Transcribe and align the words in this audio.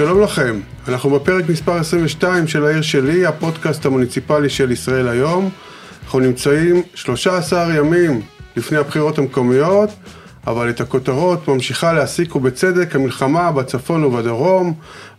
שלום 0.00 0.20
לכם, 0.20 0.60
אנחנו 0.88 1.10
בפרק 1.10 1.48
מספר 1.48 1.76
22 1.76 2.48
של 2.48 2.64
העיר 2.64 2.82
שלי, 2.82 3.26
הפודקאסט 3.26 3.86
המוניציפלי 3.86 4.48
של 4.48 4.70
ישראל 4.70 5.08
היום. 5.08 5.50
אנחנו 6.04 6.20
נמצאים 6.20 6.82
13 6.94 7.74
ימים 7.74 8.20
לפני 8.56 8.78
הבחירות 8.78 9.18
המקומיות, 9.18 9.90
אבל 10.46 10.70
את 10.70 10.80
הכותרות 10.80 11.48
ממשיכה 11.48 11.92
להסיק 11.92 12.36
ובצדק 12.36 12.96
המלחמה 12.96 13.52
בצפון 13.52 14.04
ובדרום, 14.04 14.74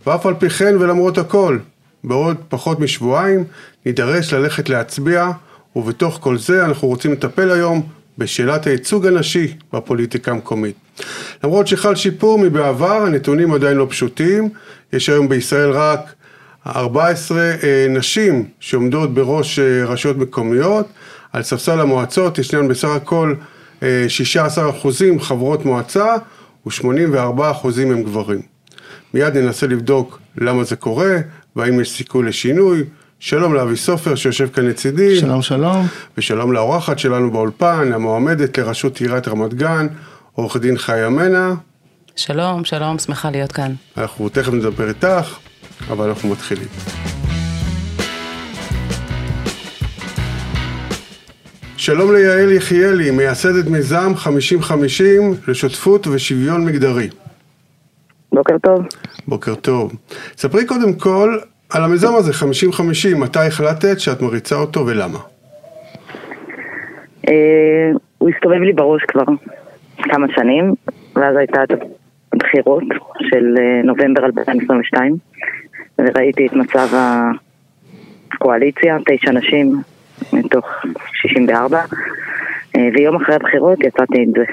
ואף 0.07 0.25
על 0.25 0.33
פי 0.33 0.49
כן 0.49 0.75
ולמרות 0.79 1.17
הכל, 1.17 1.59
בעוד 2.03 2.37
פחות 2.49 2.79
משבועיים 2.79 3.43
נידרש 3.85 4.33
ללכת 4.33 4.69
להצביע, 4.69 5.31
ובתוך 5.75 6.17
כל 6.21 6.37
זה 6.37 6.65
אנחנו 6.65 6.87
רוצים 6.87 7.11
לטפל 7.11 7.51
היום 7.51 7.81
בשאלת 8.17 8.67
הייצוג 8.67 9.07
הנשי 9.07 9.53
בפוליטיקה 9.73 10.31
המקומית. 10.31 10.80
למרות 11.43 11.67
שחל 11.67 11.95
שיפור 11.95 12.39
מבעבר, 12.39 13.03
הנתונים 13.03 13.53
עדיין 13.53 13.77
לא 13.77 13.87
פשוטים. 13.89 14.49
יש 14.93 15.09
היום 15.09 15.29
בישראל 15.29 15.71
רק 15.71 16.13
14 16.67 17.41
אה, 17.41 17.85
נשים 17.89 18.45
שעומדות 18.59 19.13
בראש 19.13 19.59
אה, 19.59 19.85
רשויות 19.85 20.17
מקומיות. 20.17 20.87
על 21.33 21.43
ספסל 21.43 21.79
המועצות 21.79 22.37
ישנן 22.37 22.67
בסך 22.67 22.87
הכל 22.87 23.35
16 24.07 24.63
אה, 24.65 24.69
אחוזים 24.69 25.19
חברות 25.19 25.65
מועצה 25.65 26.15
ו-84 26.65 27.51
אחוזים 27.51 27.91
הם 27.91 28.03
גברים. 28.03 28.41
מיד 29.13 29.37
ננסה 29.37 29.67
לבדוק 29.67 30.19
למה 30.37 30.63
זה 30.63 30.75
קורה 30.75 31.15
והאם 31.55 31.79
יש 31.79 31.91
סיכוי 31.91 32.25
לשינוי. 32.25 32.83
שלום 33.19 33.53
לאבי 33.53 33.77
סופר 33.77 34.15
שיושב 34.15 34.49
כאן 34.53 34.65
לצידי. 34.65 35.19
שלום 35.19 35.41
שלום. 35.41 35.87
ושלום 36.17 36.53
לאורחת 36.53 36.99
שלנו 36.99 37.31
באולפן, 37.31 37.91
המועמדת 37.93 38.57
לראשות 38.57 39.01
עיריית 39.01 39.27
רמת 39.27 39.53
גן, 39.53 39.87
עורך 40.41 40.57
דין 40.57 40.77
חיה 40.77 41.09
מנע. 41.09 41.51
שלום, 42.15 42.65
שלום, 42.65 42.97
שמחה 42.97 43.31
להיות 43.31 43.51
כאן. 43.51 43.71
אנחנו 43.97 44.29
תכף 44.29 44.53
נדבר 44.53 44.89
איתך, 44.89 45.37
אבל 45.89 46.09
אנחנו 46.09 46.29
מתחילים. 46.29 46.67
שלום 51.77 52.13
ליעל 52.13 52.51
יחיאלי, 52.51 53.11
מייסדת 53.11 53.67
מיזם 53.67 54.13
50-50 54.67 54.71
לשותפות 55.47 56.07
ושוויון 56.07 56.65
מגדרי. 56.65 57.09
בוקר 58.33 58.57
טוב. 58.57 58.85
בוקר 59.27 59.55
טוב. 59.55 59.93
ספרי 60.37 60.65
קודם 60.65 60.93
כל 60.93 61.37
על 61.69 61.83
המיזם 61.83 62.15
הזה, 62.15 62.31
50-50, 63.13 63.17
מתי 63.17 63.39
החלטת 63.39 63.99
שאת 63.99 64.21
מריצה 64.21 64.55
אותו 64.55 64.85
ולמה? 64.85 65.19
אה, 67.27 67.33
הוא 68.17 68.29
הסתובב 68.29 68.61
לי 68.61 68.73
בראש 68.73 69.01
כבר 69.07 69.23
כמה 70.03 70.27
שנים, 70.35 70.73
ואז 71.15 71.35
הייתה 71.37 71.63
את 71.63 71.69
הבחירות 72.33 72.83
של 73.29 73.55
אה, 73.59 73.81
נובמבר 73.83 74.25
2022, 74.25 75.15
וראיתי 75.99 76.47
את 76.47 76.53
מצב 76.53 76.87
הקואליציה, 78.33 78.97
תשע 79.05 79.31
נשים 79.31 79.81
מתוך 80.33 80.65
64, 81.13 81.81
אה, 82.75 82.89
ויום 82.93 83.15
אחרי 83.15 83.35
הבחירות 83.35 83.79
יצאתי 83.83 84.21
עם 84.21 84.31
זה. 84.37 84.45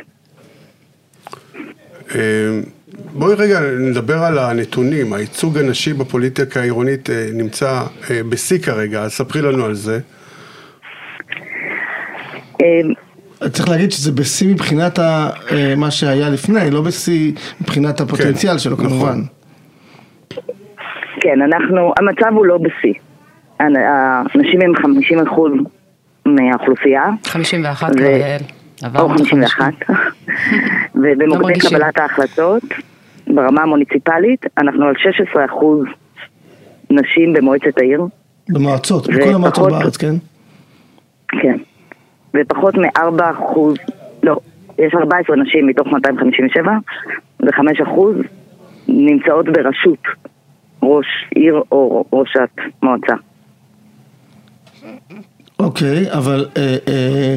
בואי 3.12 3.34
רגע 3.34 3.60
נדבר 3.60 4.18
על 4.18 4.38
הנתונים, 4.38 5.12
הייצוג 5.12 5.58
הנשי 5.58 5.92
בפוליטיקה 5.92 6.60
העירונית 6.60 7.10
אה, 7.10 7.26
נמצא 7.32 7.82
אה, 8.10 8.22
בשיא 8.28 8.58
כרגע, 8.58 9.02
אז 9.02 9.12
ספרי 9.12 9.42
לנו 9.42 9.64
על 9.64 9.74
זה. 9.74 10.00
אה, 13.42 13.48
צריך 13.48 13.68
להגיד 13.68 13.92
שזה 13.92 14.12
בשיא 14.12 14.48
מבחינת 14.54 14.98
מה 15.76 15.90
שהיה 15.90 16.28
לפני, 16.28 16.70
לא 16.70 16.82
בשיא 16.82 17.32
מבחינת 17.60 18.00
הפוטנציאל 18.00 18.52
כן, 18.52 18.58
שלו 18.58 18.72
נכון. 18.72 18.88
כמובן. 18.88 19.20
כן, 21.20 21.42
אנחנו, 21.42 21.92
המצב 21.98 22.32
הוא 22.36 22.46
לא 22.46 22.58
בשיא. 22.58 22.94
הנשים 23.60 24.60
הם 24.62 24.72
50 24.82 25.18
אחוז 25.18 25.52
מהאוכלוסייה. 26.26 27.02
51 27.24 27.96
כבר, 27.96 28.04
יעל. 28.04 28.40
או 28.94 29.08
51. 29.08 29.64
ובמוקדי 30.94 31.52
לא 31.62 31.68
קבלת 31.68 31.98
ההחלטות, 31.98 32.62
ברמה 33.26 33.62
המוניציפלית, 33.62 34.46
אנחנו 34.58 34.84
על 34.86 34.94
16 34.98 35.44
אחוז 35.44 35.84
נשים 36.90 37.32
במועצת 37.32 37.78
העיר. 37.78 38.06
במועצות, 38.48 39.08
בכל 39.08 39.34
המועצות 39.34 39.72
בארץ, 39.72 39.96
כן? 39.96 40.14
כן. 41.28 41.56
ופחות 42.34 42.74
מ-4 42.74 43.30
אחוז, 43.30 43.76
לא, 44.22 44.36
יש 44.78 44.94
14 44.94 45.36
נשים 45.36 45.66
מתוך 45.66 45.86
257, 45.86 46.72
ו-5 47.40 47.82
אחוז 47.82 48.16
נמצאות 48.88 49.46
בראשות 49.46 50.02
ראש 50.82 51.06
עיר 51.34 51.62
או 51.72 52.04
ראשת 52.12 52.50
מועצה. 52.82 53.14
אוקיי, 55.58 56.12
אבל 56.12 56.46
אה, 56.56 56.76
אה, 56.88 57.36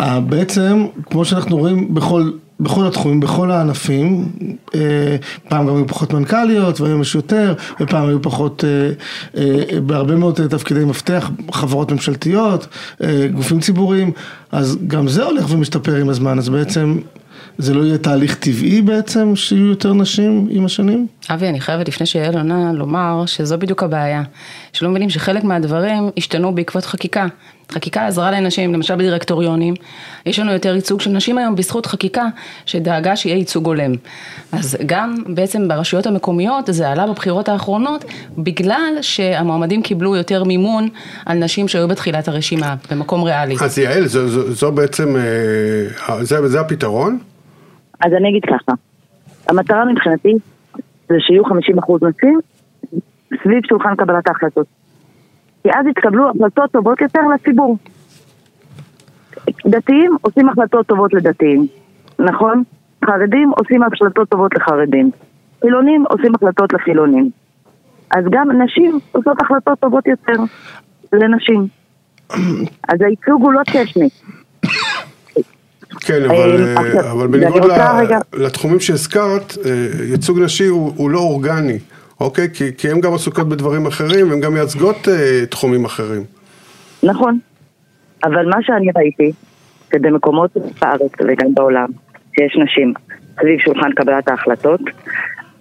אה, 0.00 0.20
בעצם, 0.20 0.86
כמו 1.10 1.24
שאנחנו 1.24 1.56
רואים 1.56 1.94
בכל 1.94 2.22
בכל 2.60 2.86
התחומים, 2.86 3.20
בכל 3.20 3.50
הענפים, 3.50 4.28
אה, 4.74 5.16
פעם 5.48 5.66
גם 5.66 5.76
היו 5.76 5.86
פחות 5.86 6.12
מנכ"ליות 6.12 6.80
והיום 6.80 7.00
יש 7.00 7.14
יותר, 7.14 7.54
ופעם 7.80 8.08
היו 8.08 8.22
פחות, 8.22 8.64
אה, 8.64 8.90
אה, 9.40 9.80
בהרבה 9.80 10.14
מאוד 10.16 10.34
תפקידי 10.34 10.84
מפתח, 10.84 11.30
חברות 11.52 11.92
ממשלתיות, 11.92 12.66
גופים 13.34 13.60
ציבוריים, 13.60 14.12
אז 14.52 14.78
גם 14.86 15.08
זה 15.08 15.24
הולך 15.24 15.50
ומשתפר 15.50 15.96
עם 15.96 16.08
הזמן, 16.08 16.38
אז 16.38 16.48
בעצם 16.48 16.98
זה 17.58 17.74
לא 17.74 17.84
יהיה 17.84 17.98
תהליך 17.98 18.34
טבעי 18.34 18.82
בעצם, 18.82 19.36
שיהיו 19.36 19.66
יותר 19.66 19.92
נשים 19.92 20.46
עם 20.50 20.64
השנים? 20.64 21.06
אבי, 21.30 21.48
אני 21.48 21.60
חייבת 21.60 21.88
לפני 21.88 22.06
שיעל 22.06 22.34
עונה 22.36 22.72
לומר 22.72 23.26
שזו 23.26 23.58
בדיוק 23.58 23.82
הבעיה. 23.82 24.22
שלא 24.72 24.90
מבינים 24.90 25.10
שחלק 25.10 25.44
מהדברים 25.44 26.10
השתנו 26.16 26.54
בעקבות 26.54 26.84
חקיקה. 26.84 27.26
חקיקה 27.72 28.06
עזרה 28.06 28.30
לנשים, 28.30 28.74
למשל 28.74 28.94
בדירקטוריונים, 28.94 29.74
יש 30.26 30.38
לנו 30.38 30.52
יותר 30.52 30.74
ייצוג 30.74 31.00
של 31.00 31.10
נשים 31.10 31.38
היום 31.38 31.54
בזכות 31.54 31.86
חקיקה 31.86 32.26
שדאגה 32.66 33.16
שיהיה 33.16 33.36
ייצוג 33.36 33.66
הולם. 33.66 33.92
אז 34.52 34.76
גם 34.86 35.14
בעצם 35.26 35.68
ברשויות 35.68 36.06
המקומיות 36.06 36.66
זה 36.66 36.88
עלה 36.88 37.06
בבחירות 37.06 37.48
האחרונות 37.48 38.04
בגלל 38.38 38.94
שהמועמדים 39.00 39.82
קיבלו 39.82 40.16
יותר 40.16 40.44
מימון 40.44 40.88
על 41.26 41.38
נשים 41.38 41.68
שהיו 41.68 41.88
בתחילת 41.88 42.28
הרשימה, 42.28 42.74
במקום 42.90 43.22
ריאלי. 43.22 43.54
אז 43.64 43.78
יעל, 43.78 44.06
זו, 44.06 44.28
זו, 44.28 44.52
זו 44.52 44.72
בעצם, 44.72 45.16
אה, 45.16 46.24
זה, 46.24 46.48
זה 46.48 46.60
הפתרון? 46.60 47.18
אז 48.00 48.12
אני 48.12 48.28
אגיד 48.28 48.42
ככה, 48.44 48.72
המטרה 49.48 49.84
מבחינתי 49.84 50.32
זה 51.08 51.14
שיהיו 51.20 51.42
50% 51.44 51.48
נשים 52.08 52.40
סביב 53.42 53.60
שולחן 53.68 53.96
קבלת 53.96 54.28
ההחלטות. 54.28 54.66
כי 55.64 55.70
אז 55.70 55.86
יתקבלו 55.86 56.30
החלטות 56.30 56.70
טובות 56.70 57.00
יותר 57.00 57.20
לציבור. 57.34 57.78
דתיים 59.66 60.16
עושים 60.20 60.48
החלטות 60.48 60.86
טובות 60.86 61.14
לדתיים, 61.14 61.66
נכון? 62.18 62.62
חרדים 63.04 63.50
עושים 63.58 63.82
החלטות 63.82 64.28
טובות 64.28 64.54
לחרדים. 64.54 65.10
חילונים 65.60 66.04
עושים 66.08 66.34
החלטות 66.34 66.72
לחילונים. 66.72 67.30
אז 68.10 68.24
גם 68.30 68.62
נשים 68.62 68.98
עושות 69.12 69.42
החלטות 69.42 69.78
טובות 69.80 70.06
יותר 70.06 70.42
לנשים. 71.12 71.66
אז 72.88 73.00
הייצוג 73.00 73.42
הוא 73.42 73.52
לא 73.52 73.60
טכני. 73.62 74.08
כן, 76.00 76.24
אבל, 76.24 76.76
אה, 76.76 77.12
אבל 77.12 77.26
בניגוד 77.26 77.62
לתחומים 78.32 78.80
שהזכרת, 78.80 79.54
אה, 79.64 79.88
ייצוג 80.10 80.38
נשי 80.38 80.66
הוא, 80.66 80.92
הוא 80.96 81.10
לא 81.10 81.18
אורגני. 81.18 81.78
אוקיי? 82.20 82.48
כי, 82.54 82.76
כי 82.78 82.90
הן 82.90 83.00
גם 83.00 83.14
עסוקות 83.14 83.48
בדברים 83.48 83.86
אחרים, 83.86 84.30
והן 84.30 84.40
גם 84.40 84.54
מייצגות 84.54 85.08
אה, 85.08 85.46
תחומים 85.46 85.84
אחרים. 85.84 86.22
נכון, 87.02 87.38
אבל 88.24 88.48
מה 88.48 88.56
שאני 88.62 88.86
ראיתי, 88.96 89.32
שבמקומות 89.92 90.50
בארץ 90.80 91.12
וגם 91.20 91.54
בעולם, 91.54 91.88
שיש 92.34 92.56
נשים 92.64 92.92
סביב 93.40 93.58
שולחן 93.58 93.92
קבלת 93.92 94.28
ההחלטות, 94.28 94.80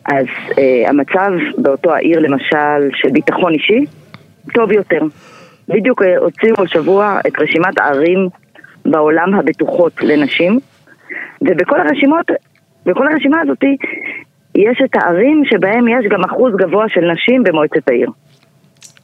אז 0.05 0.25
אה, 0.57 0.89
המצב 0.89 1.31
באותו 1.57 1.93
העיר 1.93 2.19
למשל 2.19 2.89
של 2.93 3.09
ביטחון 3.09 3.53
אישי, 3.53 3.85
טוב 4.53 4.71
יותר. 4.71 5.01
בדיוק 5.67 6.01
אה, 6.01 6.17
הוציאו 6.17 6.63
השבוע 6.63 7.19
את 7.27 7.39
רשימת 7.39 7.79
הערים 7.79 8.29
בעולם 8.85 9.33
הבטוחות 9.33 9.93
לנשים, 10.01 10.59
ובכל 11.41 11.79
הרשימות, 11.79 12.25
בכל 12.85 13.07
הרשימה 13.07 13.41
הזאת 13.41 13.63
יש 14.55 14.81
את 14.85 14.95
הערים 14.95 15.43
שבהם 15.45 15.87
יש 15.87 16.05
גם 16.11 16.23
אחוז 16.23 16.53
גבוה 16.55 16.85
של 16.89 17.01
נשים 17.11 17.43
במועצת 17.43 17.89
העיר. 17.89 18.09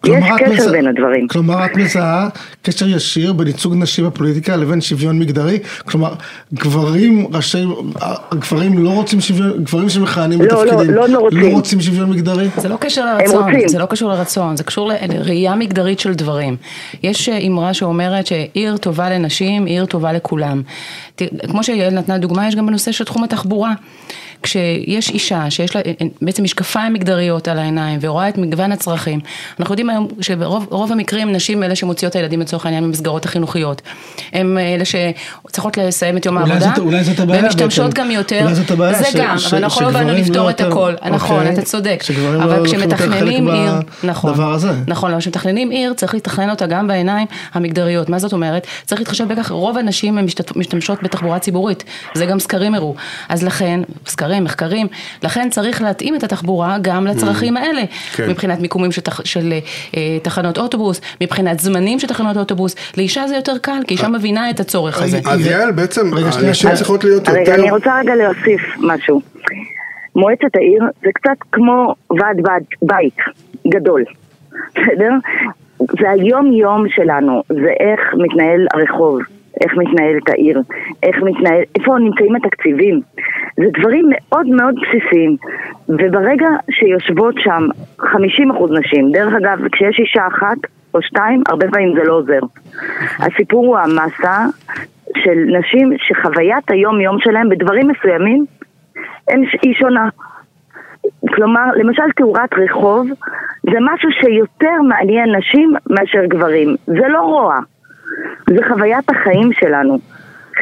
יש 0.05 0.25
קשר 0.37 0.53
מזה, 0.53 0.71
בין 0.71 0.87
הדברים. 0.87 1.27
כלומר 1.27 1.65
את 1.65 1.77
מזהה 1.77 2.29
קשר 2.61 2.87
ישיר 2.87 3.33
בין 3.33 3.47
ייצוג 3.47 3.73
נשים 3.75 4.05
בפוליטיקה 4.05 4.55
לבין 4.55 4.81
שוויון 4.81 5.19
מגדרי? 5.19 5.59
כלומר, 5.85 6.13
גברים 6.53 7.27
ראשי, 7.33 7.65
גברים 8.33 8.83
לא 8.83 8.89
רוצים 8.89 9.21
שוויון, 9.21 9.63
גברים 9.63 9.89
שמכהנים 9.89 10.41
לא, 10.41 10.47
לא 10.47 10.63
בתפקידים, 10.63 10.95
לא, 10.95 11.07
לא, 11.07 11.19
רוצים. 11.19 11.39
לא 11.39 11.47
רוצים 11.47 11.81
שוויון 11.81 12.09
מגדרי? 12.09 12.47
זה 12.57 12.69
לא 12.69 12.77
קשר 12.79 13.05
לרצון, 13.05 13.67
זה 13.67 13.79
לא 13.79 13.85
קשור 13.85 14.09
לרצון, 14.09 14.57
זה 14.57 14.63
קשור 14.63 14.91
לראייה 15.09 15.55
מגדרית 15.55 15.99
של 15.99 16.13
דברים. 16.13 16.55
יש 17.03 17.29
אמרה 17.29 17.73
שאומרת 17.73 18.27
שעיר 18.27 18.77
טובה 18.77 19.09
לנשים, 19.09 19.65
עיר 19.65 19.85
טובה 19.85 20.13
לכולם. 20.13 20.61
כמו 21.49 21.63
שיעל 21.63 21.93
נתנה 21.93 22.17
דוגמה, 22.17 22.47
יש 22.47 22.55
גם 22.55 22.67
בנושא 22.67 22.91
של 22.91 23.03
תחום 23.03 23.23
התחבורה. 23.23 23.73
כשיש 24.43 25.09
אישה 25.09 25.49
שיש 25.49 25.75
לה 25.75 25.81
בעצם 26.21 26.43
משקפיים 26.43 26.93
מגדריות 26.93 27.47
על 27.47 27.59
העיניים 27.59 27.99
ורואה 28.01 28.29
את 28.29 28.37
מגוון 28.37 28.71
הצרכים, 28.71 29.19
אנחנו 29.59 29.73
יודעים 29.73 29.89
היום 29.89 30.07
שברוב 30.21 30.91
המקרים 30.91 31.31
נשים 31.31 31.63
אלה 31.63 31.75
שמוציאות 31.75 32.11
את 32.11 32.15
הילדים 32.15 32.39
לצורך 32.39 32.65
העניין 32.65 32.83
במסגרות 32.83 33.25
החינוכיות. 33.25 33.81
הם 34.33 34.57
אלה 34.57 34.83
שצריכות 34.85 35.77
לסיים 35.77 36.17
את 36.17 36.25
יום 36.25 36.37
העבודה, 36.37 36.73
והן 37.27 37.45
משתמשות 37.45 37.93
גם 37.93 38.11
יותר, 38.11 38.47
זה 38.53 38.63
גם, 39.15 39.35
אבל 39.49 39.57
אנחנו 39.57 39.85
לא 39.85 39.91
באנו 39.91 40.13
לפתור 40.13 40.45
לא 40.45 40.49
את 40.49 40.61
הכל, 40.61 40.93
נכון, 41.11 41.37
אוקיי. 41.37 41.53
אתה 41.53 41.61
צודק, 41.61 42.03
אבל 42.43 42.59
לא 42.59 42.65
כשמתכננים 42.65 43.47
עיר, 43.47 43.73
נכון, 44.03 44.33
נכון, 44.87 45.11
אבל 45.11 45.19
כשמתכננים 45.19 45.69
עיר 45.69 45.93
צריך 45.93 46.15
לתכנן 46.15 46.49
אותה 46.49 46.65
גם 46.65 46.87
בעיניים 46.87 47.27
המגדריות, 47.53 48.09
מה 48.09 48.19
זאת 48.19 48.33
אומרת? 48.33 48.67
צריך 48.85 49.01
להתחשב 49.01 49.27
בכך, 49.27 49.51
רוב 49.51 49.77
הנשים 49.77 50.17
הן 50.17 50.25
משתמשות 50.55 51.03
בתחבורה 51.03 51.39
ציבורית, 51.39 51.83
זה 52.13 52.25
גם 52.25 52.39
סקרים 52.39 52.75
הראו, 52.75 52.95
אז 53.29 53.43
לכן, 53.43 53.81
סקרים, 54.07 54.28
מחקרים, 54.39 54.87
לכן 55.23 55.49
צריך 55.49 55.81
להתאים 55.81 56.15
את 56.15 56.23
התחבורה 56.23 56.77
גם 56.81 57.07
לצרכים 57.07 57.57
mm. 57.57 57.59
האלה, 57.59 57.81
כן. 58.15 58.29
מבחינת 58.29 58.59
מיקומים 58.59 58.91
של, 58.91 59.01
של 59.23 59.53
אה, 59.97 60.17
תחנות 60.23 60.57
אוטובוס, 60.57 61.01
מבחינת 61.21 61.59
זמנים 61.59 61.99
של 61.99 62.07
תחנות 62.07 62.37
אוטובוס, 62.37 62.75
לאישה 62.97 63.27
זה 63.27 63.35
יותר 63.35 63.57
קל, 63.57 63.79
כי 63.87 63.93
אישה 63.93 64.05
אה. 64.05 64.09
מבינה 64.09 64.49
את 64.49 64.59
הצורך 64.59 65.01
הזה. 65.01 65.19
אז 65.25 65.45
יעל, 65.45 65.71
בעצם, 65.71 66.11
הנשים 66.43 66.69
צריכות 66.75 67.03
להיות 67.03 67.27
יותר... 67.27 67.39
רגע, 67.39 67.55
אני 67.55 67.71
רוצה 67.71 67.99
רגע 67.99 68.15
להוסיף 68.15 68.61
משהו. 68.79 69.21
מועצת 70.15 70.55
העיר 70.55 70.83
זה 71.01 71.09
קצת 71.13 71.37
כמו 71.51 71.95
ועד 72.09 72.37
ועד 72.43 72.63
בית 72.81 73.17
גדול, 73.67 74.03
בסדר? 74.71 75.13
זה 75.79 76.09
היום 76.09 76.53
יום 76.53 76.85
שלנו, 76.89 77.43
זה 77.47 77.69
איך 77.79 77.99
מתנהל 78.17 78.67
הרחוב, 78.73 79.19
איך 79.61 79.77
מתנהלת 79.77 80.29
העיר, 80.29 80.61
איך 81.03 81.15
מתנהל, 81.23 81.61
איפה 81.79 81.97
נמצאים 81.99 82.35
התקציבים. 82.35 83.01
זה 83.57 83.65
דברים 83.79 84.05
מאוד 84.09 84.47
מאוד 84.47 84.75
בסיסיים, 84.75 85.37
וברגע 85.89 86.47
שיושבות 86.71 87.35
שם 87.37 87.67
50% 87.99 88.05
נשים, 88.79 89.11
דרך 89.11 89.33
אגב, 89.33 89.59
כשיש 89.71 89.99
אישה 89.99 90.27
אחת 90.27 90.57
או 90.93 91.01
שתיים, 91.01 91.43
הרבה 91.47 91.67
פעמים 91.71 91.95
זה 91.95 92.03
לא 92.03 92.13
עוזר. 92.13 92.39
הסיפור 93.19 93.65
הוא 93.65 93.77
המסה 93.77 94.45
של 95.17 95.57
נשים 95.59 95.93
שחוויית 95.97 96.71
היום 96.71 97.01
יום 97.01 97.19
שלהם 97.19 97.49
בדברים 97.49 97.87
מסוימים 97.87 98.45
היא 99.61 99.73
שונה. 99.73 100.09
כלומר, 101.35 101.65
למשל 101.75 102.03
תאורת 102.15 102.53
רחוב 102.53 103.07
זה 103.63 103.77
משהו 103.93 104.09
שיותר 104.11 104.81
מעניין 104.87 105.35
נשים 105.35 105.73
מאשר 105.89 106.25
גברים. 106.25 106.75
זה 106.85 107.07
לא 107.09 107.21
רוע, 107.21 107.59
זה 108.49 108.57
חוויית 108.67 109.09
החיים 109.09 109.49
שלנו. 109.53 109.99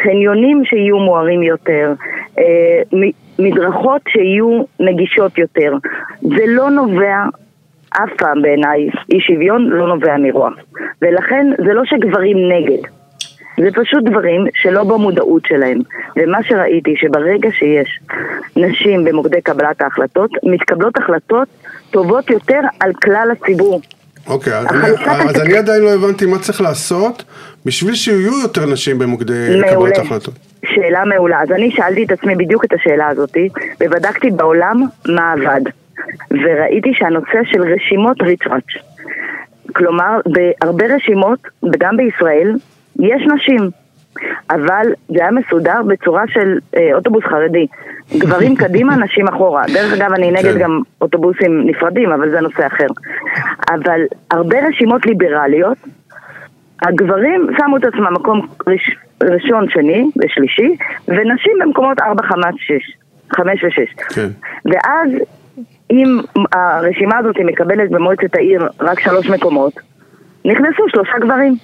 חניונים 0.03 0.65
שיהיו 0.65 0.99
מוארים 0.99 1.43
יותר, 1.43 1.93
אה, 2.39 2.99
מדרכות 3.39 4.01
שיהיו 4.09 4.63
נגישות 4.79 5.37
יותר. 5.37 5.73
זה 6.21 6.43
לא 6.47 6.69
נובע 6.69 7.23
אף 7.89 8.09
פעם 8.17 8.41
בעיניי, 8.41 8.89
אי 9.13 9.21
שוויון 9.21 9.69
לא 9.69 9.87
נובע 9.87 10.17
מרוע. 10.17 10.49
ולכן 11.01 11.47
זה 11.57 11.73
לא 11.73 11.81
שגברים 11.85 12.37
נגד. 12.51 12.87
זה 13.57 13.69
פשוט 13.73 14.03
דברים 14.03 14.45
שלא 14.53 14.83
במודעות 14.83 15.45
שלהם. 15.45 15.77
ומה 16.17 16.43
שראיתי, 16.43 16.95
שברגע 16.97 17.49
שיש 17.51 17.99
נשים 18.55 19.03
במוקדי 19.03 19.41
קבלת 19.41 19.81
ההחלטות, 19.81 20.31
מתקבלות 20.43 20.97
החלטות 20.97 21.47
טובות 21.91 22.29
יותר 22.29 22.59
על 22.79 22.93
כלל 22.93 23.29
הציבור. 23.31 23.81
אוקיי, 24.27 24.53
אז, 24.57 24.65
אני, 24.65 24.89
אז 25.29 25.41
אני 25.41 25.57
עדיין 25.57 25.81
לא 25.81 25.93
הבנתי 25.93 26.25
מה 26.25 26.39
צריך 26.39 26.61
לעשות 26.61 27.23
בשביל 27.65 27.95
שיהיו 27.95 28.39
יותר 28.39 28.65
נשים 28.65 28.99
במוקדי 28.99 29.61
קבלת 29.69 29.97
ההחלטות. 29.97 30.33
שאלה 30.65 31.05
מעולה. 31.05 31.41
אז 31.41 31.51
אני 31.51 31.71
שאלתי 31.71 32.03
את 32.03 32.11
עצמי 32.11 32.35
בדיוק 32.35 32.65
את 32.65 32.73
השאלה 32.73 33.07
הזאת, 33.07 33.37
ובדקתי 33.81 34.29
בעולם 34.31 34.81
מה 35.07 35.33
עבד. 35.33 35.61
וראיתי 36.31 36.89
שהנושא 36.93 37.39
של 37.51 37.61
רשימות 37.61 38.21
ריצ'ראץ'. 38.21 38.73
כלומר, 39.75 40.19
בהרבה 40.25 40.95
רשימות, 40.95 41.39
וגם 41.63 41.97
בישראל, 41.97 42.55
יש 42.99 43.21
נשים, 43.35 43.69
אבל 44.49 44.85
זה 45.07 45.21
היה 45.21 45.31
מסודר 45.31 45.81
בצורה 45.87 46.23
של 46.27 46.57
אה, 46.77 46.89
אוטובוס 46.93 47.23
חרדי. 47.23 47.67
גברים 48.17 48.55
קדימה, 48.63 48.95
נשים 48.95 49.27
אחורה. 49.27 49.63
דרך 49.73 49.93
אגב, 49.93 50.11
אני 50.13 50.31
נגד 50.31 50.53
כן. 50.53 50.59
גם 50.59 50.81
אוטובוסים 51.01 51.67
נפרדים, 51.67 52.11
אבל 52.11 52.29
זה 52.29 52.41
נושא 52.41 52.67
אחר. 52.67 52.87
אבל 53.69 54.01
הרבה 54.31 54.57
רשימות 54.67 55.05
ליברליות, 55.05 55.77
הגברים 56.81 57.47
שמו 57.57 57.77
את 57.77 57.83
עצמם 57.83 58.13
מקום 58.13 58.47
ראש, 58.67 58.95
ראשון, 59.23 59.69
שני 59.69 60.05
ושלישי, 60.17 60.75
ונשים 61.07 61.53
במקומות 61.61 61.99
4, 61.99 62.23
5, 62.23 62.41
6. 62.59 62.73
5 63.35 63.63
ו-6. 63.63 64.15
כן. 64.15 64.27
ואז 64.65 65.09
אם 65.91 66.19
הרשימה 66.51 67.17
הזאת 67.17 67.35
מקבלת 67.45 67.89
במועצת 67.89 68.35
העיר 68.35 68.67
רק 68.81 68.99
שלוש 68.99 69.29
מקומות, 69.29 69.73
נכנסו 70.45 70.83
שלושה 70.89 71.19
גברים. 71.21 71.55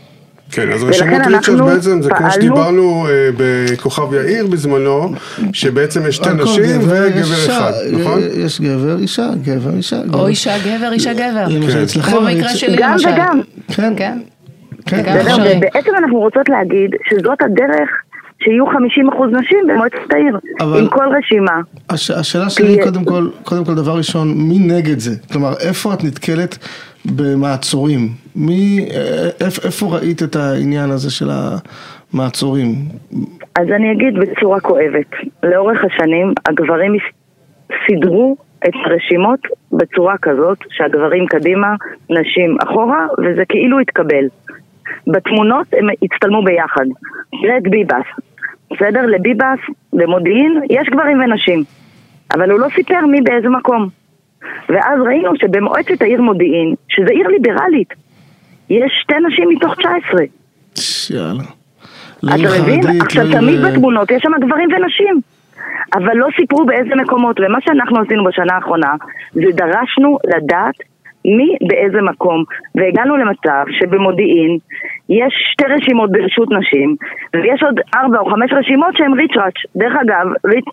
כן, 0.53 0.71
אז 0.71 0.83
רשימות 0.83 1.21
ריצ'רד 1.27 1.61
בעצם 1.61 2.01
זה 2.01 2.09
כמו 2.09 2.31
שדיברנו 2.31 3.07
אה, 3.07 3.29
בכוכב 3.37 4.13
יאיר 4.13 4.47
בזמנו, 4.47 5.13
שבעצם 5.53 6.07
יש 6.07 6.15
שתי 6.15 6.29
נשים 6.33 6.79
וגבר 6.81 7.45
אחד, 7.47 7.71
נכון? 7.91 8.19
יש 8.45 8.61
גבר, 8.61 8.97
אישה, 8.99 9.29
גבר, 9.43 9.75
אישה. 9.77 9.97
או 10.13 10.27
אישה, 10.27 10.55
גבר, 10.65 10.91
אישה, 10.91 11.13
גבר. 11.13 11.45
כן. 11.49 12.01
כמו 12.01 12.21
במקרה 12.21 12.49
שלי 12.49 12.77
גם 12.79 12.95
וגם. 12.99 13.41
כן. 13.67 13.93
כן. 13.95 14.17
כן. 14.85 15.03
בעצם 15.59 15.91
אנחנו 15.97 16.19
רוצות 16.19 16.49
להגיד 16.49 16.91
שזאת 17.09 17.41
הדרך 17.41 17.89
שיהיו 18.43 18.65
50% 18.65 18.71
נשים 19.39 19.59
במועצת 19.67 20.13
העיר, 20.13 20.39
עם 20.79 20.87
כל 20.87 21.05
רשימה. 21.17 21.61
הש, 21.89 22.11
השאלה 22.11 22.49
שלי 22.49 22.67
היא 22.67 22.83
קודם 22.83 23.05
כל, 23.05 23.27
קודם 23.43 23.65
כל 23.65 23.75
דבר 23.75 23.97
ראשון, 23.97 24.33
מי 24.37 24.59
נגד 24.59 24.99
זה? 24.99 25.15
כלומר, 25.31 25.53
איפה 25.59 25.93
את 25.93 26.03
נתקלת 26.03 26.57
במעצורים? 27.05 28.09
מי, 28.35 28.85
איפ, 29.41 29.65
איפה 29.65 29.85
ראית 29.85 30.23
את 30.23 30.35
העניין 30.35 30.89
הזה 30.89 31.11
של 31.11 31.29
המעצורים? 31.31 32.75
אז 33.55 33.67
אני 33.75 33.91
אגיד 33.91 34.13
בצורה 34.19 34.59
כואבת, 34.59 35.11
לאורך 35.43 35.77
השנים 35.83 36.33
הגברים 36.49 36.95
סידרו 37.87 38.35
את 38.67 38.73
הרשימות 38.85 39.39
בצורה 39.71 40.15
כזאת 40.21 40.57
שהגברים 40.69 41.25
קדימה, 41.25 41.75
נשים 42.09 42.57
אחורה, 42.63 43.07
וזה 43.17 43.43
כאילו 43.49 43.79
התקבל. 43.79 44.25
בתמונות 45.07 45.67
הם 45.73 45.87
הצטלמו 46.01 46.43
ביחד. 46.43 46.85
תראה 47.41 47.57
את 47.57 47.63
ביבס, 47.63 48.05
בסדר? 48.71 49.05
לביבס, 49.05 49.59
במודיעין, 49.93 50.61
יש 50.69 50.89
גברים 50.89 51.19
ונשים. 51.19 51.63
אבל 52.35 52.51
הוא 52.51 52.59
לא 52.59 52.67
סיפר 52.75 53.05
מי 53.05 53.21
באיזה 53.21 53.49
מקום. 53.49 53.89
ואז 54.69 54.99
ראינו 55.05 55.31
שבמועצת 55.35 56.01
העיר 56.01 56.21
מודיעין, 56.21 56.75
שזה 56.89 57.11
עיר 57.11 57.27
ליברלית, 57.27 57.93
יש 58.69 58.91
שתי 59.01 59.15
נשים 59.27 59.49
מתוך 59.49 59.75
19. 59.75 60.21
יאללה. 61.09 61.43
אתה 62.25 62.61
מבין? 62.61 63.01
עכשיו 63.01 63.23
תמיד 63.31 63.59
בתמונות 63.59 64.11
יש 64.11 64.21
שם 64.21 64.31
גברים 64.45 64.69
ונשים. 64.73 65.21
אבל 65.93 66.15
לא 66.15 66.27
סיפרו 66.39 66.65
באיזה 66.65 66.95
מקומות, 66.95 67.39
ומה 67.39 67.57
שאנחנו 67.61 67.99
עשינו 67.99 68.23
בשנה 68.23 68.53
האחרונה, 68.55 68.93
זה 69.33 69.47
דרשנו 69.53 70.17
לדעת 70.35 70.75
מי 71.25 71.57
באיזה 71.67 72.01
מקום, 72.01 72.43
והגענו 72.75 73.17
למצב 73.17 73.63
שבמודיעין 73.79 74.57
יש 75.09 75.33
שתי 75.51 75.65
רשימות 75.65 76.11
ברשות 76.11 76.51
נשים, 76.51 76.95
ויש 77.33 77.63
עוד 77.63 77.79
ארבע 77.95 78.19
או 78.19 78.25
חמש 78.25 78.53
רשימות 78.53 78.97
שהן 78.97 79.13
ריצ'ראץ'. 79.13 79.59
דרך 79.75 79.93
אגב, 80.01 80.27
ריצ' 80.45 80.65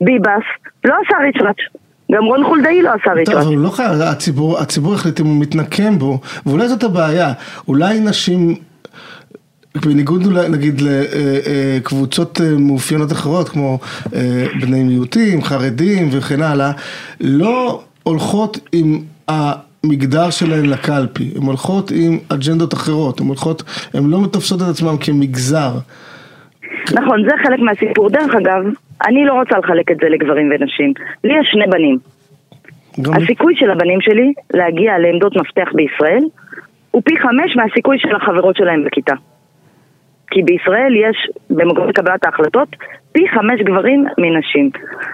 ביבס 0.00 0.46
לא 0.84 0.94
עשה 1.04 1.18
ריצ'ראץ'. 1.22 1.62
גם 2.10 2.24
רון 2.24 2.44
חולדאי 2.44 2.82
לא 2.82 2.90
עשה. 2.90 3.24
טוב, 3.24 3.34
אבל 3.34 3.54
לא 3.56 3.68
חייב, 3.68 4.00
הציבור, 4.00 4.58
הציבור 4.58 4.94
החליט 4.94 5.20
אם 5.20 5.26
הוא 5.26 5.40
מתנקם 5.40 5.98
בו, 5.98 6.20
ואולי 6.46 6.68
זאת 6.68 6.84
הבעיה. 6.84 7.32
אולי 7.68 8.00
נשים... 8.00 8.56
בניגוד 9.74 10.38
נגיד 10.38 10.82
לקבוצות 10.82 12.40
אה, 12.40 12.46
אה, 12.46 12.58
מאופיינות 12.58 13.12
אחרות 13.12 13.48
כמו 13.48 13.78
אה, 14.14 14.46
בני 14.60 14.82
מיעוטים, 14.82 15.42
חרדים 15.44 16.08
וכן 16.12 16.42
הלאה, 16.42 16.72
לא 17.20 17.82
הולכות 18.02 18.58
עם 18.72 19.02
המגדר 19.28 20.30
שלהן 20.30 20.66
לקלפי, 20.66 21.30
הן 21.36 21.42
הולכות 21.42 21.90
עם 21.90 22.18
אג'נדות 22.28 22.74
אחרות, 22.74 23.20
הן 23.20 23.26
הולכות, 23.26 23.62
הן 23.94 24.06
לא 24.06 24.20
מתופסות 24.20 24.62
את 24.62 24.66
עצמן 24.66 24.96
כמגזר. 25.00 25.72
נכון, 26.94 27.24
זה 27.24 27.30
חלק 27.44 27.58
מהסיפור. 27.60 28.10
דרך 28.10 28.34
אגב, 28.34 28.62
אני 29.06 29.24
לא 29.24 29.32
רוצה 29.32 29.58
לחלק 29.58 29.90
את 29.90 29.96
זה 30.02 30.08
לגברים 30.08 30.50
ונשים. 30.50 30.92
לי 31.24 31.40
יש 31.40 31.48
שני 31.52 31.66
בנים. 31.66 31.98
הסיכוי 32.98 33.54
של 33.56 33.70
הבנים 33.70 34.00
שלי 34.00 34.32
להגיע 34.54 34.98
לעמדות 34.98 35.36
מפתח 35.36 35.68
בישראל 35.74 36.24
הוא 36.90 37.02
פי 37.04 37.18
חמש 37.18 37.56
מהסיכוי 37.56 37.98
של 37.98 38.16
החברות 38.16 38.56
שלהם 38.56 38.84
בכיתה. 38.84 39.14
כי 40.30 40.42
בישראל 40.42 40.96
יש, 40.96 41.30
במקום 41.50 41.92
קבלת 41.92 42.24
ההחלטות, 42.24 42.68
פי 43.12 43.20
חמש 43.34 43.60
גברים 43.60 44.04
מנשים. 44.18 44.70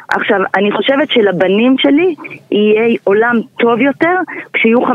עכשיו, 0.09 0.41
אני 0.55 0.73
חושבת 0.73 1.11
שלבנים 1.11 1.77
שלי 1.79 2.15
יהיה 2.51 2.97
עולם 3.05 3.41
טוב 3.59 3.81
יותר 3.81 4.15
כשיהיו 4.53 4.79
50% 4.79 4.91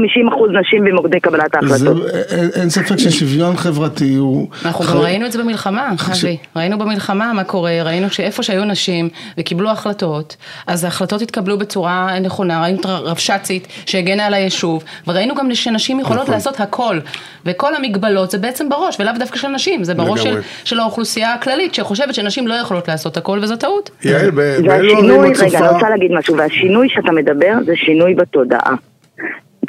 נשים 0.60 0.84
במוקדי 0.84 1.20
קבלת 1.20 1.56
ההחלטות. 1.56 1.98
זה, 1.98 2.36
אין, 2.36 2.50
אין 2.56 2.70
ספק 2.70 2.96
ששוויון 2.98 3.56
חברתי 3.56 4.16
הוא... 4.16 4.48
אנחנו 4.66 4.86
גם 4.86 4.98
ראינו 4.98 5.26
את 5.26 5.32
זה 5.32 5.44
במלחמה, 5.44 5.90
אבי. 6.12 6.38
ראינו 6.56 6.78
במלחמה 6.78 7.34
מה 7.34 7.44
קורה, 7.44 7.72
ראינו 7.84 8.10
שאיפה 8.10 8.44
שהיו 8.44 8.66
נשים 8.66 9.10
וקיבלו 9.38 9.70
החלטות, 9.70 10.36
אז 10.68 10.84
ההחלטות 10.84 11.22
התקבלו 11.22 11.58
בצורה 11.58 12.20
נכונה, 12.20 12.62
ראינו 12.62 12.80
את 12.80 12.86
הרבש"צית 12.86 13.68
שהגנה 13.86 14.26
על 14.26 14.34
היישוב, 14.34 14.84
וראינו 15.08 15.36
גם 15.36 15.56
שנשים 15.56 16.00
יכולות 16.00 16.22
נכון. 16.22 16.34
לעשות 16.34 16.60
הכל, 16.60 17.00
וכל 17.46 17.76
המגבלות 17.76 18.32
זה 18.32 18.38
בעצם 18.38 18.70
בראש, 18.70 19.00
ולאו 19.00 19.14
דווקא 19.20 19.38
של 19.38 19.48
נשים, 19.48 19.84
זה 19.84 19.94
בראש. 19.94 20.22
של 20.64 20.80
האוכלוסייה 20.80 21.34
הכללית, 21.34 21.76
שחושבת 21.76 22.16
שנשים 22.16 22.48
לא 22.48 22.54
יכולות 22.54 22.88
לעשות 22.92 23.18
הכל, 23.18 23.38
וזו 23.42 23.56
טעות. 23.56 23.90
יעל, 24.06 24.32
ב- 24.32 24.36
באילו 24.36 24.72
ערים 24.72 24.96
והשינוי, 24.98 25.32
את 25.32 25.38
רגע, 25.42 25.60
אני. 25.60 25.68
רוצה 25.68 25.90
להגיד 25.90 26.12
משהו, 26.12 26.38
והשינוי 26.38 26.90
שאתה 26.90 27.12
מדבר 27.12 27.54
זה 27.66 27.76
שינוי 27.76 28.14
בתודעה. 28.14 28.74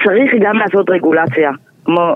צריך 0.04 0.30
גם 0.40 0.56
לעשות 0.56 0.90
רגולציה, 0.90 1.50
כמו 1.84 2.14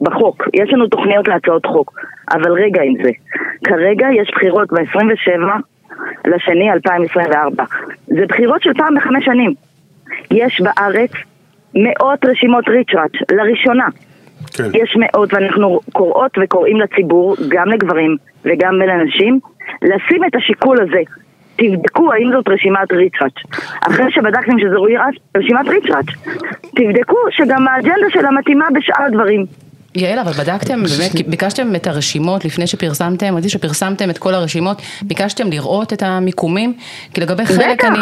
בחוק, 0.00 0.48
יש 0.54 0.72
לנו 0.72 0.86
תוכניות 0.86 1.28
להצעות 1.28 1.66
חוק, 1.66 1.98
אבל 2.32 2.52
רגע 2.52 2.82
עם 2.82 2.94
זה. 3.04 3.10
כרגע 3.64 4.06
יש 4.22 4.30
בחירות 4.34 4.68
ב-27 4.72 5.40
לשני 6.24 6.72
2024. 6.72 7.64
זה 8.06 8.26
בחירות 8.28 8.62
של 8.62 8.74
פעם 8.74 8.94
בחמש 8.96 9.24
שנים. 9.24 9.54
יש 10.30 10.60
בארץ 10.60 11.10
מאות 11.74 12.24
רשימות 12.24 12.68
ריצ'ראץ', 12.68 13.12
לראשונה. 13.32 13.88
כן. 14.56 14.64
יש 14.74 14.96
מאות, 14.98 15.34
ואנחנו 15.34 15.80
קוראות 15.92 16.38
וקוראים 16.42 16.80
לציבור, 16.80 17.36
גם 17.48 17.68
לגברים 17.68 18.16
וגם 18.44 18.74
לנשים, 18.74 19.40
לשים 19.82 20.24
את 20.24 20.34
השיקול 20.34 20.80
הזה. 20.80 21.00
תבדקו 21.56 22.12
האם 22.12 22.30
זאת 22.32 22.48
רשימת 22.48 22.92
ריצ'ראץ'. 22.92 23.62
אחרי 23.80 24.10
שבדקתם 24.10 24.58
שזו 24.58 24.86
רשימת 25.36 25.68
ריצ'ראץ', 25.68 26.06
תבדקו 26.76 27.16
שגם 27.30 27.68
האג'נדה 27.68 28.10
שלה 28.10 28.30
מתאימה 28.30 28.66
בשאר 28.74 29.04
הדברים. 29.04 29.46
יעל, 29.94 30.18
אבל 30.18 30.32
בדקתם, 30.32 30.82
באמת, 30.82 31.28
ביקשתם 31.28 31.74
את 31.74 31.86
הרשימות 31.86 32.44
לפני 32.44 32.66
שפרסמתם, 32.66 33.34
ראיתי 33.34 33.48
שפרסמתם 33.48 34.10
את 34.10 34.18
כל 34.18 34.34
הרשימות, 34.34 34.82
ביקשתם 35.02 35.50
לראות 35.50 35.92
את 35.92 36.02
המיקומים? 36.02 36.74
כי 37.14 37.20
לגבי 37.20 37.46
חלק 37.46 37.78
בטח. 37.78 37.88
אני, 37.88 37.98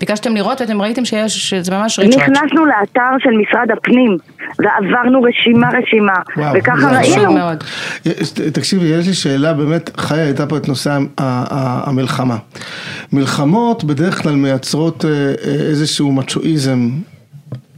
ביקשתם 0.00 0.34
לראות 0.34 0.60
ואתם 0.60 0.82
ראיתם 0.82 1.04
שיש, 1.04 1.50
שזה 1.50 1.72
ממש 1.72 1.98
ריצ'ראץ'. 1.98 2.28
נכנסנו 2.28 2.64
לאתר 2.66 3.00
של 3.18 3.30
משרד 3.30 3.70
הפנים 3.76 4.16
ועברנו 4.58 5.22
רשימה 5.22 5.68
רשימה, 5.82 6.12
וואו, 6.36 6.54
וככה 6.58 6.98
ראינו. 6.98 7.32
מאוד. 7.32 7.64
יש- 8.04 8.30
תקשיבי, 8.30 8.84
יש 8.86 9.06
לי 9.06 9.14
שאלה, 9.14 9.52
באמת, 9.52 9.90
חיה 9.96 10.24
הייתה 10.24 10.46
פה 10.46 10.56
את 10.56 10.68
נושא 10.68 10.98
המלחמה. 11.18 12.36
מלחמות 13.12 13.84
בדרך 13.84 14.22
כלל 14.22 14.34
מייצרות 14.34 15.04
אה, 15.04 15.10
אה, 15.10 15.52
איזשהו 15.52 16.12
מצ'ואיזם 16.12 16.90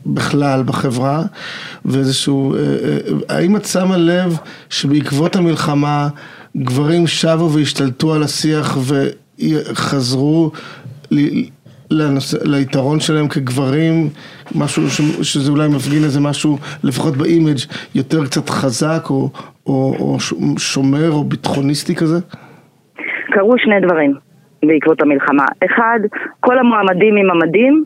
בכלל 0.06 0.62
בחברה, 0.62 1.23
ואיזשהו, 1.84 2.54
אה, 2.54 2.58
אה, 2.58 3.37
האם 3.37 3.56
את 3.56 3.64
שמה 3.64 3.96
לב 3.96 4.38
שבעקבות 4.70 5.37
המלחמה 5.37 6.08
גברים 6.56 7.06
שבו 7.06 7.50
והשתלטו 7.52 8.14
על 8.14 8.23
השיח 8.23 8.78
וחזרו 9.38 10.50
לנושא, 11.90 12.37
ליתרון 12.44 13.00
שלהם 13.00 13.28
כגברים, 13.28 14.08
משהו 14.54 14.90
ש, 14.90 15.00
שזה 15.23 15.50
אולי 15.50 15.68
מפגין 15.68 16.04
איזה 16.04 16.20
משהו, 16.20 16.58
לפחות 16.84 17.16
ב 17.16 17.23
image, 17.23 17.59
יותר 17.94 18.25
קצת 18.25 18.49
חזק 18.49 19.11
או, 19.11 19.30
או, 19.66 19.94
או 20.00 20.16
שומר 20.58 21.11
או 21.11 21.25
ביטחוניסטי 21.25 21.94
כזה? 21.94 22.18
קרו 23.30 23.54
שני 23.58 23.80
דברים 23.80 24.14
בעקבות 24.66 25.02
המלחמה. 25.02 25.44
אחד, 25.64 26.00
כל 26.40 26.58
המועמדים 26.58 27.16
עם 27.16 27.30
המדים 27.30 27.84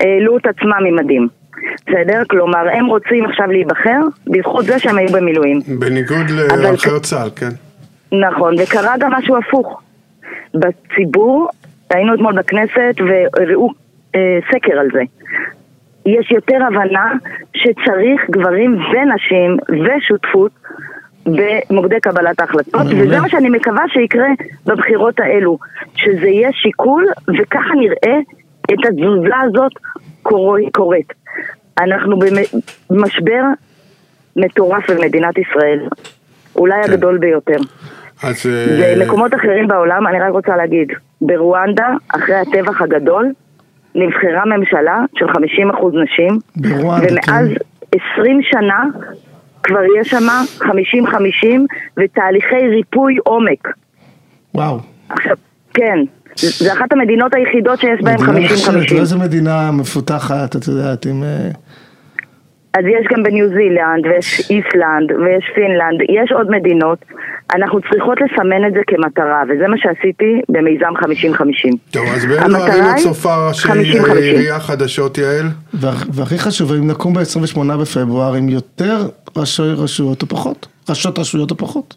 העלו 0.00 0.38
את 0.38 0.46
עצמם 0.46 0.86
עם 0.88 0.96
מדים. 0.96 1.28
בסדר? 1.86 2.22
כלומר, 2.30 2.68
הם 2.72 2.86
רוצים 2.86 3.24
עכשיו 3.24 3.46
להיבחר 3.46 4.00
בזכות 4.26 4.64
זה 4.64 4.78
שהם 4.78 4.98
היו 4.98 5.08
במילואים. 5.12 5.60
בניגוד 5.78 6.26
אבל- 6.50 6.62
להנחיות 6.62 7.02
צה"ל, 7.02 7.28
כן. 7.36 7.48
נכון, 8.12 8.54
וקרה 8.62 8.94
גם 9.00 9.12
משהו 9.12 9.36
הפוך. 9.36 9.82
בציבור, 10.54 11.48
היינו 11.90 12.14
אתמול 12.14 12.32
בכנסת 12.32 12.94
והראו 13.08 13.70
אה, 14.14 14.38
סקר 14.52 14.78
על 14.78 14.86
זה. 14.92 15.02
יש 16.06 16.30
יותר 16.30 16.56
הבנה 16.66 17.12
שצריך 17.54 18.30
גברים 18.30 18.74
ונשים 18.74 19.56
ושותפות 19.68 20.50
במוקדי 21.26 22.00
קבלת 22.00 22.40
ההחלטות. 22.40 22.86
וזה 22.98 23.20
מה 23.20 23.28
שאני 23.28 23.48
מקווה 23.48 23.82
שיקרה 23.88 24.28
בבחירות 24.66 25.20
האלו, 25.20 25.58
שזה 25.96 26.26
יהיה 26.28 26.48
שיקול, 26.52 27.04
וככה 27.40 27.74
נראה 27.78 28.18
את 28.72 28.78
התזוזה 28.88 29.36
הזאת 29.42 29.72
קורית. 30.72 31.12
אנחנו 31.78 32.18
במשבר 32.90 33.42
מטורף 34.36 34.90
במדינת 34.90 35.38
ישראל, 35.38 35.88
אולי 36.56 36.82
כן. 36.84 36.92
הגדול 36.92 37.18
ביותר. 37.18 37.56
אז... 38.22 38.46
אה, 38.46 38.94
במקומות 38.98 39.34
אחרים 39.34 39.68
בעולם, 39.68 40.06
אני 40.06 40.20
רק 40.20 40.30
רוצה 40.30 40.56
להגיד, 40.56 40.92
ברואנדה, 41.20 41.88
אחרי 42.08 42.34
הטבח 42.34 42.82
הגדול, 42.82 43.32
נבחרה 43.94 44.44
ממשלה 44.44 45.04
של 45.16 45.26
50% 45.26 45.32
נשים, 46.04 46.38
ברואנדה, 46.56 47.06
ומאז 47.12 47.48
כן. 47.48 47.98
20 48.16 48.40
שנה 48.42 48.84
כבר 49.62 49.80
יש 50.00 50.08
שם 50.08 50.26
50-50 50.60 50.66
ותהליכי 51.96 52.68
ריפוי 52.68 53.16
עומק. 53.24 53.68
וואו. 54.54 54.78
עכשיו, 55.08 55.36
כן, 55.74 55.98
זה 56.36 56.72
אחת 56.72 56.92
המדינות 56.92 57.34
היחידות 57.34 57.80
שיש 57.80 58.00
בהן 58.02 58.16
מדינה 58.20 58.40
נחשבת, 58.44 58.74
50-50. 58.90 58.94
לא 58.94 59.00
איזה 59.00 59.18
מדינה 59.18 59.70
מפותחת, 59.72 60.56
את 60.56 60.68
יודעת, 60.68 61.06
עם... 61.06 61.22
אה, 61.22 61.48
אז 62.78 62.84
יש 62.84 63.06
גם 63.12 63.22
בניו 63.22 63.48
זילנד, 63.48 64.06
ויש 64.06 64.40
איסלנד, 64.50 65.10
ויש 65.20 65.44
פינלנד, 65.54 66.00
יש 66.22 66.32
עוד 66.32 66.50
מדינות. 66.50 66.98
אנחנו 67.54 67.80
צריכות 67.80 68.18
לסמן 68.20 68.66
את 68.68 68.72
זה 68.72 68.80
כמטרה, 68.86 69.42
וזה 69.48 69.68
מה 69.68 69.76
שעשיתי 69.78 70.40
במיזם 70.48 70.92
50-50. 70.96 71.76
טוב, 71.90 72.06
אז 72.14 72.24
באילו 72.26 72.56
ערים 72.56 72.84
את 72.90 72.96
צופה 72.96 73.48
ראשי 73.48 73.68
50-50. 73.68 74.12
עירייה 74.16 74.60
חדשות, 74.60 75.18
יעל? 75.18 75.46
וה- 75.74 75.90
והכי 76.12 76.38
חשוב, 76.38 76.72
האם 76.72 76.90
נקום 76.90 77.14
ב-28 77.14 77.76
בפברואר 77.80 78.34
עם 78.34 78.48
יותר 78.48 78.96
ראשי 79.36 79.62
רשויות 79.62 80.22
או 80.22 80.26
פחות? 80.26 80.66
ראשות 80.90 81.18
רשויות 81.18 81.50
או 81.50 81.56
פחות? 81.56 81.94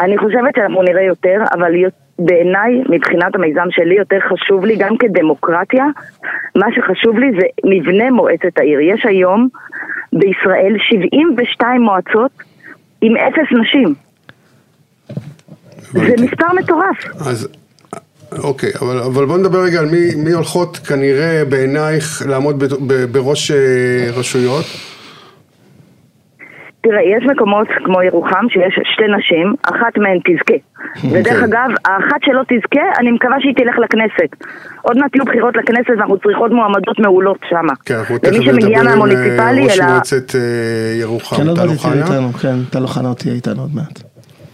אני 0.00 0.18
חושבת 0.18 0.54
שאנחנו 0.56 0.82
נראה 0.82 1.02
יותר, 1.02 1.36
אבל 1.54 1.74
י- 1.74 1.84
בעיניי, 2.24 2.82
מבחינת 2.88 3.34
המיזם 3.34 3.66
שלי, 3.70 3.94
יותר 3.94 4.18
חשוב 4.20 4.64
לי, 4.64 4.76
גם 4.76 4.96
כדמוקרטיה, 4.96 5.84
מה 6.56 6.66
שחשוב 6.74 7.18
לי 7.18 7.26
זה 7.40 7.46
מבנה 7.64 8.10
מועצת 8.10 8.58
העיר. 8.58 8.80
יש 8.80 9.06
היום 9.06 9.48
בישראל 10.12 10.76
72 10.78 11.82
מועצות 11.82 12.30
עם 13.02 13.16
אפס 13.16 13.48
נשים. 13.60 13.94
זה. 15.92 16.14
מספר 16.24 16.46
מטורף. 16.62 17.04
אז, 17.26 17.48
אוקיי, 18.38 18.70
אבל, 18.80 18.98
אבל 18.98 19.26
בוא 19.26 19.38
נדבר 19.38 19.58
רגע 19.58 19.80
על 19.80 19.86
מי, 19.86 20.14
מי 20.24 20.32
הולכות 20.32 20.76
כנראה 20.76 21.42
בעינייך 21.48 22.22
לעמוד 22.28 22.58
ב, 22.58 22.64
ב, 22.86 23.04
בראש 23.12 23.50
אה, 23.50 23.56
רשויות. 24.16 24.64
תראה, 26.82 27.02
יש 27.02 27.24
מקומות 27.30 27.68
כמו 27.84 28.02
ירוחם 28.02 28.44
שיש 28.48 28.74
שתי 28.92 29.04
נשים, 29.18 29.54
אחת 29.62 29.98
מהן 29.98 30.18
תזכה. 30.18 30.58
ודרך 31.12 31.38
כן. 31.38 31.44
אגב, 31.44 31.70
האחת 31.84 32.20
שלא 32.24 32.42
תזכה, 32.42 32.86
אני 32.98 33.10
מקווה 33.10 33.36
שהיא 33.40 33.54
תלך 33.54 33.78
לכנסת. 33.78 34.46
עוד 34.82 34.98
מעט 34.98 35.14
יהיו 35.14 35.24
בחירות 35.24 35.56
לכנסת 35.56 35.90
ואנחנו 35.90 36.18
צריכות 36.18 36.50
מועמדות 36.50 36.98
מעולות 36.98 37.38
שם. 37.48 37.66
כן, 37.84 37.94
אנחנו 37.94 38.18
תכף 38.18 38.32
נדבר 38.32 38.80
עם 38.80 39.02
אה, 39.02 39.64
ראש. 39.64 39.80
מועצת 39.80 40.34
אה, 40.34 40.40
ירוחם, 41.00 41.36
כן, 41.36 41.48
עוד 41.48 41.58
טל 41.58 41.66
מעט 41.66 41.78
תהיה 41.78 41.92
אוחנה. 41.92 42.04
איתנו, 42.04 42.32
כן, 42.32 42.56
טל 42.72 42.82
אוחנה 42.82 43.14
תהיה 43.14 43.34
איתנו 43.34 43.62
עוד 43.62 43.74
מעט. 43.74 44.02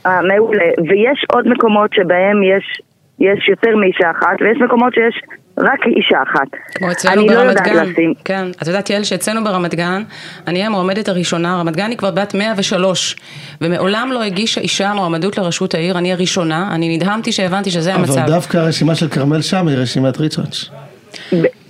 אה, 0.07 0.23
מעולה. 0.23 0.71
ויש 0.89 1.25
עוד 1.33 1.49
מקומות 1.49 1.91
שבהם 1.95 2.43
יש, 2.43 2.81
יש 3.21 3.49
יותר 3.49 3.77
מאישה 3.77 4.11
אחת, 4.11 4.37
ויש 4.41 4.59
מקומות 4.61 4.95
שיש 4.95 5.23
רק 5.59 5.81
אישה 5.87 6.19
אחת. 6.23 6.49
כמו 6.75 6.91
אצלנו 6.93 7.21
אני 7.21 7.29
לא 7.29 7.35
ברמת 7.35 7.49
יודעת 7.49 7.67
גן, 7.67 7.87
לשים. 7.87 8.15
כן, 8.25 8.47
את 8.63 8.67
יודעת 8.67 8.91
יעל 8.91 9.05
שאצלנו 9.05 9.45
ברמת 9.45 9.75
גן, 9.75 10.03
אני 10.47 10.65
המועמדת 10.65 11.09
הראשונה, 11.09 11.57
רמת 11.61 11.77
גן 11.77 11.91
היא 11.91 11.99
כבר 11.99 12.11
בת 12.11 12.35
103, 12.35 13.17
ומעולם 13.61 14.11
לא 14.13 14.23
הגישה 14.23 14.61
אישה 14.61 14.93
מועמדות 14.95 15.39
לראשות 15.39 15.75
העיר, 15.75 15.99
אני 15.99 16.13
הראשונה, 16.13 16.69
אני 16.73 16.97
נדהמתי 16.97 17.33
שהבנתי 17.33 17.71
שזה 17.71 17.95
המצב. 17.95 18.19
אבל 18.19 18.31
דווקא 18.31 18.59
הרשימה 18.59 18.95
של 18.95 19.09
כרמל 19.09 19.43
שם 19.43 19.69
היא 19.69 19.77
רשימת 19.77 20.21
ריצ'ראץ'. 20.21 20.71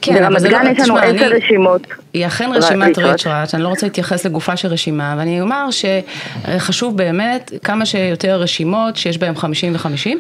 כן, 0.03 0.15
אבל 0.17 0.25
ברמת 0.25 0.41
זה 0.41 0.49
גן 0.49 0.65
לא- 0.65 0.71
יש 0.71 0.89
לנו 0.89 0.99
עשר 0.99 1.11
אני- 1.11 1.29
רשימות. 1.29 1.87
היא 2.13 2.27
אכן 2.27 2.51
ר- 2.53 2.57
רשימת 2.57 2.99
ריצ'ראץ'. 2.99 3.55
אני 3.55 3.63
לא 3.63 3.69
רוצה 3.69 3.87
להתייחס 3.87 4.27
לגופה 4.27 4.57
של 4.57 4.69
רשימה, 4.69 5.15
ואני 5.19 5.41
אומר 5.41 5.67
שחשוב 5.71 6.97
באמת 6.97 7.51
כמה 7.65 7.87
שיותר 7.87 8.41
רשימות 8.41 8.97
שיש 8.97 9.19
בהן 9.19 9.35
50 9.35 9.73
ו-50, 9.73 10.11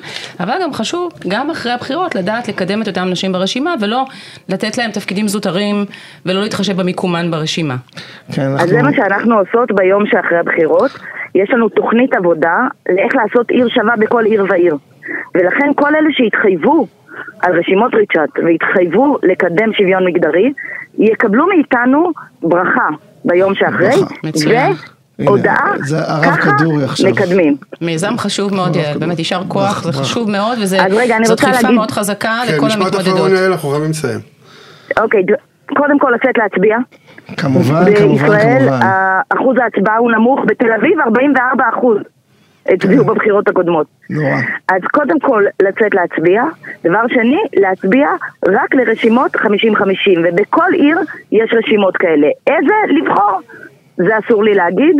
אבל 0.40 0.55
גם 0.62 0.73
חשוב, 0.73 1.12
גם 1.28 1.50
אחרי 1.50 1.73
הבחירות, 1.73 2.14
לדעת 2.14 2.49
לקדם 2.49 2.83
את 2.83 2.88
אותן 2.88 3.09
נשים 3.11 3.33
ברשימה, 3.33 3.75
ולא 3.81 4.05
לתת 4.49 4.78
להן 4.78 4.90
תפקידים 4.90 5.28
זוטרים, 5.28 5.85
ולא 6.26 6.40
להתחשב 6.43 6.76
במיקומן 6.81 7.31
ברשימה. 7.31 7.76
כן, 8.33 8.43
אז 8.43 8.52
אנחנו... 8.52 8.69
זה 8.69 8.83
מה 8.83 8.90
שאנחנו 8.97 9.35
עושות 9.38 9.73
ביום 9.73 10.05
שאחרי 10.07 10.38
הבחירות. 10.38 10.90
יש 11.35 11.50
לנו 11.50 11.69
תוכנית 11.69 12.14
עבודה 12.16 12.57
לאיך 12.88 13.12
לעשות 13.14 13.50
עיר 13.50 13.69
שווה 13.69 13.97
בכל 13.99 14.25
עיר 14.25 14.45
ועיר. 14.50 14.76
ולכן 15.35 15.66
כל 15.76 15.88
אלה 15.95 16.09
שהתחייבו 16.12 16.87
על 17.40 17.58
רשימות 17.58 17.94
ריצ'אט 17.94 18.30
והתחייבו 18.44 19.18
לקדם 19.23 19.73
שוויון 19.73 20.06
מגדרי, 20.06 20.52
יקבלו 20.99 21.46
מאיתנו 21.46 22.11
ברכה 22.42 22.88
ביום 23.25 23.54
שאחרי. 23.54 23.94
מצוין. 24.25 24.73
והודעה, 25.18 25.73
ככה. 26.25 26.50
מקדמים. 27.11 27.56
מיזם 27.80 28.18
חשוב 28.18 28.54
מאוד, 28.54 28.76
יעל, 28.76 28.99
באמת 28.99 29.18
יישר 29.18 29.42
כוח, 29.49 29.82
זה 29.82 29.92
חשוב 29.92 30.30
מאוד, 30.30 30.58
אז 30.62 30.76
רגע, 30.90 31.16
אני 31.16 31.23
וזאת 31.25 31.40
דחיפה 31.40 31.70
מאוד 31.70 31.90
חזקה 31.90 32.38
כן, 32.49 32.54
לכל 32.54 32.66
משפט 32.66 32.80
אחרון, 32.80 32.94
המתמודדות. 33.06 33.30
יעל, 33.40 33.52
אנחנו 33.52 33.68
חייבים 33.68 33.90
לסיים. 33.90 34.20
אוקיי, 35.00 35.23
קודם 35.76 35.99
כל 35.99 36.11
לצאת 36.14 36.38
להצביע. 36.38 36.76
כמובן, 37.37 37.75
כמובן, 37.96 38.11
בישראל 38.12 38.58
כמובן. 38.58 38.82
ה- 38.82 39.20
אחוז 39.35 39.56
ההצבעה 39.62 39.96
הוא 39.96 40.11
נמוך, 40.12 40.40
בתל 40.46 40.73
אביב 40.80 41.00
44 41.06 41.64
אחוז 41.78 41.99
הצביעו 42.75 43.04
כן. 43.04 43.11
בבחירות 43.11 43.49
הקודמות. 43.49 43.87
נורא. 44.11 44.37
אז 44.68 44.80
קודם 44.92 45.20
כל 45.20 45.44
לצאת 45.62 45.94
להצביע, 45.94 46.42
דבר 46.85 47.02
שני, 47.08 47.40
להצביע 47.56 48.08
רק 48.49 48.75
לרשימות 48.75 49.37
50-50, 49.37 49.40
ובכל 50.25 50.73
עיר 50.73 50.99
יש 51.32 51.50
רשימות 51.58 51.96
כאלה. 51.96 52.26
איזה 52.46 52.75
לבחור? 53.00 53.40
זה 53.96 54.18
אסור 54.26 54.44
לי 54.44 54.54
להגיד, 54.54 54.96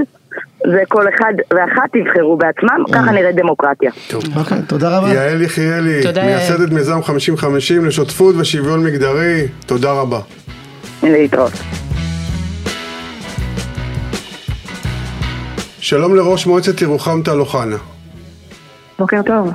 זה 0.67 0.83
כל 0.89 1.09
אחד 1.09 1.33
ואחת 1.51 1.95
יבחרו 1.95 2.37
בעצמם, 2.37 2.85
אה. 2.89 2.95
ככה 2.95 3.13
נראית 3.13 3.37
דמוקרטיה. 3.37 3.91
אוקיי, 4.37 4.59
תודה 4.69 4.99
רבה. 4.99 5.15
יעל 5.15 5.43
יחיאלי. 5.43 6.01
מייסדת 6.25 6.73
מיזם 6.73 6.99
50-50 6.99 7.87
לשותפות 7.87 8.35
ושוויון 8.39 8.85
מגדרי, 8.85 9.47
תודה 9.67 9.93
רבה. 9.93 10.19
להתראות. 11.03 11.86
שלום 15.87 16.15
לראש 16.15 16.47
מועצת 16.47 16.83
ירוחם 16.83 17.23
טל 17.25 17.41
אוחנה. 17.41 17.77
בוקר 18.99 19.21
טוב. 19.27 19.51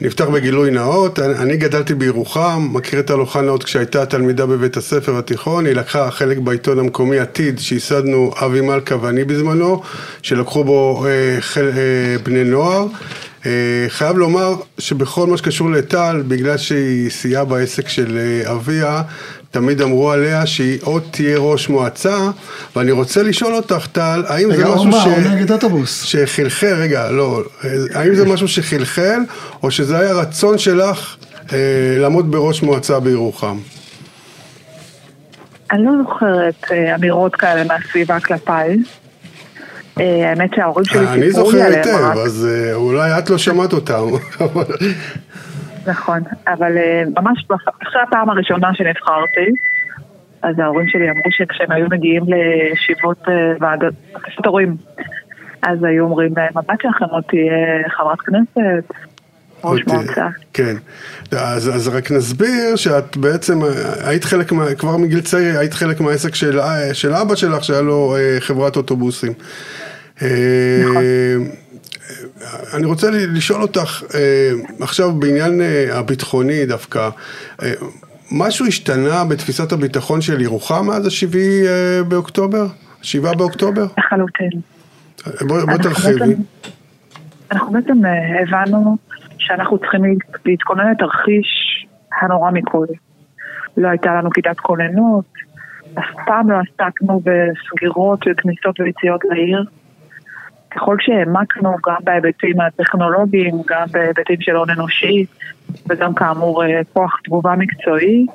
נפתח 0.00 0.24
בגילוי 0.24 0.70
נאות, 0.70 1.18
אני 1.18 1.56
גדלתי 1.56 1.94
בירוחם, 1.94 2.68
מכיר 2.72 3.00
את 3.00 3.06
טל 3.06 3.20
אוחנה 3.20 3.50
עוד 3.50 3.64
כשהייתה 3.64 4.06
תלמידה 4.06 4.46
בבית 4.46 4.76
הספר 4.76 5.18
התיכון, 5.18 5.66
היא 5.66 5.74
לקחה 5.74 6.10
חלק 6.10 6.38
בעיתון 6.38 6.78
המקומי 6.78 7.18
עתיד 7.18 7.58
שייסדנו 7.58 8.30
אבי 8.44 8.60
מלכה 8.60 8.94
ואני 9.02 9.24
בזמנו, 9.24 9.82
שלקחו 10.22 10.64
בו 10.64 11.06
אה, 11.06 11.36
חל, 11.40 11.68
אה, 11.76 12.16
בני 12.22 12.44
נוער. 12.44 12.86
אה, 13.46 13.86
חייב 13.88 14.18
לומר 14.18 14.54
שבכל 14.78 15.26
מה 15.26 15.36
שקשור 15.36 15.70
לטל, 15.70 16.22
בגלל 16.28 16.56
שהיא 16.56 17.10
סייעה 17.10 17.44
בעסק 17.44 17.88
של 17.88 18.18
אה, 18.18 18.52
אביה, 18.52 19.02
תמיד 19.50 19.80
אמרו 19.80 20.10
עליה 20.10 20.46
שהיא 20.46 20.78
עוד 20.82 21.02
תהיה 21.10 21.38
ראש 21.38 21.68
מועצה, 21.68 22.30
ואני 22.76 22.90
רוצה 22.90 23.22
לשאול 23.22 23.54
אותך, 23.54 23.86
טל, 23.92 24.22
האם 24.26 24.50
זה 24.52 24.56
רגע, 24.56 24.74
משהו 24.74 24.92
ש... 24.92 25.04
הוא 25.04 25.18
נגד 25.18 25.52
אוטובוס. 25.52 26.02
שחלחל, 26.02 26.74
רגע, 26.74 27.10
לא, 27.10 27.42
האם 27.94 28.14
זה 28.14 28.24
משהו 28.24 28.48
שחלחל, 28.48 29.20
או 29.62 29.70
שזה 29.70 29.98
היה 29.98 30.12
רצון 30.12 30.58
שלך 30.58 31.16
אה, 31.52 31.58
לעמוד 31.98 32.30
בראש 32.30 32.62
מועצה 32.62 33.00
בירוחם? 33.00 33.58
אני 35.72 35.84
לא 35.84 35.92
זוכרת 36.02 36.64
אה, 36.70 36.94
אמירות 36.94 37.36
כאלה 37.36 37.64
מהסביבה 37.64 38.20
כלפיי. 38.20 38.76
אה, 40.00 40.30
האמת 40.30 40.50
שההורים 40.56 40.84
שלי 40.84 41.06
אני 41.06 41.26
סיפרו 41.32 41.50
לי 41.50 41.58
זוכר 41.58 41.66
עליהם 41.66 41.88
היטב, 41.88 42.04
רק. 42.04 42.16
אז 42.16 42.48
אה, 42.50 42.74
אולי 42.74 43.18
את 43.18 43.30
לא 43.30 43.38
שמעת 43.38 43.72
אותם. 43.72 44.02
נכון, 45.86 46.20
אבל 46.46 46.78
אה, 46.78 47.02
ממש 47.16 47.44
אחרי 47.82 48.02
הפעם 48.02 48.30
הראשונה 48.30 48.74
שנבחרתי, 48.74 49.50
אז 50.42 50.58
ההורים 50.58 50.88
שלי 50.88 51.10
אמרו 51.10 51.30
שכשהם 51.30 51.70
היו 51.70 51.86
מגיעים 51.90 52.22
לישיבות 52.26 53.28
אה, 53.28 53.52
ועדות, 53.60 53.94
הורים, 54.44 54.76
אז 55.62 55.84
היו 55.84 56.04
אומרים 56.04 56.32
להם, 56.36 56.58
הבת 56.58 56.80
שלכם 56.82 57.04
עוד 57.04 57.22
תהיה 57.28 57.88
חברת 57.88 58.20
כנסת, 58.20 58.92
ראש 59.64 59.80
מועצה. 59.86 60.26
כן. 60.52 60.76
אז, 61.32 61.68
אז 61.68 61.88
רק 61.88 62.10
נסביר 62.10 62.76
שאת 62.76 63.16
בעצם 63.16 63.64
אה, 63.64 63.68
היית 64.08 64.24
חלק, 64.24 64.52
מה, 64.52 64.74
כבר 64.74 64.96
מגיל 64.96 65.20
צעיר, 65.20 65.58
היית 65.58 65.74
חלק 65.74 66.00
מהעסק 66.00 66.34
של, 66.34 66.60
של 66.92 67.14
אבא 67.14 67.34
שלך, 67.34 67.64
שהיה 67.64 67.82
לו 67.82 68.16
אה, 68.16 68.36
חברת 68.40 68.76
אוטובוסים. 68.76 69.32
אה, 70.22 70.28
אני 72.74 72.86
רוצה 72.86 73.06
לשאול 73.10 73.62
אותך, 73.62 74.02
אה, 74.14 74.50
עכשיו 74.80 75.12
בעניין 75.12 75.60
אה, 75.60 75.98
הביטחוני 75.98 76.66
דווקא, 76.66 77.08
אה, 77.62 77.72
משהו 78.32 78.66
השתנה 78.66 79.24
בתפיסת 79.24 79.72
הביטחון 79.72 80.20
של 80.20 80.40
ירוחם 80.40 80.86
מאז 80.86 81.06
השבעי 81.06 81.62
באוקטובר? 82.08 82.66
שבעה 83.02 83.34
באוקטובר? 83.34 83.86
לחלוטין. 83.98 84.50
בואי 85.48 85.66
בוא 85.66 85.76
תרחיבי. 85.82 86.34
אנחנו 87.52 87.72
בעצם 87.72 87.92
הבנו 88.42 88.96
שאנחנו 89.38 89.78
צריכים 89.78 90.04
להת- 90.04 90.46
להתכונן 90.46 90.90
לתרחיש 90.90 91.46
הנורא 92.22 92.50
מכל. 92.50 92.86
לא 93.76 93.88
הייתה 93.88 94.14
לנו 94.14 94.30
כיתת 94.30 94.60
כוננות, 94.60 95.24
אף 95.98 96.04
פעם 96.26 96.50
לא 96.50 96.56
עסקנו 96.56 97.20
בסגירות 97.24 98.20
וכניסות 98.30 98.80
ויציאות 98.80 99.20
לעיר. 99.30 99.64
ככל 100.76 100.96
שהעמקנו 101.00 101.76
גם 101.86 101.96
בהיבטים 102.04 102.60
הטכנולוגיים, 102.60 103.54
גם 103.66 103.86
בהיבטים 103.92 104.36
של 104.40 104.56
הון 104.56 104.70
אנושי, 104.70 105.26
וגם 105.88 106.14
כאמור 106.14 106.64
אה, 106.64 106.80
כוח 106.92 107.20
תגובה 107.24 107.54
מקצועי, 107.58 108.26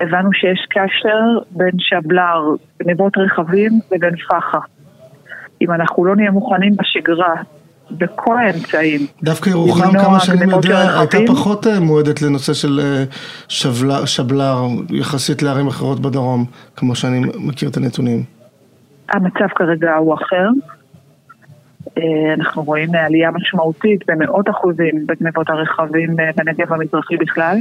הבנו 0.00 0.32
שיש 0.32 0.66
קשר 0.70 1.20
בין 1.50 1.70
שבלר, 1.78 2.42
גניבות 2.82 3.12
רכבים 3.18 3.72
לבין 3.92 4.16
פח"ע. 4.16 4.58
אם 5.62 5.72
אנחנו 5.72 6.04
לא 6.04 6.16
נהיה 6.16 6.30
מוכנים 6.30 6.72
בשגרה, 6.76 7.34
בכל 7.90 8.38
האמצעים, 8.38 9.00
דווקא 9.22 9.50
ירוחם, 9.50 9.92
כמה 9.92 10.20
שאני 10.20 10.52
יודע, 10.52 11.00
הייתה. 11.00 11.18
פחות 11.26 11.66
אה, 11.66 11.80
מועדת 11.80 12.22
לנושא 12.22 12.54
של 12.54 12.80
אה, 12.82 13.04
שבלר, 13.48 14.04
שבלר 14.04 14.56
יחסית 14.90 15.42
לערים 15.42 15.66
אחרות 15.66 16.00
בדרום, 16.00 16.44
כמו 16.76 16.94
שאני 16.94 17.20
מכיר 17.38 17.68
את 17.68 17.76
הנתונים. 17.76 18.22
המצב 19.12 19.46
כרגע 19.56 19.94
הוא 19.94 20.14
אחר. 20.14 20.48
אה, 21.98 22.34
אנחנו 22.34 22.62
רואים 22.62 22.94
עלייה 22.94 23.30
משמעותית 23.30 24.00
במאות 24.08 24.48
אחוזים 24.50 25.06
בגנבות 25.06 25.50
הרכבים 25.50 26.20
אה, 26.20 26.30
בנגב 26.36 26.72
המזרחי 26.72 27.16
בכלל. 27.16 27.56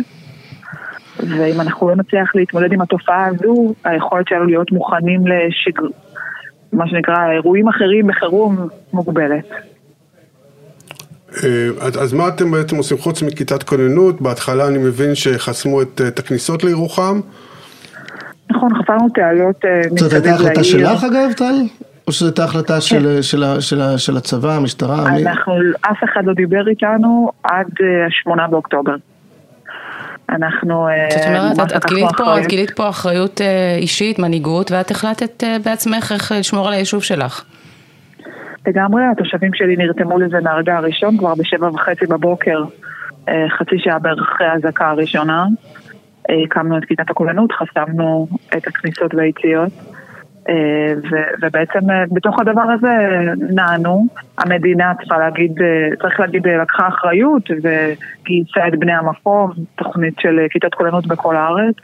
ואם 1.19 1.61
אנחנו 1.61 1.89
לא 1.89 1.95
נצליח 1.95 2.35
להתמודד 2.35 2.73
עם 2.73 2.81
התופעה 2.81 3.25
הזו, 3.25 3.73
היכולת 3.83 4.27
שלנו 4.27 4.45
להיות 4.45 4.71
מוכנים 4.71 5.21
לשגר... 5.27 5.87
מה 6.73 6.87
שנקרא 6.87 7.31
אירועים 7.31 7.67
אחרים 7.67 8.07
בחירום 8.07 8.67
מוגבלת. 8.93 9.45
אה, 11.43 11.69
אז 12.01 12.13
מה 12.13 12.27
אתם 12.27 12.51
בעצם 12.51 12.75
עושים 12.75 12.97
חוץ 12.97 13.21
מכיתת 13.21 13.63
כוננות? 13.63 14.21
בהתחלה 14.21 14.67
אני 14.67 14.77
מבין 14.77 15.15
שחסמו 15.15 15.81
את, 15.81 16.01
את 16.07 16.19
הכניסות 16.19 16.63
לירוחם. 16.63 17.19
נכון, 18.51 18.69
חפרנו 18.83 19.09
תעלות 19.09 19.65
אה, 19.65 19.81
זאת 19.97 20.13
הייתה 20.13 20.29
מסביב 20.29 20.47
החלטה 20.47 20.61
לעיר. 20.61 20.63
שלך 20.63 21.03
אגב, 21.03 21.33
טל? 21.33 21.85
או 22.07 22.11
שזו 22.11 22.25
הייתה 22.25 22.43
החלטה 22.43 22.81
של- 22.81 23.21
של 23.21 23.43
ה- 23.43 23.61
של 23.61 23.81
ה- 23.81 23.97
של 23.97 24.17
הצבא, 24.17 24.51
המשטרה? 24.55 25.09
מי? 25.11 25.25
אנחנו, 25.27 25.53
אף 25.81 25.97
אחד 26.03 26.21
לא 26.25 26.33
דיבר 26.33 26.67
איתנו 26.67 27.31
עד 27.43 27.67
אה, 27.81 28.05
השמונה 28.07 28.47
באוקטובר. 28.47 28.95
אנחנו 30.29 30.87
אה, 30.87 30.93
זאת 31.09 31.27
אומרת, 31.27 31.71
את- 31.71 31.75
את 31.77 31.85
גילית 31.89 32.09
פה- 32.17 32.39
את. 32.41 32.45
גילית 32.47 32.71
פה 32.71 32.89
אחריות 32.89 33.41
אה, 33.41 33.75
אישית, 33.81 34.19
מנהיגות, 34.19 34.71
ואת 34.71 34.91
החלטת 34.91 35.43
בעצמך 35.65 36.11
איך 36.11 36.31
לשמור 36.39 36.67
על 36.67 36.73
היישוב 36.73 37.03
שלך. 37.03 37.43
לגמרי, 38.67 39.01
התושבים 39.11 39.51
שלי 39.53 39.75
נרתמו 39.75 40.19
לזה 40.19 40.37
מהרגע 40.43 40.77
הראשון, 40.77 41.17
כבר 41.17 41.33
בשבע 41.35 41.69
וחצי 41.69 42.05
בבוקר, 42.05 42.63
חצי 43.29 43.75
שעה 43.79 43.99
בערך 43.99 44.29
אחרי 44.35 44.47
האזעקה 44.47 44.89
הראשונה. 44.89 45.45
הקמנו 46.45 46.77
את 46.77 46.85
כיתת 46.85 47.09
הכוננות, 47.09 47.49
חסמנו 47.51 48.27
את 48.57 48.67
הכניסות 48.67 49.13
והיציאות. 49.15 49.71
אה, 50.49 50.93
ו- 51.11 51.45
ובעצם 51.45 51.91
אה, 51.91 52.03
בתוך 52.11 52.39
הדבר 52.39 52.61
הזה 52.61 52.93
נענו, 53.49 54.05
המדינה 54.37 54.93
צריכה 54.99 55.17
להגיד, 55.17 55.51
אה, 55.61 55.95
צריך 56.01 56.19
להגיד, 56.19 56.47
אה, 56.47 56.57
לקחה 56.57 56.87
אחריות 56.87 57.49
וגייסה 57.51 58.67
את 58.67 58.79
בני 58.79 58.93
המקום, 58.93 59.51
תוכנית 59.75 60.13
של 60.19 60.39
אה, 60.39 60.45
כיתת 60.49 60.73
כוננות 60.73 61.07
בכל 61.07 61.35
הארץ. 61.35 61.75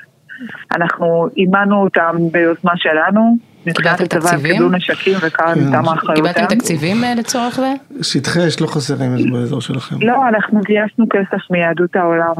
אנחנו 0.76 1.28
אימנו 1.38 1.84
אותם 1.84 2.15
ביוזמה 2.32 2.71
שלנו, 2.76 3.38
קיבלתם 3.63 4.06
תקציבים? 4.06 4.54
קיבלו 4.54 4.69
נשקים 4.69 5.17
וכאן 5.21 5.54
כן. 5.56 5.71
תמה 5.71 5.93
אחריותם. 5.93 6.15
קיבלתם 6.15 6.56
תקציבים 6.56 7.04
אה, 7.04 7.15
לצורך 7.15 7.56
זה? 7.56 7.74
שטחי 8.02 8.47
אש 8.47 8.62
לא 8.62 8.67
חסרים 8.67 9.32
באזור 9.32 9.62
שלכם. 9.62 9.95
לא, 10.02 10.28
אנחנו 10.28 10.62
גייסנו 10.62 11.06
כסף 11.10 11.52
מיהדות 11.52 11.95
העולם 11.95 12.34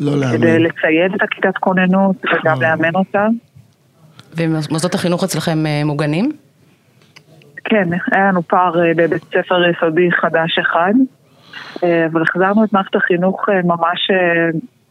לא 0.00 0.10
כדי 0.10 0.20
להאמין. 0.20 0.62
לצייד 0.62 1.14
את 1.14 1.22
הכיתת 1.22 1.56
כוננות 1.60 2.16
וגם 2.24 2.62
לאמן 2.62 2.94
אותה. 2.94 3.26
ומוסדות 4.36 4.94
החינוך 4.94 5.24
אצלכם 5.24 5.66
אה, 5.66 5.82
מוגנים? 5.84 6.32
כן, 7.64 7.88
היה 8.12 8.28
לנו 8.28 8.42
פער 8.42 8.80
אה, 8.86 8.92
בבית 8.96 9.22
ספר 9.24 9.54
יסודי 9.70 10.08
חדש 10.20 10.58
אחד, 10.58 10.92
אה, 11.84 12.06
אבל 12.12 12.22
החזרנו 12.22 12.64
את 12.64 12.72
מערכת 12.72 12.96
החינוך 12.96 13.44
ממש 13.64 14.10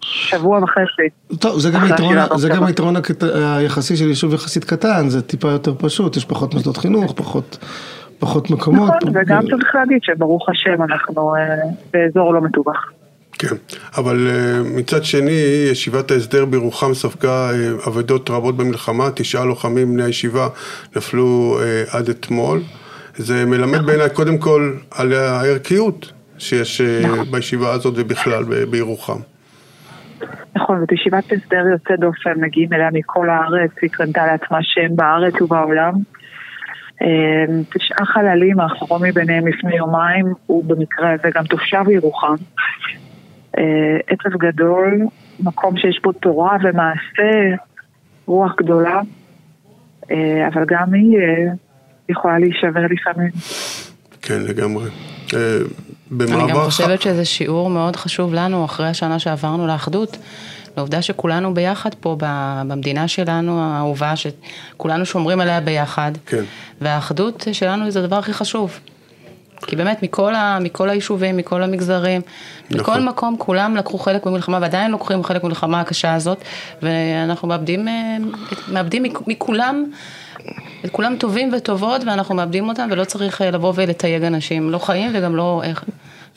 שבוע 0.01 0.59
וחצי. 0.63 1.35
טוב, 1.39 1.59
זה 1.59 1.69
גם 1.71 1.83
היתרון, 1.83 2.15
זה 2.37 2.49
גם. 2.49 2.63
היתרון 2.63 2.95
הקט- 2.95 3.23
היחסי 3.57 3.95
של 3.97 4.07
יישוב 4.07 4.33
יחסית 4.33 4.63
קטן, 4.65 5.09
זה 5.09 5.21
טיפה 5.21 5.47
יותר 5.47 5.73
פשוט, 5.75 6.17
יש 6.17 6.25
פחות 6.25 6.53
מוסדות 6.53 6.77
חינוך, 6.77 7.13
פחות, 7.15 7.57
פחות 8.19 8.51
מקומות. 8.51 8.89
נכון, 8.95 9.17
וגם 9.17 9.41
צריך 9.41 9.75
להגיד 9.75 9.99
שברוך 10.01 10.49
השם 10.49 10.83
אנחנו 10.83 11.35
אה, 11.35 11.41
באזור 11.93 12.33
לא 12.33 12.41
מטווח. 12.41 12.91
כן, 13.39 13.55
אבל 13.97 14.27
אה, 14.29 14.61
מצד 14.75 15.03
שני, 15.03 15.67
ישיבת 15.71 16.11
ההסדר 16.11 16.45
בירוחם 16.45 16.93
ספגה 16.93 17.51
אה, 17.51 17.71
אבדות 17.87 18.29
רבות 18.29 18.57
במלחמה, 18.57 19.11
תשעה 19.15 19.45
לוחמים 19.45 19.93
בני 19.93 20.03
הישיבה 20.03 20.47
נפלו 20.95 21.59
אה, 21.61 21.83
עד 21.97 22.09
אתמול. 22.09 22.61
זה 23.15 23.45
מלמד 23.45 23.85
בעיניי 23.85 24.09
קודם 24.09 24.37
כל 24.37 24.73
על 24.91 25.13
הערכיות 25.13 26.11
שיש 26.37 26.81
נכון. 26.81 27.31
בישיבה 27.31 27.71
הזאת 27.71 27.93
ובכלל 27.97 28.43
בירוחם. 28.69 29.19
נכון, 30.55 30.79
זאת 30.79 30.91
ישיבת 30.91 31.23
הסדר 31.23 31.63
יוצא 31.71 31.95
דופן, 31.95 32.41
מגיעים 32.41 32.73
אליה 32.73 32.89
מכל 32.93 33.29
הארץ, 33.29 33.71
היא 33.81 33.89
קנתה 33.89 34.25
לעצמה 34.25 34.57
שם 34.61 34.95
בארץ 34.95 35.41
ובעולם. 35.41 35.93
תשעה 37.73 38.05
חללים, 38.05 38.59
האחרון 38.59 39.01
מביניהם 39.03 39.47
לפני 39.47 39.75
יומיים, 39.75 40.25
הוא 40.45 40.63
במקרה 40.63 41.13
הזה 41.13 41.29
גם 41.35 41.43
תושב 41.43 41.83
ירוחם. 41.89 42.35
אה, 43.57 43.63
עצב 44.07 44.37
גדול, 44.37 44.99
מקום 45.39 45.77
שיש 45.77 45.99
בו 46.03 46.11
תורה 46.11 46.57
ומעשה, 46.63 47.55
רוח 48.25 48.51
גדולה, 48.57 49.01
אה, 50.11 50.47
אבל 50.47 50.65
גם 50.67 50.93
היא 50.93 51.17
אה, 51.17 51.53
יכולה 52.09 52.39
להישבר 52.39 52.85
לפעמים. 52.89 53.31
כן, 54.21 54.41
לגמרי. 54.41 54.89
במעבר... 56.11 56.43
אני 56.43 56.51
גם 56.51 56.55
חושבת 56.55 57.01
שזה 57.01 57.25
שיעור 57.25 57.69
מאוד 57.69 57.95
חשוב 57.95 58.33
לנו 58.33 58.65
אחרי 58.65 58.87
השנה 58.87 59.19
שעברנו 59.19 59.67
לאחדות. 59.67 60.17
לעובדה 60.77 61.01
שכולנו 61.01 61.53
ביחד 61.53 61.95
פה 61.95 62.17
במדינה 62.19 63.07
שלנו 63.07 63.61
האהובה, 63.61 64.13
שכולנו 64.15 65.05
שומרים 65.05 65.41
עליה 65.41 65.61
ביחד. 65.61 66.11
כן. 66.25 66.43
והאחדות 66.81 67.47
שלנו 67.51 67.91
זה 67.91 67.99
הדבר 67.99 68.15
הכי 68.15 68.33
חשוב. 68.33 68.79
כי 69.67 69.75
באמת 69.75 70.03
מכל, 70.03 70.35
ה, 70.35 70.59
מכל 70.61 70.89
היישובים, 70.89 71.37
מכל 71.37 71.63
המגזרים, 71.63 72.21
נכון. 72.69 72.79
בכל 72.79 72.99
מקום 72.99 73.35
כולם 73.37 73.75
לקחו 73.75 73.97
חלק 73.97 74.25
במלחמה 74.25 74.59
ועדיין 74.61 74.91
לוקחים 74.91 75.23
חלק 75.23 75.43
במלחמה 75.43 75.81
הקשה 75.81 76.13
הזאת, 76.13 76.37
ואנחנו 76.81 77.47
מאבדים, 77.47 77.87
אה, 77.87 78.17
מאבדים 78.71 79.03
מכולם, 79.27 79.85
את 80.85 80.89
כולם 80.91 81.15
טובים 81.19 81.53
וטובות 81.53 82.01
ואנחנו 82.03 82.35
מאבדים 82.35 82.69
אותם 82.69 82.87
ולא 82.91 83.03
צריך 83.03 83.41
אה, 83.41 83.51
לבוא 83.51 83.73
ולתייג 83.75 84.23
אנשים, 84.23 84.69
לא 84.69 84.77
חיים 84.77 85.11
וגם 85.13 85.35
לא 85.35 85.61
איך. 85.63 85.83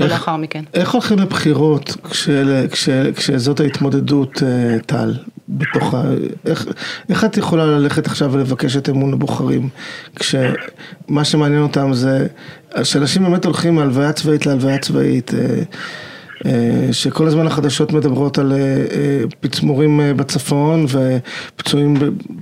לא 0.01 0.05
איך, 0.05 0.13
לאחר 0.13 0.37
מכן. 0.37 0.65
איך 0.75 0.93
הולכים 0.93 1.19
לבחירות 1.19 1.97
כשזאת 3.17 3.61
ההתמודדות, 3.61 4.43
אה, 4.43 4.79
טל? 4.87 5.15
בתוך 5.49 5.95
ה... 5.95 6.03
איך, 6.47 6.67
איך 7.09 7.25
את 7.25 7.37
יכולה 7.37 7.67
ללכת 7.67 8.07
עכשיו 8.07 8.33
ולבקש 8.33 8.77
את 8.77 8.89
אמון 8.89 9.13
הבוחרים, 9.13 9.69
כשמה 10.17 11.25
שמעניין 11.25 11.63
אותם 11.63 11.95
זה 11.95 12.27
שאנשים 12.83 13.23
באמת 13.23 13.45
הולכים 13.45 13.75
מהלוויה 13.75 14.13
צבאית 14.13 14.47
להלוויה 14.47 14.79
צבאית, 14.79 15.35
אה, 15.35 15.41
אה, 16.47 16.93
שכל 16.93 17.27
הזמן 17.27 17.47
החדשות 17.47 17.93
מדברות 17.93 18.39
על 18.39 18.53
אה, 18.53 19.25
פצמורים 19.41 20.01
בצפון 20.17 20.85
ופצועים 20.85 21.95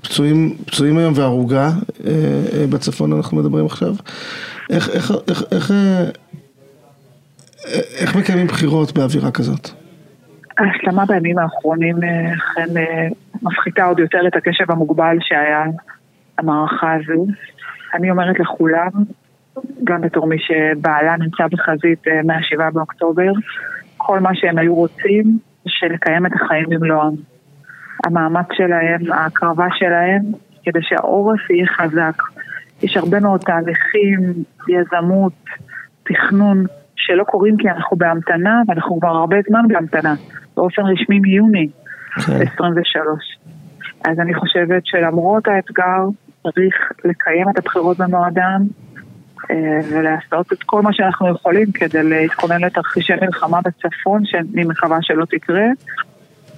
פצועים, 0.02 0.56
פצועים 0.66 0.98
היום 0.98 1.12
והרוגה 1.16 1.70
בצפון 2.70 3.12
אנחנו 3.12 3.36
מדברים 3.36 3.66
עכשיו. 3.66 3.94
איך, 4.70 4.88
איך, 4.88 5.12
איך, 5.28 5.42
איך, 5.52 5.70
איך 7.98 8.16
מקיימים 8.16 8.46
בחירות 8.46 8.92
באווירה 8.92 9.30
כזאת? 9.30 9.68
ההשלמה 10.58 11.06
בימים 11.06 11.38
האחרונים 11.38 11.96
אכן 11.96 12.74
מפחיתה 13.42 13.84
עוד 13.84 13.98
יותר 13.98 14.18
את 14.26 14.36
הקשב 14.36 14.70
המוגבל 14.70 15.16
שהיה 15.20 15.64
המערכה 16.38 16.92
הזו. 16.94 17.26
אני 17.94 18.10
אומרת 18.10 18.40
לכולם, 18.40 18.90
גם 19.84 20.00
בתור 20.00 20.26
מי 20.26 20.36
שבעלה 20.38 21.16
נמצא 21.16 21.46
בחזית 21.50 22.08
אה, 22.08 22.20
מה-7 22.24 22.70
באוקטובר, 22.72 23.32
כל 23.96 24.20
מה 24.20 24.30
שהם 24.34 24.58
היו 24.58 24.74
רוצים 24.74 25.38
זה 25.64 25.88
לקיים 25.94 26.26
את 26.26 26.32
החיים 26.34 26.66
במלואם. 26.68 27.14
המאמץ 28.04 28.46
שלהם, 28.52 29.12
ההקרבה 29.12 29.66
שלהם, 29.78 30.22
כדי 30.62 30.78
שהעורף 30.82 31.50
יהיה 31.50 31.66
חזק. 31.66 32.22
יש 32.82 32.96
הרבה 32.96 33.20
מאוד 33.20 33.40
תהליכים, 33.40 34.20
יזמות, 34.68 35.32
תכנון, 36.02 36.64
שלא 36.96 37.24
קורים 37.24 37.56
כי 37.56 37.68
אנחנו 37.70 37.96
בהמתנה, 37.96 38.62
ואנחנו 38.68 39.00
כבר 39.00 39.08
הרבה 39.08 39.36
זמן 39.48 39.68
בהמתנה, 39.68 40.14
באופן 40.56 40.82
רשמי 40.82 41.20
מיוני 41.20 41.68
okay. 42.18 42.26
כן. 42.26 42.46
23. 42.54 43.38
אז 44.04 44.20
אני 44.20 44.34
חושבת 44.34 44.82
שלמרות 44.86 45.48
האתגר, 45.48 46.04
צריך 46.42 46.92
לקיים 47.04 47.48
את 47.50 47.58
הבחירות 47.58 47.98
במועדן, 47.98 48.62
ולעשות 49.90 50.52
את 50.52 50.62
כל 50.62 50.82
מה 50.82 50.92
שאנחנו 50.92 51.28
יכולים 51.30 51.72
כדי 51.72 52.02
להתכונן 52.02 52.60
לתרחישי 52.64 53.12
מלחמה 53.22 53.58
בצפון, 53.60 54.22
שאני 54.24 54.64
מקווה 54.64 54.98
שלא 55.00 55.24
תקרה, 55.24 55.64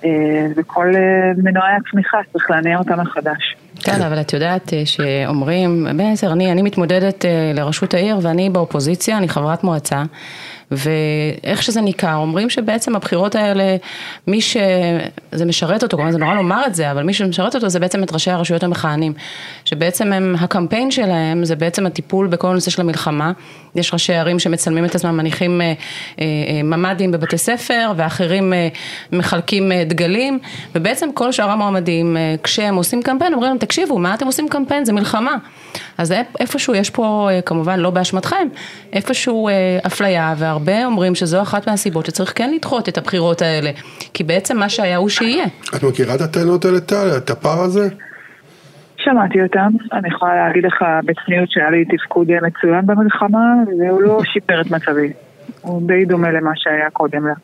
אה, 0.05 0.47
וכל 0.57 0.87
אה, 0.95 1.33
מנועי 1.37 1.73
הצמיחה 1.81 2.19
צריך 2.33 2.51
להניע 2.51 2.79
אותם 2.79 3.01
מחדש. 3.01 3.57
כן, 3.85 4.03
אבל 4.03 4.21
את 4.21 4.33
יודעת 4.33 4.73
שאומרים, 4.85 5.87
בעצם 5.97 6.27
אני, 6.27 6.53
אני 6.53 6.63
מתמודדת 6.63 7.25
לראשות 7.55 7.95
העיר 7.95 8.19
ואני 8.23 8.51
באופוזיציה, 8.51 9.19
אני 9.19 9.29
חברת 9.29 9.65
מועצה. 9.65 10.03
ואיך 10.71 11.63
שזה 11.63 11.81
ניכר, 11.81 12.15
אומרים 12.15 12.51
שבעצם 12.51 12.97
הבחירות 12.97 13.35
האלה, 13.35 13.77
מי 14.27 14.41
שזה 14.41 15.45
משרת 15.47 15.83
אותו, 15.83 15.97
כלומר 15.97 16.13
זה 16.13 16.19
נורא 16.19 16.35
לומר 16.35 16.63
את 16.67 16.75
זה, 16.75 16.91
אבל 16.91 17.03
מי 17.03 17.15
שמשרת 17.15 17.55
אותו 17.55 17.69
זה 17.69 17.81
בעצם 17.81 18.03
את 18.03 18.13
ראשי 18.13 18.31
הרשויות 18.31 18.63
המכהנים, 18.63 19.13
שבעצם 19.65 20.13
הם, 20.13 20.37
הקמפיין 20.41 20.91
שלהם 20.91 21.45
זה 21.45 21.57
בעצם 21.57 21.87
הטיפול 21.87 22.27
בכל 22.27 22.49
הנושא 22.49 22.71
של 22.71 22.81
המלחמה, 22.81 23.33
יש 23.75 23.93
ראשי 23.93 24.15
ערים 24.15 24.39
שמצלמים 24.39 24.85
את 24.85 24.95
עצמם, 24.95 25.17
מניחים 25.17 25.61
אה, 25.61 25.67
אה, 25.67 25.73
אה, 26.49 26.63
ממ"דים 26.63 27.13
בבתי 27.13 27.39
ספר, 27.39 27.93
ואחרים 27.97 28.53
מחלקים 29.13 29.73
דגלים, 29.87 30.39
ובעצם 30.75 31.09
כל 31.15 31.33
שאר 31.33 31.51
המועמדים, 31.51 32.17
כשהם 32.43 32.75
עושים 32.75 33.03
קמפיין, 33.03 33.35
אומרים 33.35 33.51
להם, 33.51 33.59
תקשיבו, 33.59 33.99
מה 33.99 34.15
אתם 34.15 34.27
עושים 34.27 34.49
קמפיין? 34.49 34.85
זה 34.85 34.93
מלחמה. 34.93 35.37
אז 35.99 36.15
איפשהו 36.41 36.75
יש 36.75 36.91
פה, 36.91 37.29
כמובן 37.47 37.81
לא 37.81 37.91
באשמתכם, 37.91 38.49
איפשהו 38.93 39.49
אפליה, 39.87 40.35
והרבה 40.37 40.62
אומרים 40.85 41.15
שזו 41.15 41.43
אחת 41.43 41.69
מהסיבות 41.69 42.07
שצריך 42.07 42.33
כן 42.37 42.51
לדחות 42.55 42.89
את 42.89 42.99
הבחירות 42.99 43.43
האלה, 43.43 43.71
כי 44.15 44.25
בעצם 44.25 44.59
מה 44.59 44.69
שהיה 44.69 44.97
הוא 44.97 45.09
שיהיה. 45.09 45.45
את 45.77 45.83
מכירה 45.83 46.15
את 46.15 46.21
הטענות 46.21 46.65
האלה, 46.65 46.81
טל? 46.81 47.17
את 47.17 47.31
הפער 47.31 47.61
הזה? 47.61 47.89
שמעתי 48.97 49.43
אותם, 49.43 49.69
אני 49.93 50.09
יכולה 50.09 50.37
להגיד 50.37 50.65
לך 50.65 50.85
בצניעות 51.05 51.51
שהיה 51.51 51.71
לי 51.71 51.85
תפקוד 51.85 52.27
מצוין 52.43 52.87
במלחמה, 52.87 53.55
והוא 53.79 54.03
לא 54.03 54.21
שיפר 54.25 54.61
את 54.61 54.71
מצבי. 54.71 55.13
הוא 55.61 55.83
די 55.87 56.05
דומה 56.05 56.31
למה 56.31 56.51
שהיה 56.55 56.91
קודם 56.91 57.27
לה. 57.27 57.35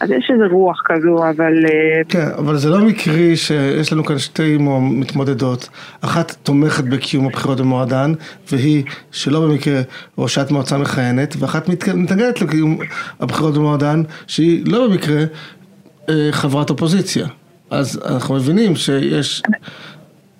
אז 0.00 0.10
יש 0.10 0.30
איזה 0.32 0.44
רוח 0.50 0.82
כזו, 0.84 1.28
אבל... 1.28 1.52
אה, 1.64 2.00
כן, 2.08 2.26
אבל 2.38 2.56
זה 2.56 2.70
לא 2.70 2.78
מקרי 2.78 3.36
שיש 3.36 3.92
לנו 3.92 4.04
כאן 4.04 4.18
שתי 4.18 4.56
מתמודדות. 4.80 5.68
אחת 6.04 6.30
תומכת 6.42 6.84
בקיום 6.84 7.26
הבחירות 7.26 7.60
במועדן, 7.60 8.12
והיא 8.52 8.84
שלא 9.12 9.40
במקרה 9.40 9.80
ראשת 10.18 10.50
מועצה 10.50 10.78
מכהנת, 10.78 11.34
ואחת 11.38 11.68
מתנגדת 11.68 12.42
לקיום 12.42 12.78
הבחירות 13.20 13.54
במועדן, 13.54 14.02
שהיא 14.26 14.64
לא 14.66 14.88
במקרה 14.88 15.20
אה, 16.08 16.28
חברת 16.30 16.70
אופוזיציה. 16.70 17.26
אז 17.70 18.02
אנחנו 18.14 18.34
מבינים 18.34 18.76
שיש... 18.76 19.42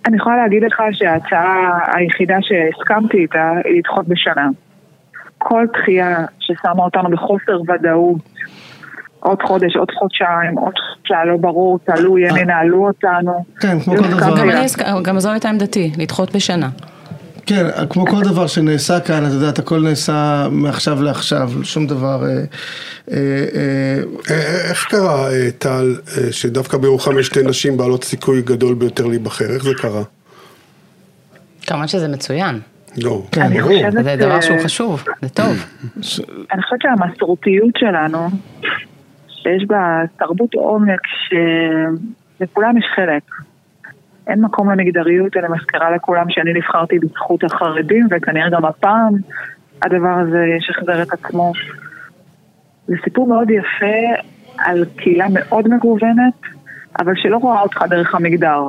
אני 0.06 0.16
יכולה 0.16 0.36
להגיד 0.36 0.62
לך 0.62 0.82
שההצעה 0.92 1.78
היחידה 1.94 2.36
שהסכמתי 2.40 3.16
איתה 3.16 3.52
היא 3.64 3.78
לדחות 3.78 4.08
בשנה. 4.08 4.48
כל 5.38 5.66
דחייה 5.72 6.24
ששמה 6.38 6.84
אותנו 6.84 7.10
בחוסר 7.10 7.60
ודאות, 7.60 8.18
עוד 9.20 9.38
חודש, 9.42 9.76
עוד 9.76 9.88
חודשיים, 9.98 10.58
עוד 10.58 10.74
חודשיים, 10.94 11.28
לא 11.28 11.36
ברור, 11.36 11.78
תלוי, 11.84 12.28
הם 12.28 12.36
אה. 12.36 12.40
ינהלו 12.40 12.86
אותנו. 12.86 13.44
כן, 13.60 13.80
כמו 13.80 13.96
כל 13.96 14.02
דבר. 14.02 15.02
גם 15.02 15.20
זו 15.20 15.30
הייתה 15.30 15.48
עמדתי, 15.48 15.92
לדחות 15.98 16.36
בשנה. 16.36 16.68
כן, 17.46 17.66
כמו 17.90 18.06
כל 18.06 18.22
דבר 18.22 18.46
שנעשה 18.46 19.00
כאן, 19.00 19.26
את 19.26 19.32
יודעת, 19.32 19.58
הכל 19.58 19.80
נעשה 19.80 20.48
מעכשיו 20.50 21.02
לעכשיו, 21.02 21.50
שום 21.62 21.86
דבר... 21.86 22.24
אה, 22.24 22.44
אה, 23.12 24.00
איך 24.70 24.86
קרה, 24.90 25.28
טל, 25.58 25.94
שדווקא 26.30 26.78
בירוחם 26.78 27.18
יש 27.18 27.26
שתי 27.26 27.42
נשים 27.42 27.76
בעלות 27.76 28.04
סיכוי 28.04 28.42
גדול 28.42 28.74
ביותר 28.74 29.06
להיבחר? 29.06 29.44
איך 29.44 29.64
זה 29.64 29.70
קרה? 29.78 30.02
כמובן 31.66 31.88
שזה 31.88 32.08
מצוין. 32.08 32.60
לא, 32.98 33.22
כן, 33.32 33.60
ברור. 33.60 33.90
זה 33.90 34.16
דבר 34.16 34.40
שהוא 34.40 34.58
חשוב, 34.64 35.04
זה 35.22 35.28
טוב. 35.28 35.66
אני 36.52 36.62
חושבת 36.62 36.78
שהמסורתיות 36.82 37.74
שלנו, 37.76 38.28
שיש 39.42 39.64
בה 39.66 40.02
תרבות 40.16 40.54
עומק 40.54 41.00
שלכולם 42.38 42.78
יש 42.78 42.84
חלק. 42.96 43.22
אין 44.26 44.40
מקום 44.40 44.70
למגדריות, 44.70 45.36
אני 45.36 45.46
מזכירה 45.48 45.90
לכולם 45.90 46.26
שאני 46.28 46.52
נבחרתי 46.52 46.98
בזכות 46.98 47.44
החרדים, 47.44 48.06
וכנראה 48.10 48.50
גם 48.50 48.64
הפעם 48.64 49.14
הדבר 49.82 50.18
הזה 50.18 50.46
ישחזר 50.58 51.02
את 51.02 51.12
עצמו. 51.12 51.52
זה 52.86 52.94
סיפור 53.04 53.28
מאוד 53.28 53.50
יפה 53.50 54.20
על 54.58 54.84
קהילה 54.96 55.26
מאוד 55.32 55.68
מגוונת, 55.68 56.34
אבל 56.98 57.12
שלא 57.16 57.36
רואה 57.36 57.60
אותך 57.60 57.84
דרך 57.90 58.14
המגדר. 58.14 58.62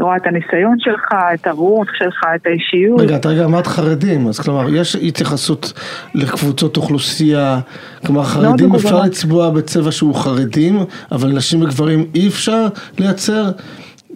רואה 0.00 0.16
את 0.16 0.26
הניסיון 0.26 0.76
שלך, 0.78 1.08
את 1.34 1.46
הרוח 1.46 1.94
שלך, 1.94 2.24
את 2.34 2.46
האישיות. 2.46 3.00
רגע, 3.00 3.16
אתה 3.16 3.28
רגע 3.28 3.44
אמרת 3.44 3.66
חרדים, 3.66 4.28
אז 4.28 4.40
כלומר, 4.40 4.74
יש 4.74 4.96
התייחסות 4.96 5.72
לקבוצות 6.14 6.76
אוכלוסייה, 6.76 7.58
כלומר, 8.06 8.22
חרדים. 8.22 8.74
אפשר 8.74 9.02
לצבוע 9.02 9.50
בצבע 9.50 9.92
שהוא 9.92 10.14
חרדים, 10.14 10.74
אבל 11.12 11.28
נשים 11.28 11.62
וגברים 11.62 12.04
אי 12.14 12.28
אפשר 12.28 12.66
לייצר, 12.98 13.44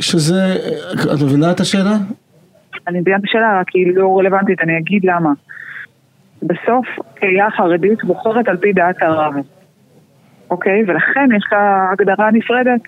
שזה, 0.01 0.57
את 0.93 1.23
מבינה 1.23 1.51
את 1.51 1.61
השאלה? 1.61 1.97
אני 2.89 3.01
מבינה 3.01 3.17
את 3.17 3.25
השאלה, 3.25 3.61
רק 3.61 3.67
היא 3.75 3.93
לא 3.95 4.19
רלוונטית, 4.19 4.61
אני 4.61 4.79
אגיד 4.79 5.05
למה. 5.05 5.31
בסוף 6.43 6.87
קהילה 7.15 7.49
חרדית 7.57 8.05
בוחרת 8.05 8.49
על 8.49 8.57
פי 8.57 8.73
דעת 8.73 9.03
הרב, 9.03 9.35
אוקיי? 10.51 10.83
ולכן 10.87 11.29
יש 11.37 11.45
לה 11.53 11.91
הגדרה 11.93 12.31
נפרדת. 12.31 12.81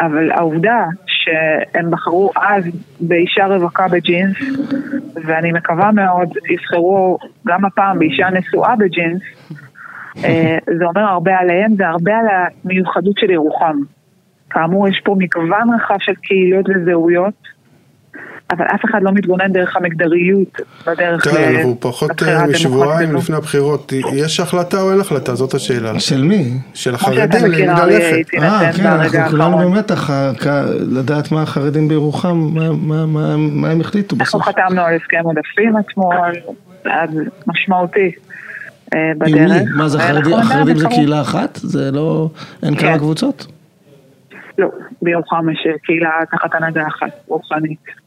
אבל 0.00 0.30
העובדה 0.30 0.84
שהם 1.24 1.90
בחרו 1.90 2.30
אז 2.36 2.64
באישה 3.00 3.46
רווקה 3.46 3.88
בג'ינס, 3.88 4.36
ואני 5.24 5.52
מקווה 5.52 5.92
מאוד 5.92 6.28
יבחרו 6.50 7.18
גם 7.46 7.64
הפעם 7.64 7.98
באישה 7.98 8.30
נשואה 8.30 8.76
בג'ינס, 8.76 9.22
אה, 10.24 10.58
זה 10.78 10.84
אומר 10.84 11.02
הרבה 11.02 11.38
עליהם 11.38 11.72
והרבה 11.76 12.12
על 12.18 12.26
המיוחדות 12.64 13.18
של 13.18 13.30
ירוחם. 13.30 13.76
כאמור, 14.50 14.88
יש 14.88 15.00
פה 15.04 15.14
מגוון 15.18 15.74
רחב 15.74 15.96
של 15.98 16.14
קהילות 16.14 16.66
וזהויות, 16.68 17.51
אבל 18.52 18.64
אף 18.74 18.84
אחד 18.84 18.98
לא 19.02 19.12
מתבונן 19.12 19.52
דרך 19.52 19.76
המגדריות 19.76 20.60
בדרך 20.86 21.24
טל, 21.24 21.30
ל- 21.30 21.56
אנחנו 21.56 21.76
פחות 21.80 22.10
לבחירה 22.10 22.40
אה, 22.40 22.46
משבועיים. 22.46 23.16
לפני 23.16 23.36
הבחירות, 23.36 23.92
יש 24.16 24.40
החלטה 24.40 24.80
או 24.80 24.92
אין 24.92 25.00
החלטה? 25.00 25.34
זאת 25.34 25.54
השאלה. 25.54 26.00
של 26.00 26.22
מי? 26.22 26.52
של 26.74 26.94
החרדים, 26.94 27.24
מכיר, 27.24 27.44
למגדל 27.46 27.70
אריה, 27.70 27.98
לכת. 28.20 28.34
אה, 28.34 28.72
כן, 28.72 28.86
אנחנו 28.86 29.30
כולנו. 29.30 29.58
במתח, 29.58 30.10
לדעת 30.92 31.32
מה 31.32 31.42
החרדים 31.42 31.88
בירוחם, 31.88 32.36
מה- 32.36 33.32
הם 33.70 33.80
החליטו 33.80 34.16
אנחנו 34.16 34.38
בסוף. 34.38 34.42
חתמנו 34.42 34.82
על 34.82 34.94
הסכם 34.96 35.20
עודפים 35.24 35.72
אתמול, 35.78 36.16
אז 36.84 37.10
משמעותי 37.46 38.10
אה, 38.94 38.98
בדרך. 39.18 39.62
מה 39.76 39.88
זה 39.88 39.98
החרדים? 39.98 40.76
זה. 40.78 40.88
קהילה 40.88 41.20
אחת? 41.20 41.56
זה 41.56 41.90
לא, 41.90 42.28
אין 42.62 42.74
כמה 42.76 42.92
כן. 42.92 42.98
קבוצות? 42.98 43.46
לא, 44.58 44.68
בירוחם 45.02 45.50
יש 45.50 45.66
קהילה 45.84 46.10
תחת 46.30 46.54
הנהגה 46.54 46.82
אחת, 46.88 47.08
רוחנית. 47.26 48.01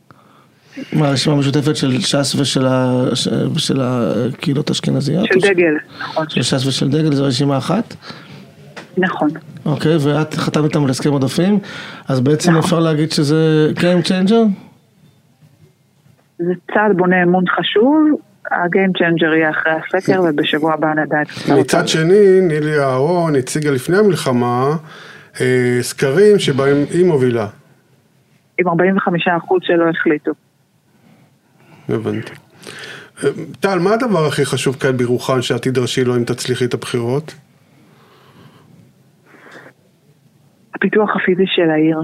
מה, 0.93 1.07
הרשימה 1.07 1.35
המשותפת 1.35 1.75
של 1.75 1.99
ש"ס 2.01 2.35
ושל 2.35 2.65
ה- 2.67 3.05
ש- 3.15 3.27
ושל 3.55 3.79
הקהילות 3.81 4.69
האשכנזיות? 4.69 5.25
של 5.25 5.39
דגל, 5.39 5.73
נכון. 6.01 6.25
של 6.29 6.41
ש"ס 6.43 6.65
ושל 6.65 6.89
דגל 6.89 7.13
זו 7.15 7.23
רשימה 7.25 7.57
אחת? 7.57 7.95
נכון. 8.97 9.29
אוקיי, 9.65 9.97
ואת 9.99 10.33
חתמת 10.33 10.63
איתם 10.63 10.83
על 10.83 10.89
הסכם 10.89 11.11
עודפים, 11.11 11.59
אז 12.07 12.19
בעצם 12.21 12.49
נכון. 12.51 12.63
אפשר 12.63 12.79
להגיד 12.79 13.11
שזה 13.11 13.71
Game 13.75 14.07
Changer? 14.07 14.33
זה 16.39 16.53
צעד 16.73 16.97
בונה 16.97 17.23
אמון 17.23 17.43
חשוב, 17.59 18.07
ה-game 18.51 18.99
changer 18.99 19.35
יהיה 19.35 19.49
אחרי 19.49 19.73
הסקר 19.73 20.21
ובשבוע 20.29 20.73
הבא 20.73 20.87
נדע 20.93 21.21
את 21.21 21.27
התוצאות. 21.29 21.59
מצד 21.59 21.87
שני, 21.87 22.41
נילי 22.41 22.79
אהרון 22.79 23.35
הציגה 23.35 23.71
לפני 23.71 23.97
המלחמה 23.97 24.75
אה, 25.41 25.77
סקרים 25.81 26.39
שבהם 26.39 26.77
היא 26.91 27.05
מובילה. 27.05 27.47
עם 28.59 28.67
45% 28.67 28.71
שלא 29.61 29.89
החליטו. 29.89 30.31
הבנתי. 31.89 32.33
אה, 33.23 33.29
טל, 33.59 33.79
מה 33.79 33.93
הדבר 33.93 34.25
הכי 34.27 34.45
חשוב 34.45 34.75
כאן 34.75 34.97
בירוחם 34.97 35.41
שאת 35.41 35.61
תדרשי 35.61 36.03
לו 36.03 36.15
אם 36.15 36.23
תצליחי 36.23 36.65
את 36.65 36.73
הבחירות? 36.73 37.35
הפיתוח 40.75 41.15
הפיזי 41.15 41.45
של 41.47 41.69
העיר. 41.69 41.99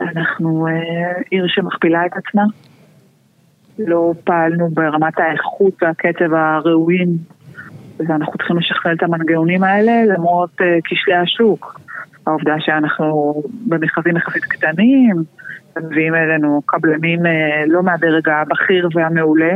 אנחנו 0.00 0.66
אה, 0.66 0.72
עיר 1.30 1.44
שמכפילה 1.48 2.06
את 2.06 2.12
עצמה. 2.12 2.42
לא 3.78 4.12
פעלנו 4.24 4.68
ברמת 4.70 5.18
האיכות 5.18 5.82
והקצב 5.82 6.34
הראויים, 6.34 7.08
ואנחנו 7.98 8.32
צריכים 8.38 8.56
לשכלל 8.56 8.94
את 8.94 9.02
המנגנונים 9.02 9.64
האלה 9.64 10.14
למרות 10.14 10.50
אה, 10.60 10.78
כשלי 10.84 11.14
השוק. 11.14 11.80
העובדה 12.26 12.54
שאנחנו 12.58 13.42
במכרזים 13.66 14.16
יחסית 14.16 14.44
קטנים, 14.44 15.24
ומביאים 15.76 16.14
אלינו 16.14 16.62
קבלנים 16.66 17.26
אה, 17.26 17.64
לא 17.66 17.82
מהדרג 17.82 18.28
הבכיר 18.28 18.88
והמעולה. 18.94 19.54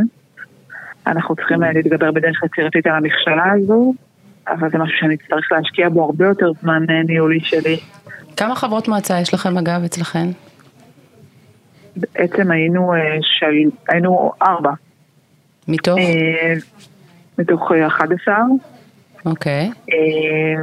אנחנו 1.06 1.36
צריכים 1.36 1.64
אה, 1.64 1.72
להתגבר 1.72 2.10
בדרך 2.10 2.42
יצירתית 2.44 2.86
על 2.86 2.92
המכשלה 2.94 3.52
הזו, 3.52 3.94
אבל 4.48 4.70
זה 4.70 4.78
משהו 4.78 4.98
שאני 4.98 5.14
אצטרך 5.14 5.52
להשקיע 5.52 5.88
בו 5.88 6.04
הרבה 6.04 6.26
יותר 6.26 6.52
זמן 6.62 6.82
אה, 6.90 7.02
ניהולי 7.02 7.40
שלי. 7.40 7.76
כמה 8.36 8.54
חברות 8.54 8.88
מועצה 8.88 9.20
יש 9.20 9.34
לכם 9.34 9.58
אגב 9.58 9.84
אצלכם? 9.84 10.26
בעצם 11.96 12.50
היינו, 12.50 12.92
של... 13.22 13.70
היינו 13.88 14.32
ארבע, 14.42 14.72
מתוך? 15.68 15.98
מתוך 17.38 17.72
אה, 17.72 17.86
11, 17.86 18.34
אוקיי. 19.26 19.70
אה, 19.92 20.62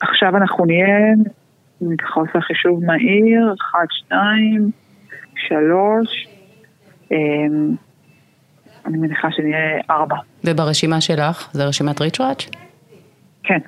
ועכשיו 0.00 0.36
אנחנו 0.36 0.64
נהיה, 0.64 0.86
אני 1.88 1.96
ככה 1.96 2.20
עושה 2.20 2.40
חישוב 2.40 2.84
מהיר, 2.84 3.54
1, 3.60 3.78
2, 3.90 4.70
3, 5.36 6.28
אני 8.86 8.98
מניחה 8.98 9.28
שנהיה 9.30 9.80
ארבע. 9.90 10.16
וברשימה 10.44 11.00
שלך? 11.00 11.48
זה 11.52 11.64
רשימת 11.64 12.00
ריצ'ראץ'? 12.00 12.50
כן, 13.42 13.58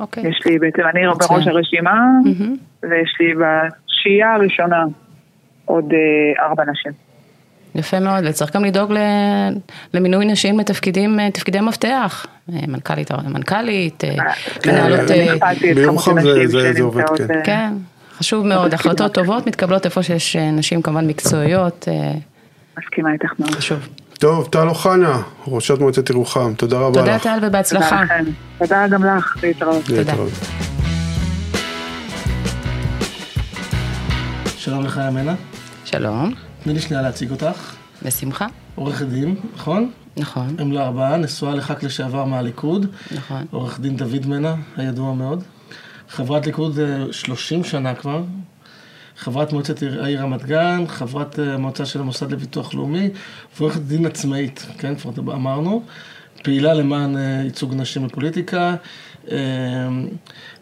אוקיי. 0.00 0.28
יש 0.28 0.40
לי 0.46 0.58
בעצם, 0.58 0.82
אני 0.82 1.06
מצוין. 1.06 1.30
בראש 1.30 1.46
הרשימה. 1.46 2.00
ויש 2.82 3.16
לי 3.20 3.34
בשהייה 3.34 4.34
הראשונה 4.34 4.84
עוד 5.64 5.92
אה, 5.92 6.46
ארבע 6.46 6.64
נשים. 6.64 7.05
יפה 7.78 8.00
מאוד, 8.00 8.24
וצריך 8.26 8.56
גם 8.56 8.64
לדאוג 8.64 8.92
למינוי 9.94 10.24
נשים 10.26 10.58
לתפקידים, 10.60 11.20
אה, 11.20 11.30
תפקידי 11.30 11.60
מפתח. 11.60 12.26
אה, 12.52 12.58
מנכ"לית, 12.68 13.10
מנכ"לית, 13.12 14.04
אה, 14.04 14.14
מנהלות... 14.66 15.10
אה, 15.10 15.32
הכפלתי 15.34 15.70
את 15.72 15.76
בירוחם 15.76 16.10
כמות 16.20 16.24
זה- 16.50 16.82
עובד, 16.82 17.04
כן. 17.16 17.40
כן, 17.44 17.72
חשוב 18.18 18.46
מאוד, 18.46 18.74
החלטות 18.74 19.14
טובות 19.14 19.46
מתקבלות 19.46 19.84
איפה 19.84 20.02
שיש 20.02 20.36
נשים 20.36 20.82
כמובן 20.82 21.06
מקצועיות, 21.06 21.88
מסכימה 22.78 23.12
איתך 23.12 23.30
מאוד. 23.38 23.50
חשוב. 23.50 23.88
טוב, 24.18 24.48
טל 24.52 24.68
אוחנה, 24.68 25.22
ראשת 25.46 25.78
מועצת 25.78 26.10
ירוחם, 26.10 26.52
תודה 26.56 26.78
רבה 26.78 27.00
תודה 27.00 27.16
לך. 27.16 27.22
טל 27.22 27.34
תודה 27.34 27.46
ובהצלחה. 27.48 28.02
לכם. 28.02 28.24
תודה 28.58 28.88
גם 28.88 29.04
לך, 29.04 29.36
להתראות. 29.42 29.88
להתראות. 29.88 30.30
שלום 34.56 34.84
לך 34.84 35.00
ימנה, 35.08 35.34
שלום, 35.84 36.32
תני 36.66 36.74
לי 36.74 36.80
שנייה 36.80 37.02
להציג 37.02 37.30
אותך. 37.30 37.74
בשמחה. 38.02 38.46
עורכת 38.74 39.06
דין, 39.06 39.34
נכון? 39.54 39.90
נכון, 40.16 40.56
אם 40.62 40.72
לארבעה, 40.72 41.16
נשואה 41.16 41.54
לח"כ 41.54 41.84
לשעבר 41.84 42.24
מהליכוד. 42.24 42.86
נכון. 43.14 43.44
עורך 43.50 43.80
דין 43.80 43.96
דוד 43.96 44.26
מנע, 44.26 44.54
הידוע 44.76 45.14
מאוד. 45.14 45.42
חברת 46.08 46.46
ליכוד 46.46 46.78
אה, 46.78 47.04
30 47.12 47.64
שנה 47.64 47.94
כבר. 47.94 48.22
חברת 49.18 49.52
מועצת 49.52 49.82
העיר- 49.82 50.22
רמת 50.22 50.44
גן, 50.44 50.84
חברת 50.88 51.38
אה, 51.38 51.54
המועצה 51.54 51.86
של 51.86 52.00
המוסד 52.00 52.32
לביטוח 52.32 52.74
לאומי, 52.74 53.08
ועורכת 53.58 53.80
דין 53.80 54.06
עצמאית, 54.06 54.66
כן, 54.78 54.94
כבר 54.94 55.10
אמרנו. 55.34 55.82
פעילה 56.42 56.74
למען 56.74 57.16
אה, 57.16 57.40
ייצוג 57.44 57.74
נשים 57.74 58.06
בפוליטיקה, 58.06 58.74
אה, 59.30 59.36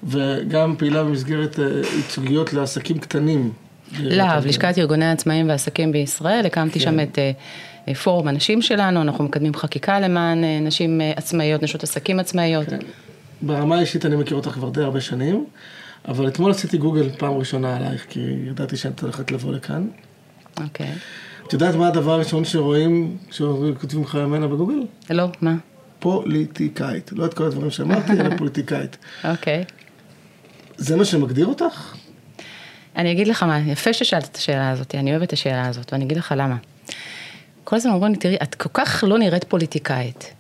וגם 0.05 0.75
פעילה 0.79 1.05
במסגרת 1.05 1.59
אה, 1.59 1.65
ייצוגיות 1.97 2.53
לעסקים 2.53 2.99
קטנים. 2.99 3.53
להב, 4.01 4.47
לשכת 4.47 4.79
ארגוני 4.79 5.05
העצמאים 5.05 5.49
והעסקים 5.49 5.93
בישראל, 5.93 6.47
הקמתי 6.47 6.81
שם 6.81 7.01
את 7.01 7.19
אה, 7.19 7.31
אה, 7.89 7.95
פורום 7.95 8.29
הנשים 8.29 8.63
שלנו, 8.63 9.03
אנחנו 9.03 9.25
מקדמים 9.25 9.55
חקיקה 9.55 10.01
למען 10.01 10.45
אה, 10.45 10.59
נשים 10.61 11.01
עצמאיות, 11.17 11.63
נשות 11.63 11.83
עסקים 11.83 12.21
עצמאיות. 12.21 12.67
ברמה 13.43 13.77
האישית 13.77 14.07
אני 14.07 14.17
מכיר 14.17 14.37
אותך 14.37 14.49
כבר 14.49 14.71
די 14.71 14.83
הרבה 14.83 15.01
שנים, 15.01 15.47
אבל 16.09 16.29
אתמול 16.29 16.51
עשיתי 16.51 16.79
גוגל 16.79 17.09
פעם 17.19 17.33
ראשונה 17.33 17.77
עלייך, 17.77 18.07
כי 18.09 18.21
ידעתי 18.47 18.77
שאת 18.77 19.03
הולכת 19.03 19.31
לבוא 19.31 19.53
לכאן. 19.53 19.87
אוקיי. 20.61 20.93
את 21.47 21.53
יודעת 21.53 21.75
מה 21.75 21.89
הדבר 21.89 22.13
הראשון 22.13 22.45
שרואים 22.45 23.17
כשכותבים 23.31 24.03
לך 24.03 24.19
ימנה 24.23 24.47
בגוגל? 24.47 24.83
לא, 25.11 25.29
מה? 25.41 25.55
פוליטיקאית. 25.99 27.11
לא 27.13 27.25
את 27.25 27.35
כל 27.35 27.45
הדברים 27.45 27.71
שאמרתי, 27.71 28.13
אלא 28.13 28.37
פוליטיקאית. 28.39 28.97
אוקיי. 29.25 29.65
זה 30.77 30.97
מה 30.97 31.05
שמגדיר 31.05 31.47
אותך? 31.47 31.95
אני 32.97 33.13
אגיד 33.13 33.29
לך 33.29 33.43
מה, 33.43 33.59
יפה 33.59 33.93
ששאלת 33.93 34.25
את 34.25 34.37
השאלה 34.37 34.71
הזאת, 34.71 34.95
אני 34.95 35.11
אוהבת 35.11 35.29
את 35.29 35.33
השאלה 35.33 35.67
הזאת, 35.67 35.93
ואני 35.93 36.05
אגיד 36.05 36.17
לך 36.17 36.35
למה. 36.37 36.57
כל 37.65 37.77
הזמן 37.77 37.93
אומרים 37.93 38.13
לי, 38.13 38.19
תראי, 38.19 38.37
את 38.43 38.55
כל 38.55 38.69
כך 38.73 39.05
לא 39.07 39.19
נראית 39.19 39.45
פוליטיקאית. 39.45 40.35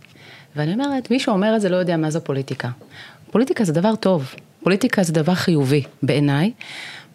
ואני 0.56 0.72
אומרת, 0.72 1.10
מי 1.10 1.20
שאומר 1.20 1.56
את 1.56 1.60
זה 1.60 1.68
לא 1.68 1.76
יודע 1.76 1.96
מה 1.96 2.10
זו 2.10 2.20
פוליטיקה. 2.24 2.68
פוליטיקה 3.30 3.64
זה 3.64 3.72
דבר 3.72 3.96
טוב, 3.96 4.34
פוליטיקה 4.62 5.02
זה 5.02 5.12
דבר 5.12 5.34
חיובי 5.34 5.82
בעיניי, 6.02 6.52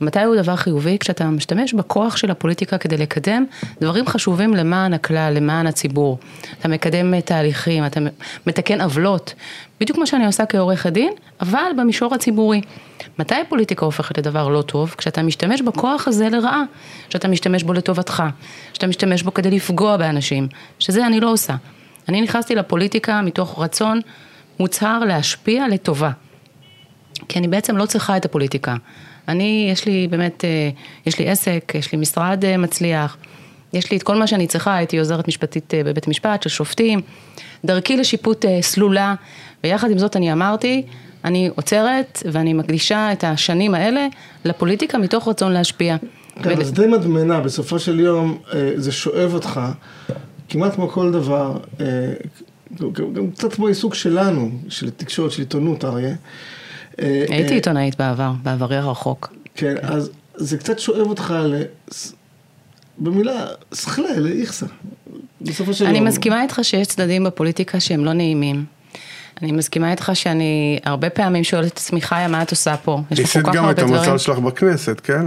מתי 0.01 0.23
הוא 0.23 0.35
דבר 0.35 0.55
חיובי? 0.55 0.97
כשאתה 0.99 1.25
משתמש 1.25 1.73
בכוח 1.73 2.17
של 2.17 2.31
הפוליטיקה 2.31 2.77
כדי 2.77 2.97
לקדם 2.97 3.45
דברים 3.81 4.07
חשובים 4.07 4.53
למען 4.53 4.93
הכלל, 4.93 5.33
למען 5.35 5.67
הציבור. 5.67 6.17
אתה 6.59 6.67
מקדם 6.67 7.19
תהליכים, 7.19 7.85
אתה 7.85 7.99
מתקן 8.47 8.81
עוולות, 8.81 9.33
בדיוק 9.79 9.95
כמו 9.95 10.07
שאני 10.07 10.25
עושה 10.25 10.45
כעורכת 10.45 10.91
דין, 10.91 11.13
אבל 11.41 11.71
במישור 11.77 12.15
הציבורי. 12.15 12.61
מתי 13.19 13.35
פוליטיקה 13.49 13.85
הופכת 13.85 14.17
לדבר 14.17 14.47
לא 14.47 14.61
טוב? 14.61 14.95
כשאתה 14.97 15.23
משתמש 15.23 15.61
בכוח 15.61 16.07
הזה 16.07 16.29
לרעה, 16.29 16.63
כשאתה 17.09 17.27
משתמש 17.27 17.63
בו 17.63 17.73
לטובתך, 17.73 18.23
כשאתה 18.71 18.87
משתמש 18.87 19.23
בו 19.23 19.33
כדי 19.33 19.51
לפגוע 19.51 19.97
באנשים, 19.97 20.47
שזה 20.79 21.07
אני 21.07 21.19
לא 21.19 21.31
עושה. 21.31 21.55
אני 22.09 22.21
נכנסתי 22.21 22.55
לפוליטיקה 22.55 23.21
מתוך 23.21 23.59
רצון 23.59 23.99
מוצהר 24.59 24.99
להשפיע 24.99 25.67
לטובה. 25.67 26.11
כי 27.27 27.39
אני 27.39 27.47
בעצם 27.47 27.77
לא 27.77 27.85
צריכה 27.85 28.17
את 28.17 28.25
הפוליטיקה. 28.25 28.75
אני, 29.29 29.69
יש 29.71 29.85
לי 29.85 30.07
באמת, 30.07 30.45
אה, 30.45 30.69
יש 31.05 31.19
לי 31.19 31.29
עסק, 31.29 31.71
יש 31.75 31.91
לי 31.91 31.97
משרד 31.97 32.45
אה, 32.45 32.57
מצליח, 32.57 33.17
יש 33.73 33.91
לי 33.91 33.97
את 33.97 34.03
כל 34.03 34.15
מה 34.15 34.27
שאני 34.27 34.47
צריכה, 34.47 34.75
הייתי 34.75 34.99
עוזרת 34.99 35.27
משפטית 35.27 35.73
אה, 35.73 35.83
בבית 35.83 36.07
משפט 36.07 36.43
של 36.43 36.49
שופטים, 36.49 37.01
דרכי 37.65 37.97
לשיפוט 37.97 38.45
סלולה, 38.61 39.15
ויחד 39.63 39.91
עם 39.91 39.97
זאת 39.97 40.15
אני 40.15 40.33
אמרתי, 40.33 40.83
אני 41.25 41.49
עוצרת 41.55 42.23
ואני 42.31 42.53
מקדישה 42.53 43.11
את 43.11 43.23
השנים 43.23 43.73
האלה 43.75 44.07
לפוליטיקה 44.45 44.97
מתוך 44.97 45.27
רצון 45.27 45.51
להשפיע. 45.51 45.97
כן, 46.43 46.49
ול... 46.49 46.61
אז 46.61 46.73
די 46.73 46.87
מדמנה, 46.87 47.39
בסופו 47.39 47.79
של 47.79 47.99
יום 47.99 48.37
זה 48.75 48.91
שואב 48.91 49.33
אותך, 49.33 49.59
כמעט 50.49 50.75
כמו 50.75 50.89
כל 50.89 51.11
דבר, 51.11 51.57
גם 53.13 53.31
קצת 53.31 53.53
כמו 53.53 53.67
עיסוק 53.67 53.95
שלנו, 53.95 54.51
של 54.69 54.89
תקשורת, 54.89 55.31
של 55.31 55.41
עיתונות, 55.41 55.85
אריה. 55.85 56.15
הייתי 57.29 57.53
עיתונאית 57.53 57.97
בעבר, 57.97 58.31
בעברי 58.43 58.77
הרחוק. 58.77 59.33
כן, 59.55 59.75
אז 59.81 60.09
זה 60.35 60.57
קצת 60.57 60.79
שואב 60.79 61.07
אותך 61.07 61.33
ל... 61.45 61.61
במילה, 62.97 63.45
שכלה, 63.73 64.19
לאיכסה. 64.19 64.65
בסופו 65.41 65.73
של 65.73 65.83
יום. 65.83 65.95
אני 65.95 65.99
מסכימה 65.99 66.43
איתך 66.43 66.59
שיש 66.63 66.87
צדדים 66.87 67.23
בפוליטיקה 67.23 67.79
שהם 67.79 68.05
לא 68.05 68.13
נעימים. 68.13 68.65
אני 69.41 69.51
מסכימה 69.51 69.91
איתך 69.91 70.11
שאני 70.13 70.79
הרבה 70.85 71.09
פעמים 71.09 71.43
שואלת 71.43 71.67
את 71.67 71.77
עצמי, 71.77 72.01
חיה, 72.01 72.27
מה 72.27 72.41
את 72.41 72.51
עושה 72.51 72.77
פה? 72.77 73.01
יש 73.11 73.19
פה 73.19 73.41
כל 73.41 73.51
כך 73.51 73.59
הרבה 73.59 73.73
דברים. 73.73 73.93
ניסית 73.93 73.99
גם 73.99 74.03
את 74.03 74.07
המצב 74.09 74.17
שלך 74.17 74.37
בכנסת, 74.39 75.01
כן? 75.03 75.21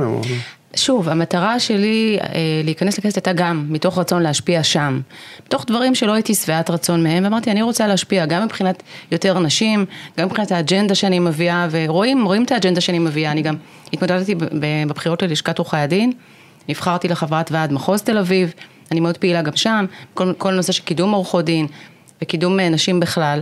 שוב, 0.77 1.09
המטרה 1.09 1.61
שלי 1.61 2.19
אה, 2.21 2.29
להיכנס 2.65 2.99
לכנסת 2.99 3.17
הייתה 3.17 3.33
גם 3.33 3.67
מתוך 3.69 3.99
רצון 3.99 4.23
להשפיע 4.23 4.63
שם. 4.63 5.01
מתוך 5.47 5.65
דברים 5.67 5.95
שלא 5.95 6.13
הייתי 6.13 6.35
שבעת 6.35 6.71
רצון 6.71 7.03
מהם, 7.03 7.25
ואמרתי, 7.25 7.51
אני 7.51 7.63
רוצה 7.63 7.87
להשפיע 7.87 8.27
גם 8.27 8.45
מבחינת 8.45 8.83
יותר 9.11 9.37
אנשים, 9.37 9.85
גם 10.19 10.27
מבחינת 10.27 10.53
האג'נדה 10.53 10.95
שאני 10.95 11.19
מביאה, 11.19 11.69
ורואים, 11.71 12.25
רואים 12.25 12.45
את 12.45 12.53
האג'נדה 12.53 12.81
שאני 12.81 12.99
מביאה, 12.99 13.31
אני 13.31 13.43
גם 13.43 13.57
התמודדתי 13.93 14.35
בבחירות 14.89 15.23
ללשכת 15.23 15.59
עורכי 15.59 15.77
הדין, 15.77 16.13
נבחרתי 16.69 17.09
לחברת 17.09 17.51
ועד 17.53 17.73
מחוז 17.73 18.03
תל 18.03 18.19
אביב, 18.19 18.53
אני 18.91 19.01
מאוד 19.01 19.19
פעילה 19.19 19.43
גם 19.43 19.57
שם, 19.57 19.85
כל, 20.15 20.33
כל 20.39 20.53
נושא 20.53 20.73
של 20.73 20.83
קידום 20.83 21.13
עורכות 21.13 21.45
דין 21.45 21.67
וקידום 22.23 22.61
אה, 22.61 22.69
נשים 22.69 23.01
בכלל. 23.01 23.41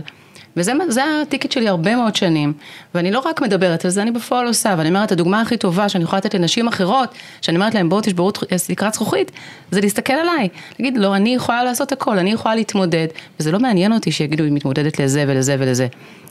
וזה 0.57 1.03
הטיקט 1.21 1.51
שלי 1.51 1.67
הרבה 1.67 1.95
מאוד 1.95 2.15
שנים, 2.15 2.53
ואני 2.95 3.11
לא 3.11 3.19
רק 3.19 3.41
מדברת 3.41 3.85
על 3.85 3.91
זה, 3.91 4.01
אני 4.01 4.11
בפועל 4.11 4.47
עושה, 4.47 4.75
ואני 4.77 4.89
אומרת, 4.89 5.11
הדוגמה 5.11 5.41
הכי 5.41 5.57
טובה 5.57 5.89
שאני 5.89 6.03
יכולה 6.03 6.17
לתת 6.17 6.33
לנשים 6.33 6.67
אחרות, 6.67 7.09
שאני 7.41 7.57
אומרת 7.57 7.73
להן 7.73 7.89
בואו 7.89 8.01
תשברו 8.01 8.31
תקרת 8.67 8.93
זכוכית, 8.93 9.31
זה 9.71 9.81
להסתכל 9.81 10.13
עליי, 10.13 10.49
להגיד, 10.79 10.97
לא, 10.97 11.15
אני 11.15 11.35
יכולה 11.35 11.63
לעשות 11.63 11.91
הכל, 11.91 12.17
אני 12.17 12.31
יכולה 12.31 12.55
להתמודד, 12.55 13.07
וזה 13.39 13.51
לא 13.51 13.59
מעניין 13.59 13.93
אותי 13.93 14.11
שיגידו, 14.11 14.43
היא 14.43 14.51
מתמודדת 14.51 14.99
לזה 14.99 15.25
ולזה 15.27 15.55
ולזה. 15.59 15.87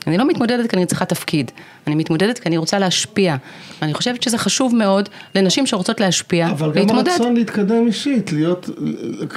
אני 0.07 0.17
לא 0.17 0.27
מתמודדת 0.27 0.69
כי 0.69 0.75
אני 0.75 0.85
צריכה 0.85 1.05
תפקיד, 1.05 1.51
אני 1.87 1.95
מתמודדת 1.95 2.39
כי 2.39 2.49
אני 2.49 2.57
רוצה 2.57 2.79
להשפיע. 2.79 3.35
אני 3.81 3.93
חושבת 3.93 4.23
שזה 4.23 4.37
חשוב 4.37 4.75
מאוד 4.75 5.09
לנשים 5.35 5.67
שרוצות 5.67 5.99
להשפיע, 5.99 6.47
אבל 6.47 6.67
להתמודד. 6.75 6.91
אבל 6.91 7.01
גם 7.01 7.07
הרצון 7.11 7.33
להתקדם 7.33 7.87
אישית, 7.87 8.31
להיות, 8.31 8.69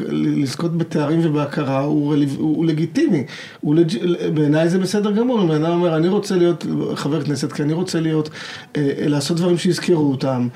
לזכות 0.08 0.78
בתארים 0.78 1.20
ובהכרה 1.22 1.80
הוא, 1.80 2.14
הוא 2.38 2.64
לגיטימי. 2.64 3.24
הוא 3.60 3.74
לג... 3.74 3.86
בעיניי 4.34 4.68
זה 4.68 4.78
בסדר 4.78 5.10
גמור, 5.10 5.42
אם 5.42 5.50
אדם 5.50 5.72
אומר, 5.72 5.96
אני 5.96 6.08
רוצה 6.08 6.36
להיות 6.36 6.66
חבר 6.94 7.22
כנסת, 7.22 7.52
כי 7.52 7.62
אני 7.62 7.72
רוצה 7.72 8.00
להיות, 8.00 8.30
אה, 8.76 8.92
לעשות 8.98 9.36
דברים 9.36 9.58
שיזכרו 9.58 10.10
אותם. 10.10 10.48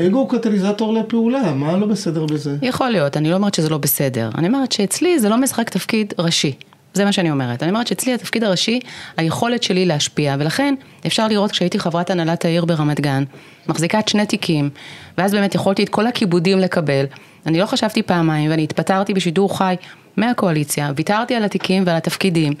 אגו 0.00 0.18
הוא 0.18 0.28
קטליזטור 0.28 0.94
לפעולה, 0.94 1.52
מה 1.54 1.76
לא 1.76 1.86
בסדר 1.86 2.26
בזה? 2.26 2.56
יכול 2.62 2.88
להיות, 2.88 3.16
אני 3.16 3.30
לא 3.30 3.34
אומרת 3.36 3.54
שזה 3.54 3.68
לא 3.68 3.78
בסדר. 3.78 4.30
אני 4.38 4.46
אומרת 4.46 4.72
שאצלי 4.72 5.18
זה 5.18 5.28
לא 5.28 5.36
משחק 5.36 5.70
תפקיד 5.70 6.14
ראשי. 6.18 6.52
זה 6.94 7.04
מה 7.04 7.12
שאני 7.12 7.30
אומרת. 7.30 7.62
אני 7.62 7.70
אומרת 7.70 7.86
שאצלי 7.86 8.14
התפקיד 8.14 8.44
הראשי, 8.44 8.80
היכולת 9.16 9.62
שלי 9.62 9.86
להשפיע, 9.86 10.36
ולכן 10.38 10.74
אפשר 11.06 11.28
לראות 11.28 11.50
כשהייתי 11.50 11.78
חברת 11.78 12.10
הנהלת 12.10 12.44
העיר 12.44 12.64
ברמת 12.64 13.00
גן, 13.00 13.24
מחזיקת 13.68 14.08
שני 14.08 14.26
תיקים, 14.26 14.70
ואז 15.18 15.32
באמת 15.32 15.54
יכולתי 15.54 15.84
את 15.84 15.88
כל 15.88 16.06
הכיבודים 16.06 16.58
לקבל. 16.58 17.04
אני 17.46 17.58
לא 17.58 17.66
חשבתי 17.66 18.02
פעמיים, 18.02 18.50
ואני 18.50 18.62
התפטרתי 18.62 19.14
בשידור 19.14 19.58
חי 19.58 19.74
מהקואליציה, 20.16 20.92
ויתרתי 20.96 21.34
על 21.34 21.44
התיקים 21.44 21.82
ועל 21.86 21.96
התפקידים, 21.96 22.52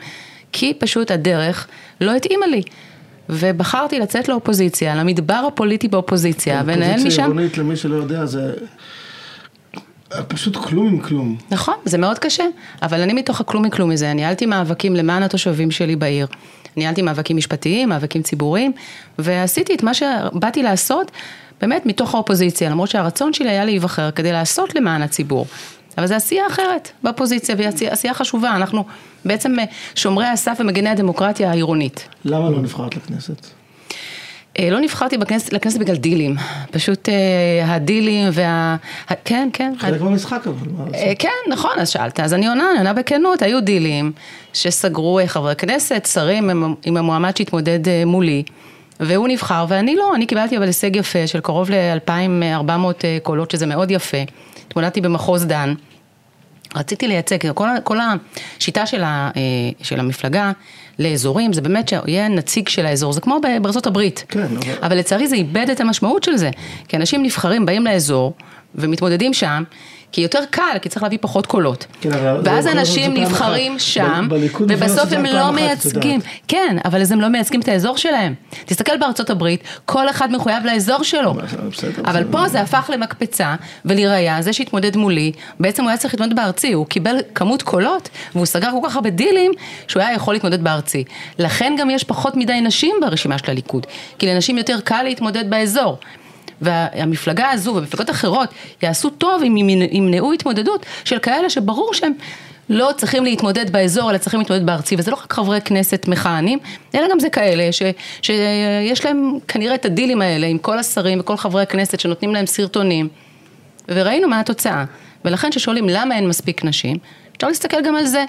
כי 0.52 0.74
פשוט 0.78 1.10
הדרך 1.10 1.66
לא 2.00 2.14
התאימה 2.14 2.46
לי. 2.46 2.62
ובחרתי 3.28 3.98
לצאת 3.98 4.28
לאופוזיציה, 4.28 4.94
למדבר 4.94 5.42
הפוליטי 5.48 5.88
באופוזיציה, 5.88 6.62
ולנהל 6.66 6.94
משם... 6.94 7.00
אופוזיציה 7.00 7.24
עירונית, 7.24 7.58
למי 7.58 7.76
שלא 7.76 7.96
יודע, 7.96 8.26
זה 8.26 8.52
פשוט 10.28 10.56
כלום 10.56 10.86
עם 10.86 11.00
כלום. 11.00 11.36
נכון, 11.50 11.74
זה 11.84 11.98
מאוד 11.98 12.18
קשה, 12.18 12.44
אבל 12.82 13.00
אני 13.00 13.12
מתוך 13.12 13.40
הכלום 13.40 13.64
מכלום 13.64 13.90
מזה, 13.90 14.14
ניהלתי 14.14 14.46
מאבקים 14.46 14.96
למען 14.96 15.22
התושבים 15.22 15.70
שלי 15.70 15.96
בעיר. 15.96 16.26
ניהלתי 16.76 17.02
מאבקים 17.02 17.36
משפטיים, 17.36 17.88
מאבקים 17.88 18.22
ציבוריים, 18.22 18.72
ועשיתי 19.18 19.74
את 19.74 19.82
מה 19.82 19.94
שבאתי 19.94 20.62
לעשות 20.62 21.10
באמת 21.60 21.86
מתוך 21.86 22.14
האופוזיציה, 22.14 22.70
למרות 22.70 22.90
שהרצון 22.90 23.32
שלי 23.32 23.48
היה 23.48 23.64
להיבחר 23.64 24.10
כדי 24.10 24.32
לעשות 24.32 24.74
למען 24.74 25.02
הציבור. 25.02 25.46
אבל 25.98 26.06
זו 26.06 26.14
עשייה 26.14 26.46
אחרת 26.46 26.90
באופוזיציה, 27.02 27.54
והיא 27.58 27.68
עשייה 27.90 28.14
חשובה, 28.14 28.56
אנחנו 28.56 28.84
בעצם 29.24 29.56
שומרי 29.94 30.26
הסף 30.26 30.56
ומגיני 30.60 30.88
הדמוקרטיה 30.88 31.50
העירונית. 31.50 32.08
למה 32.24 32.50
לא 32.50 32.60
נבחרת 32.60 32.96
לכנסת? 32.96 33.59
אה, 34.58 34.70
לא 34.70 34.80
נבחרתי 34.80 35.18
בכנס, 35.18 35.52
לכנסת 35.52 35.78
בגלל 35.78 35.96
דילים, 35.96 36.36
פשוט 36.70 37.08
אה, 37.08 37.74
הדילים 37.74 38.28
וה... 38.32 38.76
כן, 39.24 39.48
כן. 39.52 39.72
חלק 39.78 40.00
מהמשחק 40.00 40.46
אבל, 40.46 40.68
מה 40.76 40.84
לעשות? 40.84 40.94
אה, 40.94 41.12
כן, 41.18 41.28
נכון, 41.50 41.70
אז 41.78 41.88
שאלת, 41.88 42.20
אז 42.20 42.34
אני 42.34 42.48
עונה, 42.48 42.70
אני 42.70 42.78
עונה 42.78 42.92
בכנות, 42.92 43.42
היו 43.42 43.60
דילים 43.60 44.12
שסגרו 44.52 45.20
חברי 45.26 45.56
כנסת, 45.56 46.08
שרים 46.12 46.50
עם 46.84 46.96
המועמד 46.96 47.36
שהתמודד 47.36 48.04
מולי, 48.06 48.42
והוא 49.00 49.28
נבחר 49.28 49.66
ואני 49.68 49.96
לא, 49.96 50.14
אני 50.14 50.26
קיבלתי 50.26 50.56
אבל 50.56 50.66
הישג 50.66 50.96
יפה 50.96 51.26
של 51.26 51.40
קרוב 51.40 51.70
ל-2,400 51.70 52.72
קולות, 53.22 53.50
שזה 53.50 53.66
מאוד 53.66 53.90
יפה, 53.90 54.18
התמודדתי 54.66 55.00
במחוז 55.00 55.46
דן. 55.46 55.74
רציתי 56.74 57.08
לייצג, 57.08 57.52
כל, 57.52 57.68
כל 57.84 57.98
השיטה 58.58 58.86
של, 58.86 59.02
ה, 59.02 59.30
של 59.82 60.00
המפלגה 60.00 60.52
לאזורים, 60.98 61.52
זה 61.52 61.60
באמת 61.60 61.88
שיהיה 61.88 62.28
נציג 62.28 62.68
של 62.68 62.86
האזור, 62.86 63.12
זה 63.12 63.20
כמו 63.20 63.38
בארצות 63.62 63.86
הברית. 63.86 64.24
כן, 64.28 64.40
אבל... 64.40 64.72
אבל 64.82 64.98
לצערי 64.98 65.28
זה 65.28 65.36
איבד 65.36 65.70
את 65.72 65.80
המשמעות 65.80 66.22
של 66.22 66.36
זה. 66.36 66.50
כי 66.88 66.96
אנשים 66.96 67.22
נבחרים, 67.22 67.66
באים 67.66 67.84
לאזור 67.84 68.32
ומתמודדים 68.74 69.34
שם, 69.34 69.62
כי 70.12 70.20
יותר 70.20 70.40
קל, 70.50 70.78
כי 70.82 70.88
צריך 70.88 71.02
להביא 71.02 71.18
פחות 71.20 71.46
קולות. 71.46 71.86
כן, 72.00 72.10
ואז 72.44 72.66
אנשים 72.66 73.14
נבחרים 73.14 73.78
שם, 73.78 74.28
ובסוף 74.60 75.12
הם 75.12 75.24
לא 75.24 75.50
מייצגים. 75.50 76.20
כן, 76.48 76.76
אבל 76.84 77.00
אז 77.00 77.12
הם 77.12 77.20
לא 77.20 77.28
מייצגים 77.28 77.60
את 77.60 77.68
האזור 77.68 77.96
שלהם. 77.96 78.34
תסתכל 78.66 78.96
בארצות 78.96 79.30
הברית, 79.30 79.62
כל 79.84 80.08
אחד 80.10 80.32
מחויב 80.32 80.64
לאזור 80.64 81.02
שלו. 81.02 81.34
אבל 82.04 82.24
פה 82.30 82.48
זה 82.48 82.60
הפך 82.60 82.90
למקפצה, 82.92 83.54
ולראיה, 83.84 84.42
זה 84.42 84.52
שהתמודד 84.52 84.96
מולי, 84.96 85.32
בעצם 85.60 85.82
הוא 85.82 85.90
היה 85.90 85.98
צריך 85.98 86.14
להתמודד 86.14 86.36
בארצי, 86.36 86.72
הוא 86.72 86.86
קיבל 86.86 87.16
כמות 87.34 87.62
קולות, 87.62 88.08
והוא 88.34 88.46
סגר 88.46 88.70
כל 88.70 88.88
כך 88.88 88.96
הרבה 88.96 89.10
דילים, 89.10 89.52
שהוא 89.88 90.02
היה 90.02 90.14
יכול 90.14 90.34
להתמודד 90.34 90.64
בארצי. 90.64 91.04
לכן 91.38 91.74
גם 91.78 91.90
יש 91.90 92.04
פחות 92.04 92.36
מדי 92.36 92.60
נשים 92.60 92.96
ברשימה 93.00 93.38
של 93.38 93.50
הליכוד, 93.50 93.86
כי 94.18 94.26
לנשים 94.26 94.58
יותר 94.58 94.80
קל 94.84 95.02
להתמודד 95.02 95.50
באזור. 95.50 95.98
והמפלגה 96.60 97.50
הזו 97.50 97.74
ומפלגות 97.74 98.10
אחרות 98.10 98.48
יעשו 98.82 99.10
טוב 99.10 99.42
אם 99.42 99.56
ימנעו 99.92 100.32
התמודדות 100.32 100.86
של 101.04 101.18
כאלה 101.18 101.50
שברור 101.50 101.94
שהם 101.94 102.12
לא 102.70 102.90
צריכים 102.96 103.24
להתמודד 103.24 103.70
באזור, 103.70 104.10
אלא 104.10 104.18
צריכים 104.18 104.40
להתמודד 104.40 104.66
בארצי, 104.66 104.96
וזה 104.98 105.10
לא 105.10 105.16
רק 105.16 105.32
חברי 105.32 105.60
כנסת 105.60 106.08
מכהנים, 106.08 106.58
אלא 106.94 107.06
גם 107.10 107.20
זה 107.20 107.30
כאלה 107.30 107.72
ש, 107.72 107.82
שיש 108.22 109.04
להם 109.04 109.38
כנראה 109.48 109.74
את 109.74 109.84
הדילים 109.84 110.22
האלה 110.22 110.46
עם 110.46 110.58
כל 110.58 110.78
השרים 110.78 111.20
וכל 111.20 111.36
חברי 111.36 111.62
הכנסת 111.62 112.00
שנותנים 112.00 112.34
להם 112.34 112.46
סרטונים, 112.46 113.08
וראינו 113.88 114.28
מה 114.28 114.40
התוצאה. 114.40 114.84
ולכן 115.24 115.50
כששואלים 115.50 115.88
למה 115.88 116.16
אין 116.16 116.28
מספיק 116.28 116.64
נשים, 116.64 116.96
אפשר 117.36 117.48
להסתכל 117.48 117.82
גם 117.84 117.96
על 117.96 118.06
זה. 118.06 118.24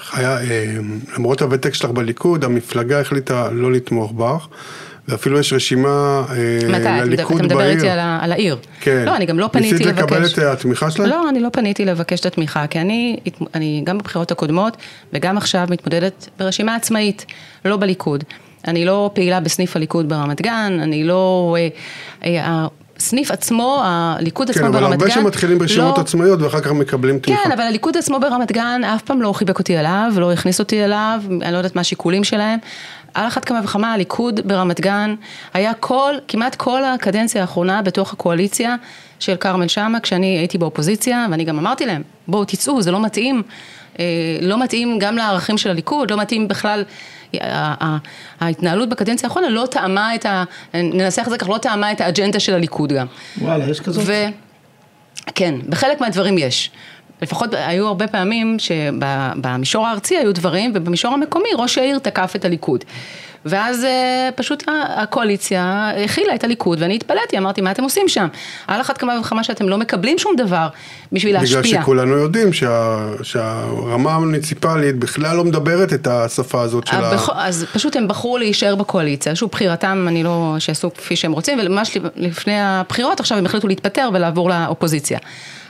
חיה, 0.00 0.38
אה, 0.38 0.76
למרות 1.16 1.42
הוותק 1.42 1.74
שלך 1.74 1.90
בליכוד, 1.90 2.44
המפלגה 2.44 3.00
החליטה 3.00 3.50
לא 3.50 3.72
לתמוך 3.72 4.12
בך. 4.12 4.48
ואפילו 5.08 5.38
יש 5.38 5.52
רשימה 5.52 6.24
אה, 6.30 7.04
לליכוד 7.04 7.36
בעיר. 7.36 7.46
אתה 7.46 7.54
מדבר 7.54 7.70
איתי 7.70 7.88
על, 7.88 7.98
על 8.20 8.32
העיר. 8.32 8.56
כן. 8.80 9.02
לא, 9.06 9.16
אני 9.16 9.26
גם 9.26 9.38
לא 9.38 9.48
פניתי 9.52 9.74
לבקש. 9.74 9.86
ניסית 9.86 10.02
לקבל 10.04 10.26
את 10.26 10.38
התמיכה 10.38 10.90
שלהם? 10.90 11.08
לא, 11.08 11.28
אני 11.28 11.40
לא 11.40 11.48
פניתי 11.52 11.84
לבקש 11.84 12.20
את 12.20 12.26
התמיכה, 12.26 12.66
כי 12.66 12.80
אני, 12.80 13.16
אני 13.54 13.82
גם 13.84 13.98
בבחירות 13.98 14.30
הקודמות 14.30 14.76
וגם 15.12 15.36
עכשיו 15.36 15.66
מתמודדת 15.70 16.28
ברשימה 16.38 16.74
עצמאית, 16.74 17.26
לא 17.64 17.76
בליכוד. 17.76 18.24
אני 18.68 18.84
לא 18.84 19.10
פעילה 19.14 19.40
בסניף 19.40 19.76
הליכוד 19.76 20.08
ברמת 20.08 20.42
גן, 20.42 20.78
אני 20.82 21.04
לא... 21.04 21.56
אה, 21.58 21.68
אה, 22.24 22.66
הסניף 22.98 23.30
עצמו, 23.30 23.82
הליכוד 23.84 24.50
כן, 24.50 24.52
עצמו 24.52 24.66
אבל 24.66 24.80
ברמת 24.80 24.98
גן, 24.98 25.04
הרבה 25.04 25.14
שמתחילים 25.14 25.58
ברשימות 25.58 25.98
לא- 25.98 26.02
עצמאיות 26.02 26.42
ואחר 26.42 26.60
כך 26.60 26.72
מקבלים 26.72 27.18
תמיכה. 27.18 27.42
כן, 27.44 27.52
אבל 27.52 27.62
הליכוד 27.62 27.96
עצמו 27.96 28.20
ברמת 28.20 28.52
גן 28.52 28.80
אף 28.84 29.02
פעם 29.02 29.22
לא 29.22 29.32
חיבק 29.32 29.58
אותי 29.58 29.78
אליו, 29.78 30.12
לא 30.16 30.32
הכניס 30.32 30.58
אותי 30.58 30.84
אליו, 30.84 31.20
אני 31.42 31.52
לא 31.52 31.56
יודעת 31.56 31.74
מה 31.74 31.80
השיקולים 31.80 32.24
שלהם. 32.24 32.58
על 33.18 33.26
אחת 33.26 33.44
כמה 33.44 33.60
וכמה 33.64 33.92
הליכוד 33.92 34.40
ברמת 34.44 34.80
גן 34.80 35.14
היה 35.54 35.74
כל, 35.74 36.14
כמעט 36.28 36.54
כל 36.54 36.84
הקדנציה 36.84 37.40
האחרונה 37.40 37.82
בתוך 37.82 38.12
הקואליציה 38.12 38.76
של 39.20 39.36
כרמל 39.36 39.68
שאמה, 39.68 40.00
כשאני 40.00 40.38
הייתי 40.38 40.58
באופוזיציה, 40.58 41.26
ואני 41.30 41.44
גם 41.44 41.58
אמרתי 41.58 41.86
להם, 41.86 42.02
בואו 42.28 42.44
תצאו, 42.44 42.82
זה 42.82 42.90
לא 42.90 43.00
מתאים. 43.02 43.42
אה, 43.98 44.04
לא 44.40 44.62
מתאים 44.62 44.98
גם 44.98 45.16
לערכים 45.16 45.58
של 45.58 45.70
הליכוד, 45.70 46.10
לא 46.10 46.16
מתאים 46.16 46.48
בכלל, 46.48 46.84
ההתנהלות 48.40 48.88
בקדנציה 48.88 49.28
האחרונה 49.28 49.48
לא 49.48 49.66
טעמה 49.70 50.14
את 50.14 50.26
ה... 50.26 50.44
ננסח 50.74 51.22
את 51.26 51.30
זה 51.30 51.38
כך, 51.38 51.48
לא 51.48 51.58
טעמה 51.58 51.92
את 51.92 52.00
האג'נדה 52.00 52.40
של 52.40 52.54
הליכוד 52.54 52.92
גם. 52.92 53.06
וואלה, 53.40 53.70
יש 53.70 53.80
כזאת? 53.80 54.04
ו... 54.06 54.12
כן, 55.34 55.54
בחלק 55.68 56.00
מהדברים 56.00 56.38
יש. 56.38 56.70
לפחות 57.22 57.54
היו 57.54 57.86
הרבה 57.86 58.06
פעמים 58.06 58.56
שבמישור 58.58 59.86
הארצי 59.86 60.16
היו 60.16 60.34
דברים, 60.34 60.72
ובמישור 60.74 61.14
המקומי 61.14 61.48
ראש 61.56 61.78
העיר 61.78 61.98
תקף 61.98 62.32
את 62.36 62.44
הליכוד. 62.44 62.84
ואז 63.44 63.84
אה, 63.84 64.28
פשוט 64.34 64.68
ה- 64.68 65.02
הקואליציה 65.02 65.90
הכילה 66.04 66.34
את 66.34 66.44
הליכוד, 66.44 66.82
ואני 66.82 66.94
התפלאתי, 66.94 67.38
אמרתי, 67.38 67.60
מה 67.60 67.70
אתם 67.70 67.82
עושים 67.82 68.08
שם? 68.08 68.26
על 68.66 68.80
אחת 68.80 68.98
כמה 68.98 69.20
וכמה 69.20 69.44
שאתם 69.44 69.68
לא 69.68 69.78
מקבלים 69.78 70.18
שום 70.18 70.36
דבר 70.36 70.68
בשביל 71.12 71.34
להשפיע. 71.34 71.60
בגלל 71.60 71.82
שכולנו 71.82 72.16
יודעים 72.16 72.52
שה, 72.52 72.98
שהרמה 73.22 74.14
המוניציפלית 74.14 74.96
בכלל 74.96 75.36
לא 75.36 75.44
מדברת 75.44 75.92
את 75.92 76.06
השפה 76.06 76.62
הזאת 76.62 76.86
של 76.86 76.96
ה... 76.96 76.98
הבכ... 76.98 77.30
אז 77.34 77.66
פשוט 77.72 77.96
הם 77.96 78.08
בחרו 78.08 78.38
להישאר 78.38 78.74
בקואליציה, 78.74 79.34
שוב 79.34 79.50
בחירתם, 79.50 80.06
אני 80.08 80.22
לא, 80.22 80.56
שיעשו 80.58 80.94
כפי 80.94 81.16
שהם 81.16 81.32
רוצים, 81.32 81.58
וממש 81.62 81.96
לפני 82.16 82.60
הבחירות 82.60 83.20
עכשיו 83.20 83.38
הם 83.38 83.46
החליטו 83.46 83.68
להתפטר 83.68 84.08
ולעבור 84.12 84.50
לאופוזיציה. 84.50 85.18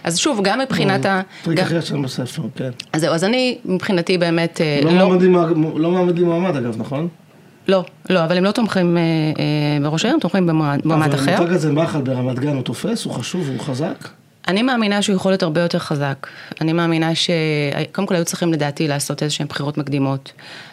אז 0.04 0.18
שוב, 0.18 0.40
גם 0.42 0.58
מבחינת 0.58 1.06
ה... 1.06 1.20
טריק 1.42 1.58
אחר 1.58 1.80
שם 1.80 2.02
בספר, 2.02 2.42
כן. 2.56 2.70
אז 2.92 3.00
זהו, 3.00 3.14
אז 3.14 3.24
אני 3.24 3.58
מבחינתי 3.64 4.18
באמת, 4.18 4.60
אה, 4.60 4.80
לא 4.84 4.92
מעמדים- 4.92 5.34
לא 5.76 5.90
מעמדים 5.90 6.24
מועמד 6.24 6.56
אגב, 6.56 6.74
נכון? 6.78 7.08
לא, 7.68 7.84
לא, 8.10 8.24
אבל 8.24 8.36
הם 8.36 8.44
לא 8.44 8.50
תומכים 8.50 8.96
אה, 8.96 9.02
אה, 9.02 9.78
בראש 9.82 10.04
העיר, 10.04 10.14
הם 10.14 10.20
תומכים 10.20 10.46
במועמד 10.46 11.14
אחר. 11.14 11.24
אבל 11.24 11.32
המותג 11.34 11.52
הזה 11.52 11.72
מחל 11.72 12.00
ברמת 12.00 12.38
גן 12.38 12.54
הוא 12.54 12.62
תופס, 12.62 13.04
הוא 13.04 13.12
חשוב, 13.12 13.48
הוא 13.48 13.60
חזק? 13.60 14.08
אני 14.48 14.62
מאמינה 14.62 15.02
שהוא 15.02 15.16
יכול 15.16 15.32
להיות 15.32 15.42
הרבה 15.42 15.60
יותר 15.60 15.78
חזק. 15.78 16.26
אני 16.60 16.72
מאמינה 16.72 17.14
ש... 17.14 17.30
קודם 17.92 18.06
כל 18.08 18.14
היו 18.14 18.24
צריכים 18.24 18.52
לדעתי 18.52 18.88
לעשות 18.88 19.22
איזה 19.22 19.34
שהן 19.34 19.46
בחירות 19.46 19.78
מקדימות. 19.78 20.32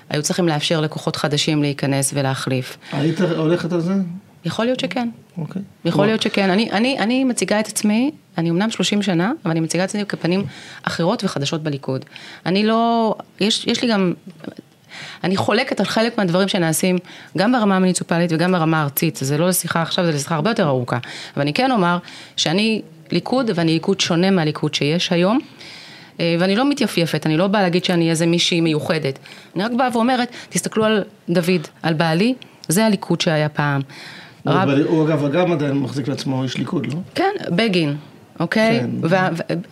היו 0.09 0.21
צריכים 0.21 0.47
לאפשר 0.47 0.81
לכוחות 0.81 1.15
חדשים 1.15 1.61
להיכנס 1.61 2.11
ולהחליף. 2.13 2.77
היית 2.91 3.21
הולכת 3.21 3.71
על 3.73 3.79
זה? 3.79 3.93
יכול 4.45 4.65
להיות 4.65 4.79
שכן. 4.79 5.09
אוקיי. 5.37 5.61
יכול 5.85 6.05
להיות 6.05 6.21
שכן. 6.21 6.49
אני, 6.49 6.71
אני, 6.71 6.99
אני 6.99 7.23
מציגה 7.23 7.59
את 7.59 7.67
עצמי, 7.67 8.11
אני 8.37 8.49
אמנם 8.49 8.71
30 8.71 9.01
שנה, 9.01 9.31
אבל 9.43 9.51
אני 9.51 9.59
מציגה 9.59 9.83
את 9.83 9.89
עצמי 9.89 10.05
כפנים 10.05 10.43
אחרות 10.83 11.23
וחדשות 11.23 11.63
בליכוד. 11.63 12.05
אני 12.45 12.65
לא, 12.65 13.15
יש, 13.39 13.67
יש 13.67 13.81
לי 13.83 13.89
גם, 13.91 14.13
אני 15.23 15.37
חולקת 15.37 15.79
על 15.79 15.85
חלק 15.85 16.17
מהדברים 16.17 16.47
שנעשים, 16.47 16.97
גם 17.37 17.51
ברמה 17.51 17.75
המוניציפלית 17.75 18.31
וגם 18.33 18.51
ברמה 18.51 18.79
הארצית. 18.81 19.15
זה 19.21 19.37
לא 19.37 19.47
לשיחה 19.47 19.81
עכשיו, 19.81 20.05
זה 20.05 20.11
לשיחה 20.11 20.35
הרבה 20.35 20.49
יותר 20.51 20.67
ארוכה. 20.67 20.97
אבל 21.33 21.41
אני 21.41 21.53
כן 21.53 21.71
אומר 21.71 21.97
שאני 22.37 22.81
ליכוד, 23.11 23.51
ואני 23.55 23.73
ליכוד 23.73 23.99
שונה 23.99 24.31
מהליכוד 24.31 24.73
שיש 24.73 25.11
היום. 25.11 25.39
אה, 26.19 26.35
ואני 26.39 26.55
לא 26.55 26.69
מתייפייפת, 26.69 27.25
אני 27.25 27.37
לא 27.37 27.47
באה 27.47 27.61
להגיד 27.61 27.85
שאני 27.85 28.09
איזה 28.09 28.25
מישהי 28.25 28.61
מיוחדת. 28.61 29.19
אני 29.55 29.63
רק 29.63 29.71
באה 29.71 29.89
ואומרת, 29.93 30.31
תסתכלו 30.49 30.85
על 30.85 31.03
דוד, 31.29 31.67
על 31.83 31.93
בעלי, 31.93 32.33
זה 32.67 32.85
הליכוד 32.85 33.21
שהיה 33.21 33.49
פעם. 33.49 33.81
רב- 34.47 34.55
אבל 34.57 34.83
הוא 34.83 35.07
אגב 35.07 35.31
גם 35.31 35.51
עדיין 35.51 35.71
מחזיק 35.73 36.07
לעצמו 36.07 36.43
איש 36.43 36.57
ליכוד, 36.57 36.85
לא? 36.85 36.99
כן, 37.15 37.31
בגין, 37.49 37.95
אוקיי? 38.39 38.79
כן. 38.79 39.19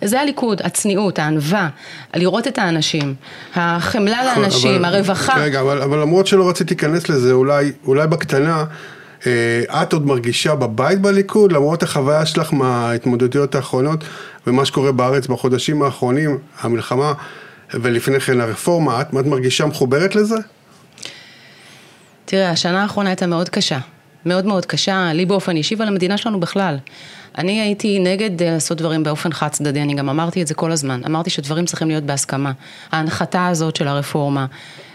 וזה 0.01 0.21
הליכוד, 0.21 0.61
הצניעות, 0.63 1.19
הענווה, 1.19 1.69
לראות 2.15 2.47
את 2.47 2.57
האנשים, 2.57 3.15
החמלה 3.55 4.23
לאנשים, 4.25 4.85
אבל- 4.85 4.95
הרווחה. 4.95 5.33
רגע, 5.37 5.61
אבל, 5.61 5.81
אבל 5.81 6.01
למרות 6.01 6.27
שלא 6.27 6.49
רציתי 6.49 6.73
להיכנס 6.73 7.09
לזה, 7.09 7.31
אולי, 7.31 7.71
אולי 7.85 8.07
בקטנה, 8.07 8.65
אה, 9.27 9.81
את 9.83 9.93
עוד 9.93 10.05
מרגישה 10.05 10.55
בבית 10.55 11.01
בליכוד, 11.01 11.51
למרות 11.51 11.83
החוויה 11.83 12.25
שלך 12.25 12.53
מההתמודדויות 12.53 13.55
האחרונות 13.55 14.03
ומה 14.47 14.65
שקורה 14.65 14.91
בארץ 14.91 15.27
בחודשים 15.27 15.81
האחרונים, 15.83 16.37
המלחמה, 16.61 17.13
ולפני 17.73 18.19
כן 18.19 18.41
הרפורמה, 18.41 19.01
את, 19.01 19.07
את 19.19 19.25
מרגישה 19.25 19.65
מחוברת 19.65 20.15
לזה? 20.15 20.35
תראה, 22.25 22.49
השנה 22.49 22.81
האחרונה 22.81 23.09
הייתה 23.09 23.27
מאוד 23.27 23.49
קשה. 23.49 23.79
מאוד 24.25 24.45
מאוד 24.45 24.65
קשה, 24.65 25.13
לי 25.13 25.25
באופן 25.25 25.55
אישי 25.55 25.75
ולמדינה 25.79 26.17
שלנו 26.17 26.39
בכלל. 26.39 26.77
אני 27.37 27.61
הייתי 27.61 27.99
נגד 27.99 28.41
אה, 28.41 28.51
לעשות 28.51 28.77
דברים 28.77 29.03
באופן 29.03 29.33
חד 29.33 29.47
צדדי, 29.47 29.81
אני 29.81 29.93
גם 29.93 30.09
אמרתי 30.09 30.41
את 30.41 30.47
זה 30.47 30.53
כל 30.53 30.71
הזמן. 30.71 31.01
אמרתי 31.05 31.29
שדברים 31.29 31.65
צריכים 31.65 31.87
להיות 31.87 32.03
בהסכמה. 32.03 32.51
ההנחתה 32.91 33.47
הזאת 33.47 33.75
של 33.75 33.87
הרפורמה, 33.87 34.45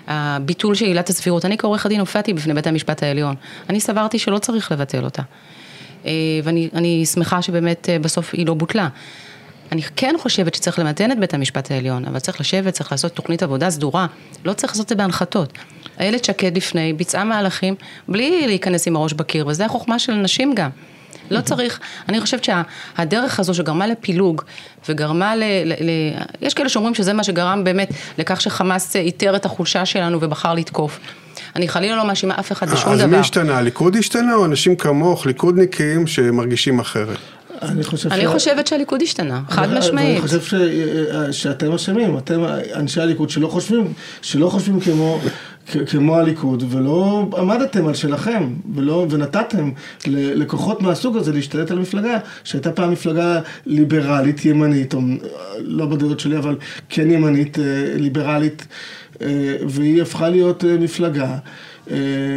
הביטול 0.06 0.74
של 0.74 0.84
עילת 0.84 1.08
הסבירות, 1.08 1.44
אני 1.44 1.58
כעורך 1.58 1.86
הדין 1.86 2.00
הופעתי 2.00 2.32
בפני 2.32 2.54
בית 2.54 2.66
המשפט 2.66 3.02
העליון. 3.02 3.34
אני 3.68 3.80
סברתי 3.80 4.18
שלא 4.18 4.38
צריך 4.38 4.72
לבטל 4.72 5.04
אותה. 5.04 5.22
אה, 6.06 6.12
ואני 6.44 6.68
אני 6.74 7.06
שמחה 7.06 7.42
שבאמת 7.42 7.88
אה, 7.88 7.98
בסוף 7.98 8.34
היא 8.34 8.46
לא 8.46 8.54
בוטלה. 8.54 8.88
אני 9.72 9.82
כן 9.82 10.14
חושבת 10.18 10.54
שצריך 10.54 10.78
למתן 10.78 11.12
את 11.12 11.18
בית 11.18 11.34
המשפט 11.34 11.70
העליון, 11.70 12.04
אבל 12.04 12.18
צריך 12.18 12.40
לשבת, 12.40 12.74
צריך 12.74 12.92
לעשות 12.92 13.12
תוכנית 13.12 13.42
עבודה 13.42 13.70
סדורה, 13.70 14.06
לא 14.44 14.52
צריך 14.52 14.72
לעשות 14.72 14.84
את 14.84 14.88
זה 14.88 14.94
בהנחתות. 14.94 15.52
איילת 16.00 16.24
שקד 16.24 16.56
לפני 16.56 16.92
ביצעה 16.92 17.24
מהלכים 17.24 17.74
בלי 18.08 18.46
להיכנס 18.46 18.86
עם 18.86 18.96
הראש 18.96 19.12
בקיר, 19.12 19.46
וזה 19.46 19.64
החוכמה 19.64 19.98
של 19.98 20.14
נשים 20.14 20.54
גם. 20.54 20.70
לא 21.30 21.40
צריך, 21.40 21.80
אני 22.08 22.20
חושבת 22.20 22.44
שהדרך 22.44 23.40
הזו 23.40 23.54
שגרמה 23.54 23.86
לפילוג 23.86 24.42
וגרמה 24.88 25.36
ל, 25.36 25.42
ל, 25.64 25.72
ל... 25.72 25.90
יש 26.40 26.54
כאלה 26.54 26.68
שאומרים 26.68 26.94
שזה 26.94 27.12
מה 27.12 27.24
שגרם 27.24 27.64
באמת 27.64 27.88
לכך 28.18 28.40
שחמאס 28.40 28.96
איתר 28.96 29.36
את 29.36 29.44
החולשה 29.44 29.86
שלנו 29.86 30.18
ובחר 30.20 30.54
לתקוף. 30.54 30.98
אני 31.56 31.68
חלילה 31.68 31.96
לא 31.96 32.06
מאשימה 32.06 32.34
אף 32.40 32.52
אחד 32.52 32.70
בשום 32.70 32.92
אז 32.92 32.98
דבר. 32.98 33.06
מי 33.08 33.16
השתנה? 33.16 33.58
הליכוד 33.58 33.96
השתנה 33.96 34.34
או 34.34 34.44
אנשים 34.44 34.76
כמוך, 34.76 35.26
ליכודניקים, 35.26 36.06
שמרגישים 36.06 36.80
אחרת? 36.80 37.16
אני 37.62 37.84
חושב 37.84 38.12
אני 38.12 38.22
ש- 38.22 38.26
חושבת 38.26 38.66
שהליכוד 38.66 39.02
השתנה, 39.02 39.40
חד 39.48 39.68
משמעית. 39.72 40.08
ואני 40.08 40.20
חושב 40.20 40.40
ש... 40.42 40.54
שאתם 41.40 41.72
אשמים, 41.72 42.18
אתם 42.18 42.44
אנשי 42.74 43.00
הליכוד 43.00 43.30
שלא 43.30 43.48
חושבים, 43.48 43.92
שלא 44.22 44.48
חושבים 44.48 44.80
כמו, 44.80 45.20
כמו 45.90 46.16
הליכוד, 46.16 46.64
ולא 46.70 47.28
עמדתם 47.38 47.86
על 47.86 47.94
שלכם, 47.94 48.54
ולא, 48.74 49.06
ונתתם 49.10 49.70
לכוחות 50.06 50.82
מהסוג 50.82 51.16
הזה 51.16 51.32
להשתלט 51.32 51.70
על 51.70 51.78
מפלגה, 51.78 52.18
שהייתה 52.44 52.72
פעם 52.72 52.92
מפלגה 52.92 53.40
ליברלית, 53.66 54.44
ימנית, 54.44 54.94
או, 54.94 55.00
לא 55.58 55.86
בדעות 55.86 56.20
שלי, 56.20 56.38
אבל 56.38 56.56
כן 56.88 57.10
ימנית, 57.10 57.58
אה, 57.58 57.64
ליברלית, 57.96 58.66
אה, 59.22 59.56
והיא 59.68 60.02
הפכה 60.02 60.28
להיות 60.28 60.64
אה, 60.64 60.76
מפלגה. 60.78 61.36
אה, 61.90 61.96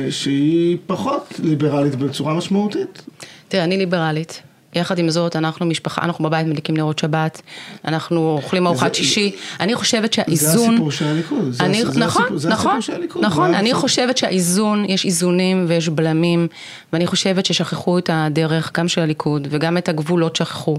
שהיא 0.10 0.78
פחות 0.88 1.40
ליברלית 1.44 1.96
בצורה 1.96 2.34
משמעותית. 2.34 3.02
תראה, 3.48 3.64
אני 3.64 3.78
ליברלית. 3.78 4.51
יחד 4.76 5.00
עם 5.00 5.10
זאת, 5.10 5.36
אנחנו 5.36 5.66
משפחה, 5.66 6.02
אנחנו 6.02 6.24
בבית 6.26 6.48
מדליקים 6.48 6.78
נרות 6.78 7.00
שבת, 7.00 7.42
אנחנו 7.86 8.38
אוכלים 8.44 8.68
ארוחת 8.68 8.88
זה- 8.94 8.98
שישי. 8.98 9.32
אני 9.60 9.76
חושבת 9.76 10.04
זה 10.14 10.16
שהאיזון... 10.16 10.70
הסיפור 10.70 10.92
של 10.92 11.06
הליכוד. 11.06 11.52
זה 11.52 11.64
אני, 11.64 11.86
זה 11.86 12.00
נכון, 12.00 12.22
הסיפור- 12.24 12.38
זה 12.38 12.50
נכון, 12.50 12.72
הסיפור 12.78 12.82
של 12.82 13.02
הליכוד. 13.02 13.26
נכון, 13.26 13.52
זה 13.52 13.60
אני 13.60 13.66
הסיפור. 13.70 13.82
חושבת 13.82 14.18
שהאיזון, 14.18 14.86
יש 14.88 15.06
איזונים 15.06 15.66
ויש 15.68 15.90
בלמים, 15.90 16.48
ואני 16.94 17.08
חושבת 17.08 17.46
ששכחו 17.46 17.98
את 17.98 18.10
הדרך, 18.14 18.72
גם 18.78 18.88
של 18.88 19.02
הליכוד, 19.02 19.48
וגם 19.52 19.78
את 19.78 19.90
הגבולות 19.90 20.36
שכחו. 20.36 20.78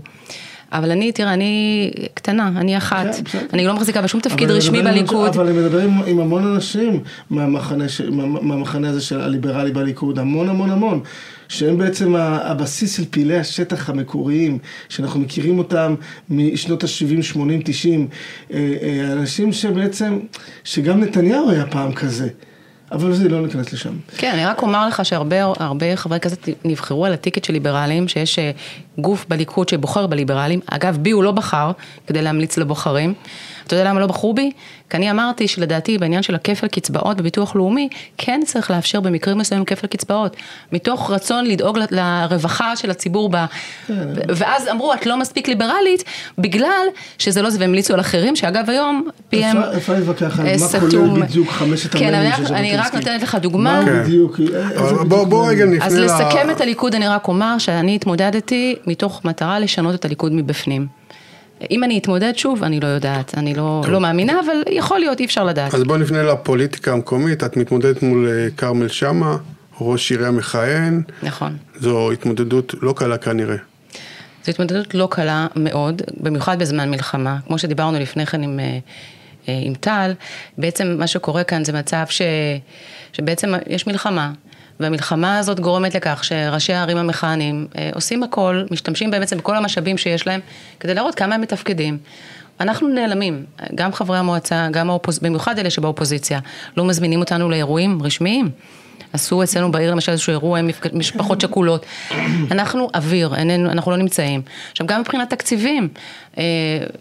אבל 0.73 0.91
אני, 0.91 1.13
תראה, 1.13 1.33
אני 1.35 1.91
קטנה, 2.15 2.49
אני 2.57 2.77
אחת, 2.77 3.07
כן. 3.25 3.47
אני 3.53 3.67
לא 3.67 3.75
מחזיקה 3.75 4.03
בשום 4.03 4.21
תפקיד 4.21 4.51
רשמי 4.51 4.83
בליכוד. 4.83 5.29
אבל 5.35 5.47
אני 5.49 5.57
מדבר 5.59 5.81
עם, 5.81 6.03
עם 6.07 6.21
המון 6.21 6.55
אנשים 6.55 7.01
מהמחנה, 7.31 7.89
ש, 7.89 8.01
מה, 8.01 8.27
מהמחנה 8.27 8.89
הזה 8.89 9.01
של 9.01 9.21
הליברלי 9.21 9.71
בליכוד, 9.73 10.19
המון 10.19 10.49
המון 10.49 10.71
המון, 10.71 11.01
שהם 11.53 11.79
בעצם 11.79 12.15
הבסיס 12.17 12.97
של 12.97 13.05
פעילי 13.11 13.39
השטח 13.39 13.91
המקוריים, 13.91 14.59
שאנחנו 14.89 15.21
מכירים 15.21 15.59
אותם 15.59 15.95
משנות 16.31 16.85
ה-70, 16.85 17.23
80, 17.23 17.61
90, 17.65 18.09
אה, 18.53 18.75
אה, 18.83 19.13
אנשים 19.13 19.53
שבעצם, 19.53 20.19
שגם 20.65 21.01
נתניהו 21.01 21.51
היה 21.51 21.67
פעם 21.67 21.93
כזה, 21.93 22.29
אבל 22.93 23.13
זה, 23.13 23.29
לא 23.29 23.43
ניכנס 23.43 23.73
לשם. 23.73 23.93
כן, 24.17 24.31
אני 24.35 24.45
רק 24.45 24.63
אומר 24.63 24.89
לך 24.89 25.05
שהרבה 25.05 25.37
הרבה 25.43 25.97
חברי 25.97 26.21
כנסת 26.21 26.49
נבחרו 26.65 27.07
על 27.07 27.13
הטיקט 27.13 27.45
של 27.45 27.53
ליברלים, 27.53 28.09
שיש 28.09 28.39
אה, 28.39 28.51
גוף 28.99 29.27
בליכוד 29.29 29.69
שבוחר 29.69 30.07
בליברלים. 30.07 30.61
אגב, 30.71 30.97
בי 30.97 31.11
הוא 31.11 31.25
לא 31.25 31.33
בחר 31.33 31.71
כדי 32.07 32.23
להמליץ 32.23 32.59
לבוחרים. 32.59 33.15
אתה 33.67 33.75
יודע 33.77 33.91
למה 33.91 34.01
לא 34.01 34.07
בחרו 34.07 34.35
בי? 34.35 34.51
כי 34.91 34.97
אני 34.97 35.11
אמרתי 35.11 35.49
שלדעתי 35.49 35.99
בעניין 35.99 36.23
של 36.23 36.35
הכפל 36.35 36.67
קצבאות 36.67 37.17
בביטוח 37.17 37.57
לאומי, 37.57 37.89
כן 38.19 38.41
צריך 38.47 38.71
לאפשר 38.71 39.01
במקרים 39.01 39.39
מסוימים 39.39 39.65
כפל 39.65 39.87
קצבאות, 39.87 40.37
מתוך 40.73 41.11
רצון 41.11 41.45
לדאוג 41.47 41.79
ל- 41.79 41.83
לרווחה 41.91 42.77
של 42.77 42.91
הציבור 42.91 43.29
בה. 43.29 43.47
ואז 44.29 44.69
אמרו, 44.69 44.95
את 44.95 45.07
לא 45.07 45.17
מספיק 45.21 45.49
ליברלית, 45.49 46.05
בגלל 46.39 46.87
שזה 47.19 47.43
לא 47.43 47.51
זה, 47.51 47.61
והמליצו 47.61 47.95
על 47.95 48.01
אחרים, 48.01 48.37
שאגב 48.37 48.71
היום, 48.71 49.09
PM 49.35 49.37
אפשר- 49.37 49.77
אפשר 49.77 49.93
להתווכח 49.93 50.41
על 50.41 50.47
אה, 50.47 50.55
מה. 50.61 50.81
כולל 50.81 51.21
בדיוק 51.23 51.51
חמשת 51.51 51.93
כן, 51.93 52.15
המ"מים 52.15 52.33
אני 52.33 52.37
של 52.37 52.45
רק- 52.45 52.51
אני 52.61 52.77
רק 52.77 52.85
ז'בוטינסקי. 52.87 52.97
נותנת 53.11 53.23
לך 53.23 53.35
דוגמה. 53.35 53.81
מה 53.81 53.87
כן. 53.87 54.03
בדיוק? 54.03 54.41
בוא? 55.29 55.49
רגע 55.49 55.65
נפנה 55.65 55.87
אז 55.87 55.95
ל... 55.99 56.05
לסכם 56.05 56.51
את 56.51 56.61
הליכוד, 56.61 56.95
אני 56.95 57.09
רק 57.09 57.29
אומר 57.29 57.59
שאני 57.59 57.95
התמודדתי 57.95 58.77
מתוך 58.87 59.25
מטרה 59.25 59.59
לשנות 59.59 59.95
את 59.95 60.05
הליכוד 60.05 60.33
מבפנים. 60.33 60.87
אם 61.71 61.85
אני 61.85 61.99
אתמודד 61.99 62.33
שוב, 62.37 62.65
אני 62.65 62.81
לא 62.81 62.87
יודעת, 62.87 63.35
אני 63.39 63.55
לא, 63.55 63.83
לא 63.89 64.01
מאמינה, 64.01 64.41
אבל 64.45 64.57
יכול 64.71 64.99
להיות, 64.99 65.21
אי 65.21 65.25
אפשר 65.25 65.45
לדעת. 65.45 65.75
אז 65.75 65.83
בוא 65.83 65.97
נפנה 65.97 66.23
לפוליטיקה 66.23 66.93
המקומית, 66.93 67.45
את 67.45 67.57
מתמודדת 67.57 68.03
מול 68.03 68.29
אה, 68.29 68.49
כרמל 68.57 68.89
שאמה, 68.89 69.37
ראש 69.81 70.11
עירייה 70.11 70.31
מכהן, 70.31 71.03
נכון. 71.23 71.57
זו 71.81 72.13
התמודדות 72.13 72.75
לא 72.83 72.93
קלה 72.97 73.19
כנראה. 73.19 73.57
זו 74.45 74.51
התמודדות 74.51 74.95
לא 74.95 75.09
קלה 75.11 75.47
מאוד, 75.57 76.03
במיוחד 76.21 76.59
בזמן 76.59 76.91
מלחמה. 76.91 77.39
כמו 77.47 77.59
שדיברנו 77.59 77.99
לפני 77.99 78.27
כן 78.27 78.43
עם, 78.43 78.61
אה, 78.61 78.79
אה, 79.49 79.61
עם 79.63 79.75
טל, 79.75 80.13
בעצם 80.59 80.97
מה 80.99 81.07
שקורה 81.07 81.45
כאן 81.45 81.65
זה 81.65 81.73
מצב 81.73 82.05
ש, 82.09 82.23
שבעצם 83.13 83.53
יש 83.67 83.87
מלחמה. 83.87 84.33
והמלחמה 84.81 85.39
הזאת 85.39 85.61
גורמת 85.61 85.95
לכך 85.95 86.25
שראשי 86.25 86.73
הערים 86.73 86.97
המכהנים 86.97 87.67
אה, 87.79 87.91
עושים 87.95 88.23
הכל, 88.23 88.65
משתמשים 88.71 89.11
בעצם 89.11 89.37
בכל 89.37 89.57
המשאבים 89.57 89.99
שיש 89.99 90.27
להם, 90.27 90.41
כדי 90.81 90.95
להראות 90.95 91.15
כמה 91.15 91.35
הם 91.35 91.41
מתפקדים. 91.41 91.99
אנחנו 92.61 92.89
נעלמים, 92.89 93.45
גם 93.75 93.93
חברי 93.93 94.19
המועצה, 94.19 94.69
גם 94.71 94.91
האופוז... 94.91 95.19
במיוחד 95.19 95.59
אלה 95.59 95.71
שבאופוזיציה, 95.71 96.41
לא 96.77 96.85
מזמינים 96.85 97.21
אותנו 97.21 97.51
לאירועים 97.51 98.03
רשמיים. 98.03 98.51
עשו 99.13 99.43
אצלנו 99.43 99.73
בעיר 99.73 99.91
למשל 99.91 100.13
איזשהו 100.13 100.31
אירוע 100.31 100.59
עם 100.59 100.71
משפחות 100.93 101.41
שכולות. 101.41 101.87
אנחנו 102.51 102.89
אוויר, 102.95 103.35
איננו, 103.35 103.71
אנחנו 103.71 103.91
לא 103.91 103.97
נמצאים. 103.97 104.43
עכשיו 104.71 104.87
גם 104.87 105.01
מבחינת 105.01 105.31
תקציבים, 105.31 105.89
אה, 106.39 106.45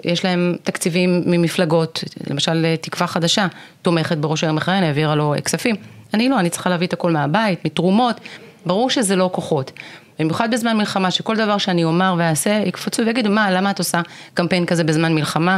יש 0.03 0.25
להם 0.25 0.55
תקציבים 0.63 1.23
ממפלגות, 1.25 2.03
למשל 2.29 2.65
אה, 2.65 2.77
תקווה 2.77 3.07
חדשה, 3.07 3.47
תומכת 3.81 4.17
בראש 4.17 4.43
העיר 4.43 4.53
מכהן, 4.53 4.83
העבירה 4.83 5.15
לו 5.15 5.33
כספים. 5.45 5.75
אני 6.13 6.29
לא, 6.29 6.39
אני 6.39 6.49
צריכה 6.49 6.69
להביא 6.69 6.87
את 6.87 6.93
הכל 6.93 7.11
מהבית, 7.11 7.65
מתרומות, 7.65 8.19
ברור 8.65 8.89
שזה 8.89 9.15
לא 9.15 9.29
כוחות. 9.33 9.71
במיוחד 10.19 10.51
בזמן 10.51 10.77
מלחמה, 10.77 11.11
שכל 11.11 11.35
דבר 11.35 11.57
שאני 11.57 11.83
אומר 11.83 12.15
ואעשה, 12.17 12.63
יקפצו 12.65 13.05
ויגידו, 13.05 13.29
מה, 13.29 13.51
למה 13.51 13.71
את 13.71 13.79
עושה 13.79 14.01
קמפיין 14.33 14.65
כזה 14.65 14.83
בזמן 14.83 15.15
מלחמה? 15.15 15.57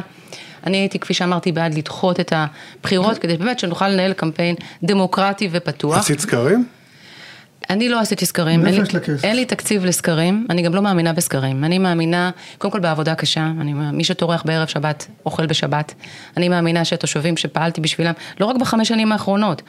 אני 0.68 0.78
הייתי, 0.78 1.00
כפי 1.00 1.14
שאמרתי, 1.14 1.52
בעד 1.52 1.74
לדחות 1.74 2.20
את 2.20 2.34
הבחירות, 2.36 3.18
כדי 3.18 3.38
באמת 3.38 3.60
שנוכל 3.60 3.88
לנהל 3.88 4.14
קמפיין 4.14 4.56
דמוקרטי 4.84 5.50
ופתוח. 5.52 5.98
עשית 5.98 6.20
סקרים? 6.20 6.66
אני 7.70 7.90
לא 7.90 8.00
עשיתי 8.00 8.26
סקרים, 8.26 8.66
אין 8.66 8.76
לי? 8.76 8.82
אין 9.24 9.36
לי 9.36 9.46
תקציב 9.46 9.86
לסקרים, 9.86 10.48
אני 10.50 10.62
גם 10.62 10.76
לא 10.76 10.82
מאמינה 10.82 11.14
בסקרים. 11.14 11.64
אני 11.64 11.80
מאמינה, 11.80 12.32
קודם 12.58 12.72
כל 12.72 12.80
בעבודה 12.80 13.16
קשה, 13.16 13.52
אני, 13.62 13.74
מי 13.74 14.04
שטורח 14.04 14.44
בערב 14.46 14.68
שבת, 14.68 15.08
אוכל 15.26 15.46
בשבת. 15.46 15.94
אני 16.38 16.50
מאמינה 16.50 16.86
שהתושבים 16.86 17.38
שפעלתי 17.38 17.82
בשבילם, 17.82 18.14
לא 18.40 18.46
רק 18.46 18.56
בחמש 18.56 18.88
שנים 18.88 19.12
האחרונות, 19.12 19.62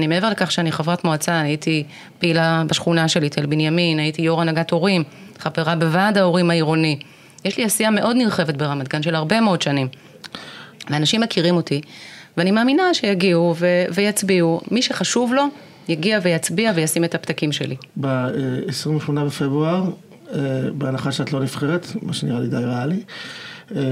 אני 0.00 0.06
מעבר 0.06 0.30
לכך 0.30 0.52
שאני 0.52 0.72
חברת 0.72 1.04
מועצה, 1.04 1.40
הייתי 1.40 1.84
פעילה 2.18 2.62
בשכונה 2.66 3.08
שלי, 3.08 3.28
תל 3.28 3.46
בנימין, 3.46 3.98
הייתי 3.98 4.22
יו"ר 4.22 4.40
הנהגת 4.40 4.70
הורים, 4.70 5.04
חברה 5.38 5.76
בוועד 5.76 6.18
ההורים 6.18 6.50
העירוני. 6.50 6.98
יש 7.44 7.56
לי 7.56 7.64
עשייה 7.64 7.90
מאוד 7.90 8.16
נרחבת 8.16 8.56
ברמת 8.56 8.88
גן 8.88 9.02
של 9.02 9.14
הרבה 9.14 9.40
מאוד 9.40 9.62
שנים. 9.62 9.88
ואנשים 10.90 11.20
מכירים 11.20 11.56
אותי, 11.56 11.80
ואני 12.36 12.50
מאמינה 12.50 12.94
שיגיעו 12.94 13.54
ו- 13.58 13.84
ויצביעו. 13.94 14.60
מי 14.70 14.82
שחשוב 14.82 15.34
לו, 15.34 15.44
יגיע 15.88 16.18
ויצביע 16.22 16.72
וישים 16.74 17.04
את 17.04 17.14
הפתקים 17.14 17.52
שלי. 17.52 17.76
ב-28 18.00 19.12
בפברואר, 19.26 19.84
אה, 20.34 20.38
בהנחה 20.72 21.12
שאת 21.12 21.32
לא 21.32 21.40
נבחרת, 21.40 21.86
מה 22.02 22.12
שנראה 22.12 22.40
לי 22.40 22.48
די 22.48 22.56
ריאלי. 22.56 23.02
אה, 23.76 23.82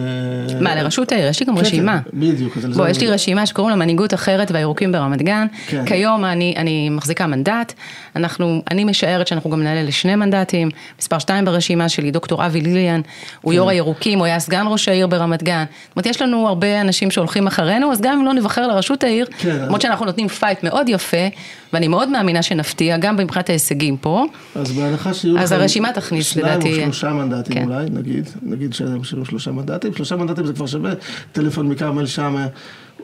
מה, 0.60 0.74
לראשות 0.74 1.12
העיר? 1.12 1.28
יש 1.28 1.40
לי 1.40 1.46
גם 1.46 1.54
כן, 1.54 1.60
רשימה. 1.60 2.00
כן, 2.04 2.20
בדיוק. 2.20 2.56
בוא, 2.56 2.88
יש 2.88 3.00
לי. 3.00 3.08
רשימה 3.08 3.46
שקוראים 3.46 3.70
לה 3.70 3.76
מנהיגות 3.76 4.14
אחרת 4.14 4.50
והירוקים 4.50 4.92
ברמת 4.92 5.22
גן. 5.22 5.46
כן. 5.66 5.84
כיום 5.86 6.24
אני, 6.24 6.54
אני 6.56 6.90
מחזיקה 6.90 7.26
מנדט. 7.26 7.72
אנחנו, 8.16 8.62
אני 8.70 8.84
משערת 8.84 9.26
שאנחנו 9.26 9.50
גם 9.50 9.62
נעלה 9.62 9.82
לשני 9.82 10.16
מנדטים. 10.16 10.68
מספר 10.98 11.18
שתיים 11.18 11.44
ברשימה 11.44 11.88
שלי, 11.88 12.10
דוקטור 12.10 12.46
אבי 12.46 12.60
ליליאן, 12.60 13.00
הוא. 13.40 13.54
יו"ר 13.58 13.70
הירוקים, 13.70 14.18
הוא 14.18 14.26
היה 14.26 14.40
סגן 14.40 14.64
ראש 14.68 14.88
העיר 14.88 15.06
ברמת 15.06 15.42
גן. 15.42 15.64
זאת 15.88 15.96
אומרת, 15.96 16.06
יש 16.06 16.22
לנו 16.22 16.48
הרבה 16.48 16.80
אנשים 16.80 17.10
שהולכים 17.10 17.46
אחרינו, 17.46 17.92
אז 17.92 18.00
גם 18.00 18.18
אם 18.18 18.24
לא 18.24 18.34
נבחר 18.34 18.66
לראשות 18.66 19.04
העיר, 19.04 19.26
למרות 19.44 19.80
שאנחנו 19.80 20.06
נותנים 20.06 20.28
פייט 20.28 20.62
מאוד 20.62 20.88
יפה, 20.88 21.26
ואני 21.72 21.88
מאוד 21.88 22.08
מאמינה 22.08 22.42
שנפתיע, 22.42 22.96
גם 22.96 23.16
מבחינת 23.16 23.50
ההישגים 23.50 23.96
פה. 23.96 24.24
אז 24.54 24.72
בהנחה 24.72 25.14
שיהיו 25.14 25.38
אז 25.38 25.52
לכם 25.52 25.60
הרשימה 25.60 25.92
תכניס, 25.92 26.36
לדעתי. 26.36 26.74
שניים 26.74 26.88
או 26.88 26.92
שלושה 26.92 27.12
מנדטים. 27.12 27.64
אולי, 27.64 27.86
נגיד, 27.90 28.28
נגיד 28.42 28.74
שלושה 28.74 29.50
מנדטים, 29.50 29.67
שלושה 29.96 30.16
מנדטים 30.16 30.46
זה 30.46 30.52
כבר 30.52 30.66
שווה 30.66 30.92
טלפון 31.32 31.68
מכרמל 31.68 32.06
שאמה, 32.06 32.46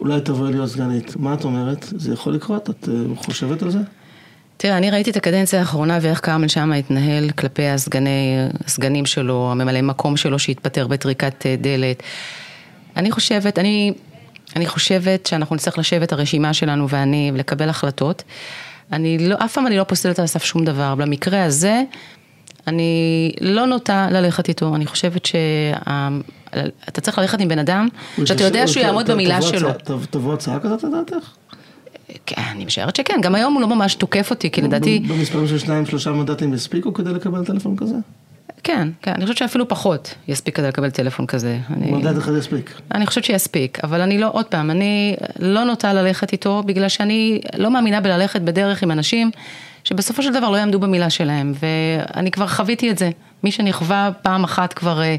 אולי 0.00 0.20
תבואי 0.20 0.52
להיות 0.52 0.68
סגנית. 0.68 1.16
מה 1.16 1.34
את 1.34 1.44
אומרת? 1.44 1.86
זה 1.96 2.12
יכול 2.12 2.34
לקרות? 2.34 2.70
את 2.70 2.88
אה, 2.88 2.94
חושבת 3.16 3.62
על 3.62 3.70
זה? 3.70 3.78
תראה, 4.56 4.76
אני 4.76 4.90
ראיתי 4.90 5.10
את 5.10 5.16
הקדנציה 5.16 5.58
האחרונה 5.58 5.98
ואיך 6.02 6.26
כרמל 6.26 6.48
שאמה 6.48 6.74
התנהל 6.74 7.30
כלפי 7.30 7.68
הסגני, 7.68 8.36
הסגנים 8.64 9.06
שלו, 9.06 9.48
הממלא 9.52 9.82
מקום 9.82 10.16
שלו 10.16 10.38
שהתפטר 10.38 10.86
בטריקת 10.86 11.46
אה, 11.46 11.56
דלת. 11.56 12.02
אני 12.96 13.10
חושבת, 13.10 13.58
אני, 13.58 13.92
אני 14.56 14.66
חושבת 14.66 15.26
שאנחנו 15.26 15.56
נצטרך 15.56 15.78
לשבת 15.78 16.12
הרשימה 16.12 16.54
שלנו 16.54 16.88
ואני 16.88 17.30
ולקבל 17.34 17.68
החלטות. 17.68 18.22
אני 18.92 19.18
לא, 19.28 19.36
אף 19.44 19.52
פעם 19.52 19.66
אני 19.66 19.76
לא 19.76 19.84
פוסלת 19.84 20.18
על 20.18 20.24
הסף 20.24 20.44
שום 20.44 20.64
דבר. 20.64 20.94
במקרה 20.94 21.44
הזה, 21.44 21.82
אני 22.66 23.32
לא 23.40 23.66
נוטה 23.66 24.08
ללכת 24.10 24.48
איתו. 24.48 24.74
אני 24.74 24.86
חושבת 24.86 25.26
שאתה 25.26 27.00
צריך 27.00 27.18
ללכת 27.18 27.40
עם 27.40 27.48
בן 27.48 27.58
אדם, 27.58 27.88
שאתה 28.24 28.44
יודע 28.44 28.66
שהוא 28.66 28.82
יעמוד 28.82 29.10
במילה 29.10 29.42
שלו. 29.42 29.70
תבוא 30.10 30.34
הצעה 30.34 30.60
כזאת 30.60 30.84
לדעתך? 30.84 31.30
כן, 32.26 32.42
אני 32.50 32.64
משערת 32.64 32.96
שכן, 32.96 33.20
גם 33.22 33.34
היום 33.34 33.54
הוא 33.54 33.60
לא 33.60 33.68
ממש 33.68 33.94
תוקף 33.94 34.30
אותי, 34.30 34.50
כי 34.50 34.62
לדעתי... 34.62 34.98
במספרים 35.08 35.46
של 35.46 35.58
שניים 35.58 35.86
שלושה 35.86 36.10
מנדטים 36.10 36.54
יספיקו 36.54 36.94
כדי 36.94 37.12
לקבל 37.12 37.44
טלפון 37.44 37.76
כזה? 37.76 37.94
כן, 38.62 38.88
כן, 39.02 39.12
אני 39.12 39.22
חושבת 39.22 39.36
שאפילו 39.36 39.68
פחות 39.68 40.14
יספיק 40.28 40.56
כדי 40.56 40.68
לקבל 40.68 40.90
טלפון 40.90 41.26
כזה. 41.26 41.58
מנדט 41.68 42.18
אחד 42.18 42.32
יספיק. 42.38 42.80
אני 42.94 43.06
חושבת 43.06 43.24
שיספיק, 43.24 43.84
אבל 43.84 44.00
אני 44.00 44.18
לא, 44.18 44.28
עוד 44.32 44.44
פעם, 44.44 44.70
אני 44.70 45.16
לא 45.38 45.64
נוטה 45.64 45.92
ללכת 45.92 46.32
איתו, 46.32 46.62
בגלל 46.66 46.88
שאני 46.88 47.40
לא 47.58 47.70
מאמינה 47.70 48.00
בללכת 48.00 48.40
בדרך 48.40 48.82
עם 48.82 48.90
אנשים 48.90 49.30
שבסופו 49.84 50.22
של 50.22 50.32
דבר 50.32 50.50
לא 50.50 50.56
יעמדו 50.56 50.80
במילה 50.80 51.10
שלהם, 51.10 51.52
ואני 51.60 52.30
כבר 52.30 52.46
חוויתי 52.46 52.90
את 52.90 52.98
זה. 52.98 53.10
מי 53.44 53.50
שנכווה 53.52 54.10
פעם 54.22 54.44
אחת 54.44 54.72
כבר 54.72 55.02
אה, 55.02 55.16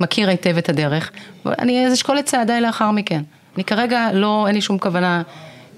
מכיר 0.00 0.28
היטב 0.28 0.56
את 0.56 0.68
הדרך. 0.68 1.10
אני 1.46 1.92
אשקול 1.92 2.18
את 2.18 2.24
צעדיי 2.24 2.60
לאחר 2.60 2.90
מכן. 2.90 3.22
אני 3.56 3.64
כרגע 3.64 4.08
לא, 4.12 4.44
אין 4.46 4.54
לי 4.54 4.60
שום 4.60 4.78
כוונה 4.78 5.22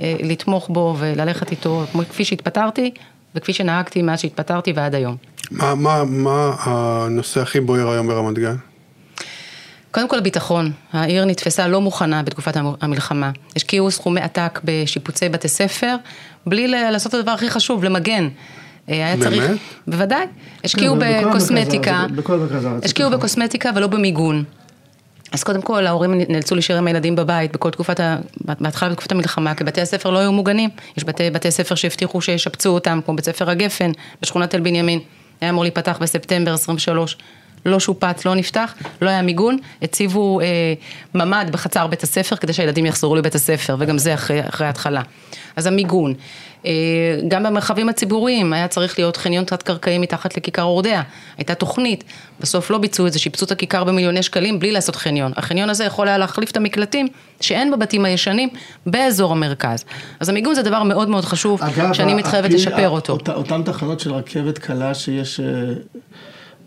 אה, 0.00 0.14
לתמוך 0.22 0.68
בו 0.68 0.96
וללכת 0.98 1.50
איתו, 1.50 1.84
כפי 2.08 2.24
שהתפטרתי, 2.24 2.90
וכפי 3.34 3.52
שנהגתי 3.52 4.02
מאז 4.02 4.20
שהתפטרתי 4.20 4.72
ועד 4.72 4.94
היום. 4.94 5.16
מה, 5.50 5.74
מה, 5.74 6.04
מה 6.04 6.56
הנושא 6.58 7.40
הכי 7.40 7.60
בוער 7.60 7.88
היום 7.90 8.06
ברמת 8.06 8.38
גן? 8.38 8.56
קודם 9.90 10.08
כל 10.08 10.20
ביטחון, 10.20 10.72
העיר 10.92 11.24
נתפסה 11.24 11.68
לא 11.68 11.80
מוכנה 11.80 12.22
בתקופת 12.22 12.56
המ- 12.56 12.74
המלחמה. 12.80 13.30
השקיעו 13.56 13.90
סכומי 13.90 14.20
עתק 14.20 14.60
בשיפוצי 14.64 15.28
בתי 15.28 15.48
ספר, 15.48 15.96
בלי 16.46 16.68
לעשות 16.68 17.14
את 17.14 17.18
הדבר 17.18 17.32
הכי 17.32 17.50
חשוב, 17.50 17.84
למגן. 17.84 18.28
אה, 18.88 18.94
היה 18.94 19.16
באמת? 19.16 19.28
צריך, 19.28 19.44
בוודאי, 19.86 20.26
השקיעו 20.64 20.94
כן, 20.94 21.00
בכל 21.00 21.14
המרכז 21.14 21.30
בקוסמטיקה. 21.30 22.06
השקיעו. 22.82 23.10
בקוסמטיקה 23.10 23.70
ולא 23.74 23.86
במיגון. 23.86 24.44
אז 25.32 25.44
קודם 25.44 25.62
כל 25.62 25.86
ההורים 25.86 26.20
נאלצו 26.28 26.54
להישאר 26.54 26.76
עם 26.76 26.86
הילדים 26.86 27.16
בבית 27.16 27.52
בכל 27.52 27.70
תקופת, 27.70 28.00
ה... 28.00 28.16
בהתחלה 28.60 28.88
בתקופת 28.88 29.12
המלחמה, 29.12 29.54
כי 29.54 29.64
בתי 29.64 29.80
הספר 29.80 30.10
לא 30.10 30.18
היו 30.18 30.32
מוגנים. 30.32 30.70
יש 30.96 31.04
בתי, 31.04 31.30
בתי 31.30 31.50
ספר 31.50 31.74
שהבטיחו 31.74 32.20
שישפצו 32.20 32.70
אותם, 32.70 33.00
כמו 33.04 33.16
בית 33.16 33.24
ספר 33.24 33.50
הגפן, 33.50 33.92
בשכונת 34.22 34.50
תל 34.50 34.60
בנימין. 34.60 34.98
היה 35.40 35.50
אמור 35.50 35.64
להיפתח 35.64 35.98
בספטמבר 36.00 36.54
23. 36.54 37.16
לא 37.66 37.80
שופץ, 37.80 38.24
לא 38.24 38.34
נפתח, 38.34 38.74
לא 39.02 39.08
היה 39.10 39.22
מיגון, 39.22 39.56
הציבו 39.82 40.40
אה, 40.40 40.46
ממ"ד 41.14 41.46
בחצר 41.52 41.86
בית 41.86 42.02
הספר 42.02 42.36
כדי 42.36 42.52
שהילדים 42.52 42.86
יחזרו 42.86 43.16
לבית 43.16 43.34
הספר, 43.34 43.76
וגם 43.78 43.98
זה 43.98 44.14
אחרי, 44.14 44.40
אחרי 44.48 44.66
ההתחלה. 44.66 45.02
אז 45.56 45.66
המיגון. 45.66 46.14
אה, 46.66 46.70
גם 47.28 47.42
במרחבים 47.42 47.88
הציבוריים 47.88 48.52
היה 48.52 48.68
צריך 48.68 48.98
להיות 48.98 49.16
חניון 49.16 49.44
תת-קרקעי 49.44 49.98
מתחת 49.98 50.36
לכיכר 50.36 50.62
אורדע. 50.62 51.02
הייתה 51.38 51.54
תוכנית, 51.54 52.04
בסוף 52.40 52.70
לא 52.70 52.78
ביצעו 52.78 53.06
את 53.06 53.12
זה, 53.12 53.18
שיפצו 53.18 53.44
את 53.46 53.50
הכיכר 53.52 53.84
במיליוני 53.84 54.22
שקלים 54.22 54.58
בלי 54.58 54.72
לעשות 54.72 54.96
חניון. 54.96 55.32
החניון 55.36 55.70
הזה 55.70 55.84
יכול 55.84 56.08
היה 56.08 56.18
להחליף 56.18 56.50
את 56.50 56.56
המקלטים 56.56 57.08
שאין 57.40 57.70
בבתים 57.70 58.04
הישנים 58.04 58.48
באזור 58.86 59.32
המרכז. 59.32 59.84
אז 60.20 60.28
המיגון 60.28 60.54
זה 60.54 60.62
דבר 60.62 60.82
מאוד 60.82 61.08
מאוד 61.08 61.24
חשוב, 61.24 61.62
אגב, 61.62 61.92
שאני 61.92 62.14
מתחייבת 62.14 62.50
לשפר 62.50 62.88
אותו. 62.88 63.12
אות- 63.12 63.28
אותן 63.28 63.62
תחנות 63.62 64.00
של 64.00 64.12
רכבת 64.14 64.58
קלה 64.58 64.94
שיש 64.94 65.40
אה, 65.40 65.46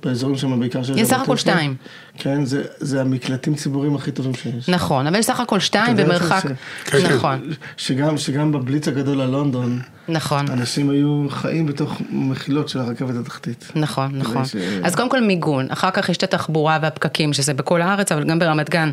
באזורים 0.04 0.38
שם 0.38 0.60
בעיקר 0.60 0.84
של... 0.84 0.98
יש 0.98 1.08
סך 1.08 1.20
הכל. 1.22 1.38
שתיים. 1.38 1.76
כן, 2.18 2.46
זה, 2.46 2.64
זה 2.78 3.02
המקלטים 3.02 3.56
ציבוריים 3.56 3.96
הכי 3.96 4.12
טובים 4.12 4.34
שיש. 4.36 4.70
נכון, 4.70 5.08
אבל 5.08 5.20
יש 5.20 5.26
סך 5.26 5.40
הכל 5.40 5.60
שתיים 5.60 5.96
במרחק, 5.98 6.42
ש- 6.44 6.90
כן, 6.92 7.00
כן. 7.08 7.16
נכון, 7.16 7.50
שגם, 7.78 8.18
שגם 8.18 8.52
בבליץ 8.52 8.88
הגדול 8.88 9.18
ללונדון, 9.22 9.80
נכון. 10.10 10.46
אנשים 10.52 10.90
היו 10.90 11.26
חיים 11.30 11.66
בתוך 11.66 12.02
מחילות 12.10 12.70
של 12.70 12.80
הרכבת 12.80 13.16
התחתית. 13.16 13.72
נכון, 13.76 14.12
נכון. 14.16 14.46
ש- 14.46 14.56
אז 14.84 14.96
קודם 14.96 15.10
כל 15.10 15.22
מיגון, 15.22 15.68
אחר 15.70 15.92
כך 15.92 16.10
יש 16.10 16.18
את 16.18 16.24
התחבורה 16.24 16.80
והפקקים, 16.82 17.34
שזה 17.34 17.54
בכל 17.54 17.82
הארץ, 17.82 18.12
אבל 18.12 18.24
גם 18.24 18.40
ברמת 18.40 18.70
גן. 18.70 18.92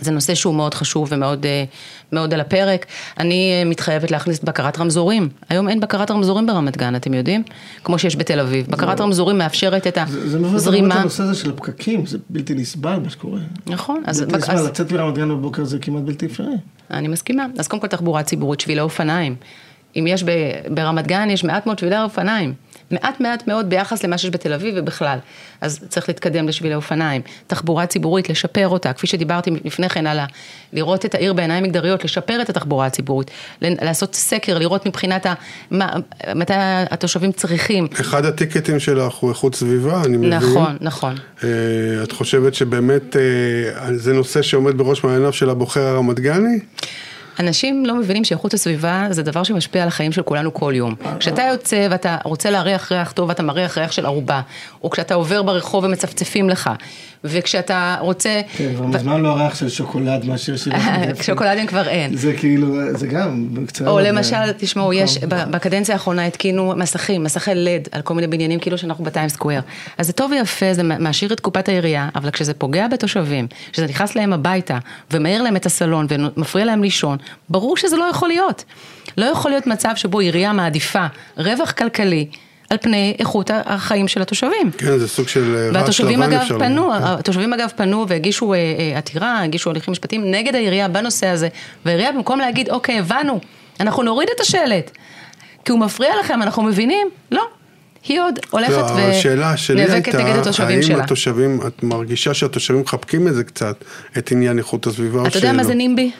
זה 0.00 0.10
נושא 0.10 0.34
שהוא 0.34 0.54
מאוד 0.54 0.74
חשוב 0.74 1.08
ומאוד 1.10 1.46
אה, 1.46 1.64
מאוד 2.12 2.34
על 2.34 2.40
הפרק. 2.40 2.86
אני 3.18 3.52
אה, 3.52 3.64
מתחייבת 3.64 4.10
להכניס 4.10 4.40
בקרת 4.40 4.78
רמזורים. 4.78 5.28
היום 5.48 5.68
אין 5.68 5.80
בקרת 5.80 6.10
רמזורים 6.10 6.46
ברמת 6.46 6.76
גן, 6.76 6.96
אתם 6.96 7.14
יודעים? 7.14 7.42
כמו 7.84 7.98
שיש 7.98 8.16
בתל 8.16 8.40
אביב. 8.40 8.66
בקרת 8.66 9.00
רמזורים 9.00 9.38
מאפשרת 9.38 9.86
את 9.86 9.98
זה 10.08 10.28
זה 10.30 10.38
מביא 10.38 10.46
אותנו 10.46 10.56
הזרימה. 10.56 11.00
לנושא 11.00 11.22
הזה 11.22 11.34
של 11.34 11.50
הפקקים, 11.50 12.06
זה 12.06 12.18
בלתי 12.30 12.54
נסבל 12.54 12.98
מה 13.04 13.10
שקורה. 13.10 13.40
נכון, 13.66 14.02
אז, 14.06 14.20
בלתי 14.20 14.36
נסבל, 14.36 14.54
אז 14.54 14.66
לצאת 14.66 14.92
מרמת 14.92 15.14
גן 15.14 15.28
בבוקר 15.28 15.64
זה 15.64 15.78
כמעט 15.78 16.02
בלתי 16.02 16.26
אפשרי. 16.26 16.56
אני 16.90 17.08
מסכימה. 17.08 17.46
אז 17.58 17.68
קודם 17.68 17.82
כל 17.82 17.88
תחבורה 17.88 18.22
ציבורית, 18.22 18.60
שבילי 18.60 18.80
אופניים. 18.80 19.36
אם 19.96 20.06
יש 20.08 20.24
ב, 20.24 20.30
ברמת 20.74 21.06
גן, 21.06 21.30
יש 21.30 21.44
מעט 21.44 21.66
מאוד 21.66 21.78
שבילי 21.78 22.02
אופניים. 22.02 22.54
מעט 22.90 23.20
מעט 23.20 23.48
מאוד 23.48 23.70
ביחס 23.70 24.04
למה 24.04 24.18
שיש 24.18 24.30
בתל 24.30 24.52
אביב 24.52 24.74
ובכלל. 24.76 25.18
אז 25.60 25.80
צריך 25.88 26.08
להתקדם 26.08 26.48
לשבילי 26.48 26.74
אופניים. 26.74 27.22
תחבורה 27.46 27.86
ציבורית, 27.86 28.30
לשפר 28.30 28.68
אותה. 28.68 28.92
כפי 28.92 29.06
שדיברתי 29.06 29.50
לפני 29.64 29.88
כן 29.88 30.06
על 30.06 30.18
ה... 30.18 30.26
לראות 30.72 31.04
את 31.04 31.14
העיר 31.14 31.32
בעיניים 31.32 31.64
מגדריות, 31.64 32.04
לשפר 32.04 32.42
את 32.42 32.50
התחבורה 32.50 32.86
הציבורית. 32.86 33.30
לעשות 33.60 34.14
סקר, 34.14 34.58
לראות 34.58 34.86
מבחינת 34.86 35.26
ה... 35.26 35.34
מה, 35.70 35.88
מתי 36.34 36.54
התושבים 36.90 37.32
צריכים. 37.32 37.88
אחד 38.00 38.24
הטיקטים 38.24 38.80
שלך 38.80 39.14
הוא 39.14 39.30
איכות 39.30 39.54
סביבה, 39.54 40.02
אני 40.04 40.16
מבין. 40.16 40.32
נכון, 40.32 40.76
נכון. 40.80 41.14
אה, 41.44 41.48
את 42.02 42.12
חושבת 42.12 42.54
שבאמת 42.54 43.16
אה, 43.16 43.96
זה 43.96 44.12
נושא 44.12 44.42
שעומד 44.42 44.78
בראש 44.78 45.04
מעייניו 45.04 45.32
של 45.32 45.50
הבוחר 45.50 45.86
הרמת 45.86 46.20
גני? 46.20 46.58
אנשים 47.38 47.86
לא 47.86 47.94
מבינים 47.94 48.24
שאיכות 48.24 48.54
הסביבה 48.54 49.06
זה 49.10 49.22
דבר 49.22 49.42
שמשפיע 49.42 49.82
על 49.82 49.88
החיים 49.88 50.12
של 50.12 50.22
כולנו 50.22 50.54
כל 50.54 50.72
יום. 50.76 50.94
כשאתה 51.18 51.42
יוצא 51.42 51.86
ואתה 51.90 52.16
רוצה 52.24 52.50
להריח 52.50 52.92
ריח 52.92 53.12
טוב 53.12 53.28
ואתה 53.28 53.42
מריח 53.42 53.78
ריח 53.78 53.92
של 53.92 54.06
ערובה, 54.06 54.40
או 54.82 54.90
כשאתה 54.90 55.14
עובר 55.14 55.42
ברחוב 55.42 55.84
ומצפצפים 55.84 56.50
לך, 56.50 56.70
וכשאתה 57.24 57.96
רוצה... 58.00 58.40
כן, 58.56 58.74
כבר 58.74 58.86
מזמן 58.86 59.20
לא 59.20 59.28
הריח 59.28 59.54
של 59.54 59.68
שוקולד 59.68 60.24
מאשר 60.24 60.56
של... 60.56 60.70
שוקולדים 61.26 61.66
כבר 61.66 61.88
אין. 61.88 62.16
זה 62.16 62.32
כאילו, 62.32 62.76
זה 62.98 63.06
גם 63.06 63.46
בקצרה. 63.54 63.88
או 63.88 63.94
אבל- 63.94 64.08
למשל, 64.08 64.52
תשמעו, 64.58 64.92
יש, 64.92 65.16
נכון. 65.16 65.50
בקדנציה 65.50 65.94
האחרונה 65.94 66.26
התקינו 66.26 66.74
מסכים, 66.76 67.24
מסכי 67.24 67.50
לד 67.54 67.88
על 67.92 68.02
כל 68.02 68.14
מיני 68.14 68.26
בניינים, 68.26 68.60
כאילו 68.60 68.78
שאנחנו 68.78 69.04
בטיימס 69.04 69.32
סקוויר. 69.32 69.60
אז 69.98 70.06
זה 70.06 70.12
טוב 70.12 70.30
ויפה, 70.32 70.74
זה 70.74 70.82
מעשיר 70.82 71.32
את 71.32 71.40
קופת 71.40 71.68
העירייה, 71.68 72.08
אבל 72.14 72.30
כשזה 72.30 72.54
פוגע 72.54 72.88
בתושבים, 72.88 73.46
כשזה 73.72 73.86
נכנס 73.86 74.16
להם 74.16 74.32
הביתה, 74.32 74.78
ומאיר 75.10 75.42
להם 75.42 75.56
את 75.56 75.66
הסלון, 75.66 76.06
ומפריע 76.08 76.64
להם 76.64 76.82
לישון, 76.82 77.18
ברור 77.48 77.76
שזה 77.76 77.96
לא 77.96 78.04
יכול 78.04 78.28
להיות. 78.28 78.64
לא 79.18 79.24
יכול 79.24 79.50
להיות 79.50 79.66
מצב 79.66 79.92
שבו 79.96 80.18
עירייה 80.20 80.52
מעדיפה 80.52 81.06
רווח 81.36 81.72
כלכלי. 81.72 82.26
על 82.70 82.76
פני 82.80 83.16
איכות 83.18 83.50
החיים 83.54 84.08
של 84.08 84.22
התושבים. 84.22 84.70
כן, 84.78 84.98
זה 84.98 85.08
סוג 85.08 85.28
של 85.28 85.56
רעש 85.56 85.76
והתושבים 85.76 86.20
לבן 86.20 86.32
אגב 86.32 86.40
אפשר 86.40 86.58
פנו, 86.58 86.82
לומר. 86.82 86.98
כן. 86.98 87.04
התושבים 87.04 87.52
אגב 87.52 87.70
פנו 87.76 88.08
והגישו 88.08 88.54
אה, 88.54 88.58
אה, 88.58 88.98
עתירה, 88.98 89.42
הגישו 89.42 89.70
הליכים 89.70 89.92
משפטיים 89.92 90.30
נגד 90.30 90.54
העירייה 90.54 90.88
בנושא 90.88 91.26
הזה, 91.26 91.48
והעירייה 91.84 92.12
במקום 92.12 92.40
להגיד, 92.40 92.70
אוקיי, 92.70 92.98
הבנו, 92.98 93.40
אנחנו 93.80 94.02
נוריד 94.02 94.28
את 94.36 94.40
השלט, 94.40 94.90
כי 95.64 95.72
הוא 95.72 95.80
מפריע 95.80 96.10
לכם, 96.20 96.42
אנחנו 96.42 96.62
מבינים, 96.62 97.08
לא. 97.30 97.46
היא 98.08 98.20
עוד 98.20 98.38
הולכת 98.50 98.72
לא, 98.72 98.98
השאלה 98.98 99.56
שלי 99.56 99.84
ונאבקת 99.84 100.14
נגד 100.14 100.26
הייתה, 100.26 100.40
התושבים 100.40 100.68
האם 100.68 100.82
שלה. 100.82 101.04
התושבים, 101.04 101.60
את 101.66 101.82
מרגישה 101.82 102.34
שהתושבים 102.34 102.80
מחבקים 102.80 103.28
את 103.28 103.34
זה 103.34 103.44
קצת, 103.44 103.84
את 104.18 104.32
עניין 104.32 104.58
איכות 104.58 104.86
הסביבה 104.86 105.20
או 105.20 105.26
אתה 105.26 105.38
יודע 105.38 105.52
מה 105.52 105.64
זה 105.64 105.74
נימבי? 105.74 106.10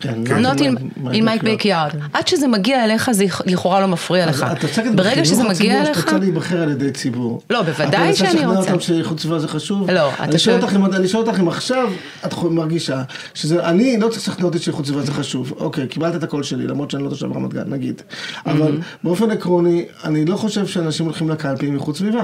כן, 0.00 0.14
Not 0.26 0.58
in, 0.58 0.62
מה- 0.96 1.10
in 1.12 1.20
מה- 1.24 1.34
my 1.34 1.38
backyard. 1.38 1.96
עד 2.12 2.28
שזה 2.28 2.48
מגיע 2.48 2.84
אליך 2.84 3.10
זה 3.12 3.24
לכאורה 3.46 3.80
לא 3.80 3.86
מפריע 3.88 4.26
לך. 4.26 4.46
את 4.52 4.62
עוסקת 4.62 4.90
ברגע 4.94 5.24
שזה 5.24 5.34
בחינוך 5.36 5.50
מגיע 5.60 5.72
הציבור 5.72 5.86
אליך... 5.86 5.98
שאתה 6.00 6.10
רוצה 6.10 6.18
להיבחר 6.24 6.62
על 6.62 6.70
ידי 6.70 6.90
ציבור. 6.92 7.40
לא, 7.50 7.62
בוודאי 7.62 8.10
את 8.10 8.16
שאני 8.16 8.28
לשכנע 8.34 8.46
רוצה. 8.46 8.60
אותם 8.70 8.80
שאיכות 8.80 9.20
סביבה 9.20 9.38
זה 9.38 9.48
חשוב? 9.48 9.90
לא, 9.90 10.08
אתה 10.14 10.24
אני 10.24 10.38
שואל 10.38 10.54
אני 10.94 11.08
שואל 11.08 11.26
אותך 11.26 11.40
אם 11.40 11.48
עכשיו 11.48 11.88
את 12.26 12.32
מרגישה 12.42 13.02
שזה, 13.34 13.66
אני 13.68 13.96
לא 14.00 14.08
צריך 14.08 14.28
לשכנע 14.28 14.44
אותי 14.46 14.58
שאיכות 14.58 14.86
סביבה 14.86 15.02
זה 15.02 15.12
חשוב. 15.12 15.52
אוקיי, 15.56 15.86
קיבלת 15.88 16.14
את 16.14 16.22
הקול 16.22 16.42
שלי, 16.42 16.66
למרות 16.66 16.90
שאני 16.90 17.04
לא 17.04 17.08
תושב 17.08 17.32
רמת 17.36 17.54
גן, 17.54 17.64
נגיד. 17.66 18.02
אבל 18.46 18.78
באופן 19.04 19.30
עקרוני, 19.30 19.84
אני 20.04 20.24
לא 20.24 20.36
חושב 20.36 20.66
שאנשים 20.66 21.06
הולכים 21.06 21.30
לקלפי 21.30 21.66
עם 21.66 21.74
איכות 21.74 21.96
סביבה. 21.96 22.22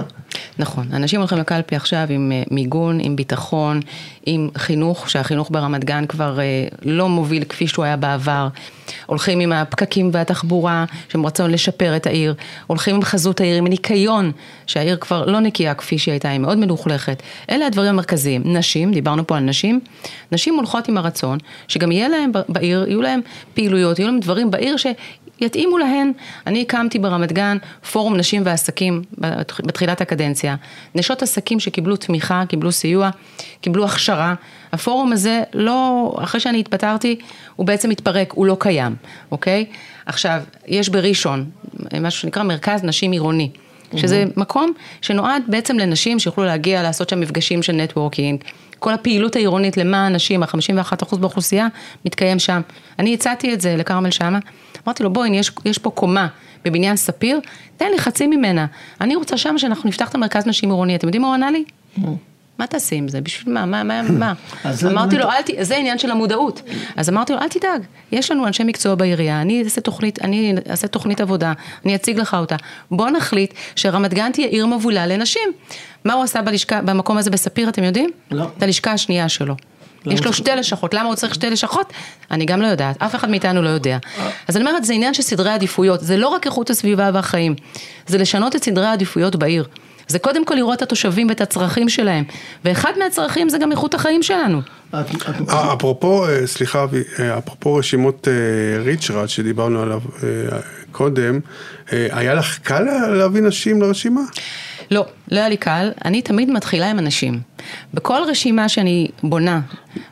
נכון, 0.58 0.86
אנשים 0.92 1.20
הולכים 1.20 1.38
לקלפי 1.38 1.76
עכשיו 1.76 2.06
עם 2.10 2.32
אה, 2.32 2.42
מיגון, 2.50 2.98
עם 3.02 3.16
ביטחון, 3.16 3.80
עם 4.26 4.48
חינוך, 4.58 5.10
שהחינוך 5.10 5.48
ברמת 5.52 5.84
גן 5.84 6.06
כבר 6.06 6.40
אה, 6.40 6.44
לא 6.82 7.08
מוביל 7.08 7.44
כפי 7.44 7.61
שהוא 7.68 7.84
היה 7.84 7.96
בעבר. 7.96 8.48
הולכים 9.06 9.40
עם 9.40 9.52
הפקקים 9.52 10.10
והתחבורה, 10.12 10.84
שהם 11.08 11.26
רצון 11.26 11.50
לשפר 11.50 11.96
את 11.96 12.06
העיר. 12.06 12.34
הולכים 12.66 12.94
עם 12.94 13.02
חזות 13.02 13.40
העיר, 13.40 13.56
עם 13.56 13.66
ניקיון, 13.66 14.32
שהעיר 14.66 14.96
כבר 14.96 15.26
לא 15.26 15.40
נקייה 15.40 15.74
כפי 15.74 15.98
שהיא 15.98 16.12
הייתה, 16.12 16.28
היא 16.28 16.38
מאוד 16.38 16.58
מלוכלכת. 16.58 17.22
אלה 17.50 17.66
הדברים 17.66 17.88
המרכזיים. 17.88 18.42
נשים, 18.44 18.92
דיברנו 18.92 19.26
פה 19.26 19.36
על 19.36 19.42
נשים, 19.42 19.80
נשים 20.32 20.54
הולכות 20.54 20.88
עם 20.88 20.98
הרצון, 20.98 21.38
שגם 21.68 21.92
יהיה 21.92 22.08
להם 22.08 22.30
בעיר, 22.48 22.84
יהיו 22.88 23.02
להם 23.02 23.20
פעילויות, 23.54 23.98
יהיו 23.98 24.08
להם 24.08 24.20
דברים 24.20 24.50
בעיר 24.50 24.76
ש... 24.76 24.86
יתאימו 25.40 25.78
להן. 25.78 26.12
אני 26.46 26.62
הקמתי 26.62 26.98
ברמת 26.98 27.32
גן 27.32 27.56
פורום 27.92 28.16
נשים 28.16 28.42
ועסקים 28.44 29.02
בת- 29.18 29.60
בתחילת 29.64 30.00
הקדנציה. 30.00 30.56
נשות 30.94 31.22
עסקים 31.22 31.60
שקיבלו 31.60 31.96
תמיכה, 31.96 32.42
קיבלו 32.48 32.72
סיוע, 32.72 33.10
קיבלו 33.60 33.84
הכשרה. 33.84 34.34
הפורום 34.72 35.12
הזה 35.12 35.42
לא, 35.54 36.12
אחרי 36.18 36.40
שאני 36.40 36.60
התפטרתי, 36.60 37.16
הוא 37.56 37.66
בעצם 37.66 37.90
התפרק, 37.90 38.32
הוא 38.32 38.46
לא 38.46 38.56
קיים, 38.60 38.94
אוקיי? 39.30 39.64
עכשיו, 40.06 40.40
יש 40.66 40.88
בראשון, 40.88 41.44
משהו 42.00 42.20
שנקרא 42.20 42.42
מרכז 42.42 42.84
נשים 42.84 43.12
עירוני. 43.12 43.50
שזה 43.96 44.24
מקום 44.36 44.72
שנועד 45.00 45.42
בעצם 45.48 45.78
לנשים 45.78 46.18
שיוכלו 46.18 46.44
להגיע, 46.44 46.82
לעשות 46.82 47.08
שם 47.08 47.20
מפגשים 47.20 47.62
של 47.62 47.72
נטוורקינג. 47.72 48.44
כל 48.78 48.92
הפעילות 48.92 49.36
העירונית 49.36 49.76
למען 49.76 50.14
נשים, 50.14 50.42
ה-51% 50.42 51.16
באוכלוסייה, 51.16 51.68
מתקיים 52.04 52.38
שם. 52.38 52.60
אני 52.98 53.14
הצעתי 53.14 53.54
את 53.54 53.60
זה 53.60 53.76
לכרמל 53.76 54.10
שאמה, 54.10 54.38
אמרתי 54.86 55.02
לו, 55.02 55.12
בואי, 55.12 55.36
יש, 55.36 55.50
יש 55.64 55.78
פה 55.78 55.90
קומה 55.90 56.28
בבניין 56.64 56.96
ספיר, 56.96 57.40
תן 57.76 57.86
לי 57.92 57.98
חצי 57.98 58.26
ממנה. 58.26 58.66
אני 59.00 59.16
רוצה 59.16 59.36
שם 59.36 59.58
שאנחנו 59.58 59.88
נפתח 59.88 60.08
את 60.08 60.14
המרכז 60.14 60.46
נשים 60.46 60.70
עירוני. 60.70 60.96
אתם 60.96 61.06
יודעים 61.06 61.22
מה 61.22 61.28
הוא 61.28 61.34
ענה 61.34 61.50
לי? 61.50 61.64
מה 62.58 62.66
תעשי 62.66 62.94
עם 62.94 63.08
זה? 63.08 63.20
בשביל 63.20 63.54
מה? 63.54 63.66
מה, 63.66 63.82
מה, 63.82 64.02
מה? 64.02 64.32
אמרתי 64.90 65.18
לו, 65.18 65.24
אל 65.30 65.42
ת... 65.42 65.50
זה 65.60 65.76
עניין 65.76 65.98
של 65.98 66.10
המודעות. 66.10 66.62
אז 66.96 67.08
אמרתי 67.08 67.32
לו, 67.32 67.38
אל 67.38 67.48
תדאג, 67.48 67.82
יש 68.12 68.30
לנו 68.30 68.46
אנשי 68.46 68.64
מקצוע 68.64 68.94
בעירייה, 68.94 69.40
אני 69.40 69.62
אעשה 69.64 69.80
תוכנית, 69.80 70.22
אני 70.22 70.54
אעשה 70.70 70.86
תוכנית 70.88 71.20
עבודה, 71.20 71.52
אני 71.84 71.94
אציג 71.94 72.18
לך 72.18 72.34
אותה. 72.34 72.56
בוא 72.90 73.10
נחליט 73.10 73.54
שרמת 73.76 74.14
גן 74.14 74.32
תהיה 74.32 74.48
עיר 74.48 74.66
מבולה 74.66 75.06
לנשים. 75.06 75.52
מה 76.04 76.12
הוא 76.12 76.22
עשה 76.22 76.42
בלשכה, 76.42 76.82
במקום 76.82 77.18
הזה 77.18 77.30
בספיר, 77.30 77.68
אתם 77.68 77.84
יודעים? 77.84 78.10
לא. 78.30 78.46
את 78.58 78.62
הלשכה 78.62 78.92
השנייה 78.92 79.28
שלו. 79.28 79.54
יש 80.06 80.24
לו 80.24 80.32
שתי 80.32 80.50
לשכות, 80.50 80.94
למה 80.94 81.08
הוא 81.08 81.14
צריך 81.14 81.34
שתי 81.34 81.50
לשכות? 81.50 81.92
אני 82.30 82.44
גם 82.44 82.62
לא 82.62 82.66
יודעת, 82.66 83.02
אף 83.02 83.14
אחד 83.14 83.30
מאיתנו 83.30 83.62
לא 83.62 83.68
יודע. 83.68 83.98
אז 84.48 84.56
אני 84.56 84.66
אומרת, 84.66 84.84
זה 84.84 84.92
עניין 84.92 85.14
של 85.14 85.22
סדרי 85.22 85.50
עדיפויות, 85.50 86.00
זה 86.00 86.16
לא 86.16 86.28
רק 86.28 86.46
איכות 86.46 86.70
הסביבה 86.70 87.10
והחיים, 87.14 87.54
זה 88.06 88.18
לשנות 88.18 88.56
את 88.56 88.64
סדרי 88.64 88.86
העדיפויות 88.86 89.36
בעיר. 89.36 89.64
זה 90.12 90.18
קודם 90.18 90.44
כל 90.44 90.54
לראות 90.54 90.76
את 90.76 90.82
התושבים 90.82 91.28
ואת 91.28 91.40
הצרכים 91.40 91.88
שלהם, 91.88 92.24
ואחד 92.64 92.92
מהצרכים 92.98 93.48
זה 93.48 93.58
גם 93.58 93.72
איכות 93.72 93.94
החיים 93.94 94.22
שלנו. 94.22 94.60
אה, 94.94 95.72
אפרופו, 95.72 96.26
אה, 96.28 96.46
סליחה, 96.46 96.82
אבי, 96.82 97.02
אה, 97.18 97.38
אפרופו 97.38 97.74
רשימות 97.74 98.28
ריצ'רד 98.84 99.28
שדיברנו 99.28 99.82
עליו 99.82 100.00
קודם, 100.92 101.40
היה 101.90 102.34
לך 102.34 102.58
קל 102.58 102.82
להביא 103.08 103.42
נשים 103.42 103.82
לרשימה? 103.82 104.20
לא, 104.90 105.06
לא 105.30 105.38
היה 105.38 105.48
לי 105.48 105.56
קל, 105.56 105.90
אני 106.04 106.22
תמיד 106.22 106.50
מתחילה 106.50 106.90
עם 106.90 106.98
אנשים. 106.98 107.40
בכל 107.94 108.20
רשימה 108.28 108.68
שאני 108.68 109.08
בונה 109.22 109.60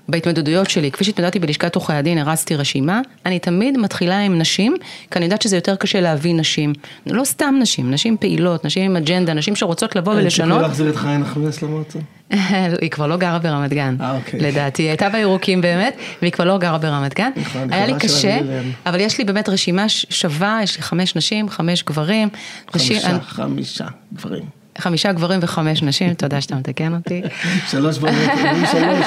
בהתמודדויות 0.08 0.70
שלי, 0.70 0.90
כפי 0.90 1.04
שהתמודדתי 1.04 1.38
בלשכת 1.38 1.74
עורכי 1.74 1.92
הדין, 1.92 2.18
הרצתי 2.18 2.56
רשימה, 2.56 3.00
אני 3.26 3.38
תמיד 3.38 3.78
מתחילה 3.78 4.18
עם 4.20 4.38
נשים, 4.38 4.74
כי 5.10 5.18
אני 5.18 5.24
יודעת 5.24 5.42
שזה 5.42 5.56
יותר 5.56 5.76
קשה 5.76 6.00
להביא 6.00 6.34
נשים. 6.34 6.72
לא 7.06 7.24
סתם 7.24 7.54
נשים, 7.60 7.90
נשים 7.90 8.16
פעילות, 8.20 8.64
נשים 8.64 8.90
עם 8.90 8.96
אג'נדה, 8.96 9.34
נשים 9.34 9.56
שרוצות 9.56 9.96
לבוא 9.96 10.12
אין 10.12 10.22
ולשנות. 10.22 10.48
סיכוי 10.48 10.62
להחזיר 10.68 10.90
את 10.90 10.96
חיה 10.96 11.18
נחמיאס 11.18 11.62
למועצה? 11.62 11.98
היא 12.80 12.90
כבר 12.90 13.06
לא 13.06 13.16
גרה 13.16 13.38
ברמת 13.38 13.70
גן, 13.72 13.96
אה, 14.00 14.16
אוקיי. 14.16 14.40
לדעתי, 14.40 14.82
היא 14.82 14.88
הייתה 14.88 15.08
בירוקים 15.08 15.60
באמת, 15.60 15.96
והיא 16.22 16.32
כבר 16.32 16.44
לא 16.44 16.58
גרה 16.58 16.78
ברמת 16.78 17.14
גן. 17.14 17.30
נכון, 17.36 17.72
היה 17.72 17.86
לי 17.86 17.92
קשה. 18.00 18.38
אבל 18.86 19.00
יש 19.00 19.18
לי 19.18 19.24
באמת 19.24 19.48
רשימה 19.48 19.88
שווה, 19.88 20.60
יש 20.62 20.76
לי 20.76 20.82
חמש 20.82 21.16
נשים, 21.16 21.48
חמש 21.48 21.82
גברים. 21.82 22.28
נשים- 22.74 22.96
חמישה, 23.00 23.20
חמישה 23.20 23.86
גברים. 24.14 24.44
חמישה 24.80 25.12
גברים 25.12 25.40
וחמש 25.42 25.82
נשים, 25.82 26.14
תודה 26.14 26.40
שאתה 26.40 26.54
מתקן 26.54 26.94
אותי. 26.94 27.22
שלוש 27.70 27.96
אומרים 27.96 28.66
שלוש. 28.72 29.06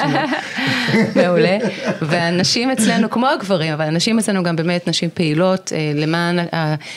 מעולה. 1.16 1.58
והנשים 2.02 2.70
אצלנו, 2.70 3.10
כמו 3.10 3.28
הגברים, 3.28 3.72
אבל 3.72 3.84
הנשים 3.84 4.18
אצלנו 4.18 4.42
גם 4.42 4.56
באמת 4.56 4.88
נשים 4.88 5.10
פעילות, 5.14 5.72
אה, 5.74 5.92
למען, 5.94 6.38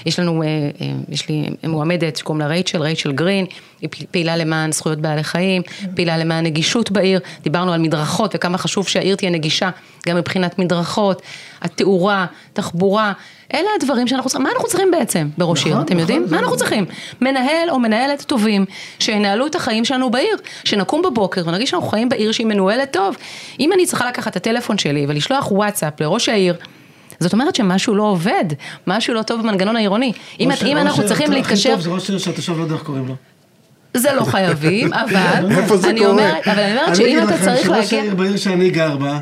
יש 0.05 0.19
לנו, 0.19 0.43
אה, 0.43 0.47
אה, 0.47 0.91
יש 1.09 1.30
לי 1.30 1.49
מועמדת 1.63 2.15
שקוראים 2.15 2.41
לה 2.41 2.47
רייצ'ל, 2.47 2.82
רייצ'ל 2.82 3.11
גרין, 3.11 3.45
היא 3.82 3.89
פעילה 4.11 4.38
למען 4.38 4.71
זכויות 4.71 4.99
בעלי 4.99 5.23
חיים, 5.23 5.61
פעילה 5.95 6.17
למען 6.17 6.45
נגישות 6.45 6.91
בעיר, 6.91 7.19
דיברנו 7.43 7.73
על 7.73 7.80
מדרכות 7.82 8.32
וכמה 8.36 8.57
חשוב 8.57 8.88
שהעיר 8.88 9.15
תהיה 9.15 9.32
נגישה, 9.32 9.69
גם 10.07 10.17
מבחינת 10.17 10.59
מדרכות, 10.59 11.21
התאורה, 11.61 12.25
תחבורה. 12.53 13.13
אלה 13.53 13.67
הדברים 13.82 14.07
שאנחנו 14.07 14.30
צריכים, 14.30 14.43
מה 14.43 14.49
אנחנו 14.53 14.67
צריכים 14.67 14.91
בעצם 14.91 15.28
בראש 15.38 15.65
עיר, 15.65 15.73
נכון, 15.73 15.86
אתם 15.86 15.93
נכון, 15.93 15.99
יודעים? 16.01 16.28
זה- 16.28 16.36
מה 16.36 16.41
אנחנו 16.41 16.57
צריכים? 16.57 16.86
מנהל 17.21 17.69
או 17.69 17.80
מנהלת 17.80 18.21
טובים, 18.21 18.65
שינהלו 18.99 19.47
את 19.47 19.55
החיים 19.55 19.86
שלנו 19.86 20.09
בעיר, 20.09 20.38
שנקום 20.63 21.01
בבוקר 21.01 21.41
ונרגיש 21.45 21.69
שאנחנו 21.69 21.88
חיים 21.88 22.09
בעיר 22.09 22.32
שהיא 22.32 22.47
מנוהלת 22.47 22.93
טוב. 22.93 23.15
אם 23.59 23.73
אני 23.73 23.86
צריכה 23.86 24.07
לקחת 24.07 24.32
את 24.32 24.36
הטלפון 24.36 24.78
שלי 24.78 25.05
ולשלוח 25.09 25.51
וואטסאפ 25.51 26.01
לראש 26.01 26.30
העיר, 26.30 26.55
זאת 27.19 27.34
אומרת 27.34 27.55
שמשהו 27.55 27.95
לא 27.95 28.03
עובד, 28.03 28.45
משהו 28.88 29.13
לא 29.13 29.21
טוב 29.21 29.41
במנגנון 29.41 29.75
העירוני. 29.75 30.11
אם, 30.39 30.51
אנחנו 30.78 31.05
צריכים 31.05 31.25
הכי 31.28 31.36
להתקשר, 31.36 31.71
טוב 31.71 31.82
זה 31.82 31.89
ראש 31.89 32.09
עיר 32.09 32.19
שהתושב 32.19 32.57
לא 32.57 32.63
יודע 32.63 32.73
איך 32.75 32.84
קוראים 32.84 33.07
לו. 33.07 33.15
זה 33.93 34.13
לא 34.13 34.23
חייבים, 34.23 34.93
אבל, 35.03 35.51
איפה 35.51 35.77
זה 35.77 35.89
אני 35.89 35.99
קורה? 35.99 36.11
אומרת, 36.11 36.47
אבל 36.47 36.59
אני 36.59 36.71
אומרת 36.71 36.88
אני 36.88 36.95
שאם 36.95 37.05
אגיד 37.05 37.17
אתה 37.17 37.35
לכם 37.35 37.45
צריך 37.45 37.65
שראש 37.65 37.77
להגיע, 37.77 37.99
העיר 37.99 38.15
בעיר 38.15 38.38
שאני 38.38 38.69
גר 38.69 38.97
בה, 38.97 39.19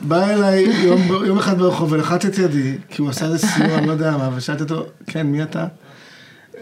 בא 0.00 0.30
אליי 0.30 0.62
יום, 0.62 1.00
יום 1.26 1.38
אחד 1.38 1.58
ברחוב 1.58 1.92
ולחץ 1.92 2.24
את 2.24 2.38
ידי, 2.38 2.78
כי 2.90 3.02
הוא 3.02 3.10
עשה 3.10 3.24
איזה 3.24 3.38
סיור, 3.38 3.78
אני 3.78 3.86
לא 3.86 3.92
יודע 3.92 4.10
מה, 4.10 4.30
ושאלתי 4.36 4.62
אותו, 4.62 4.86
כן, 5.06 5.26
מי 5.26 5.42
אתה? 5.42 5.66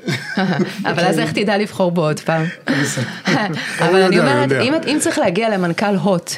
אבל 0.90 1.04
אז 1.04 1.18
איך 1.18 1.32
תדע 1.32 1.58
לבחור 1.58 1.90
בו 1.90 2.02
עוד 2.02 2.20
פעם? 2.20 2.44
אבל 3.80 4.02
אני 4.02 4.16
יודע, 4.16 4.32
אומרת. 4.32 4.52
אם, 4.62 4.74
אם 4.86 4.96
צריך 5.00 5.18
להגיע 5.18 5.48
למנכ"ל 5.48 5.94
הוט, 5.94 6.30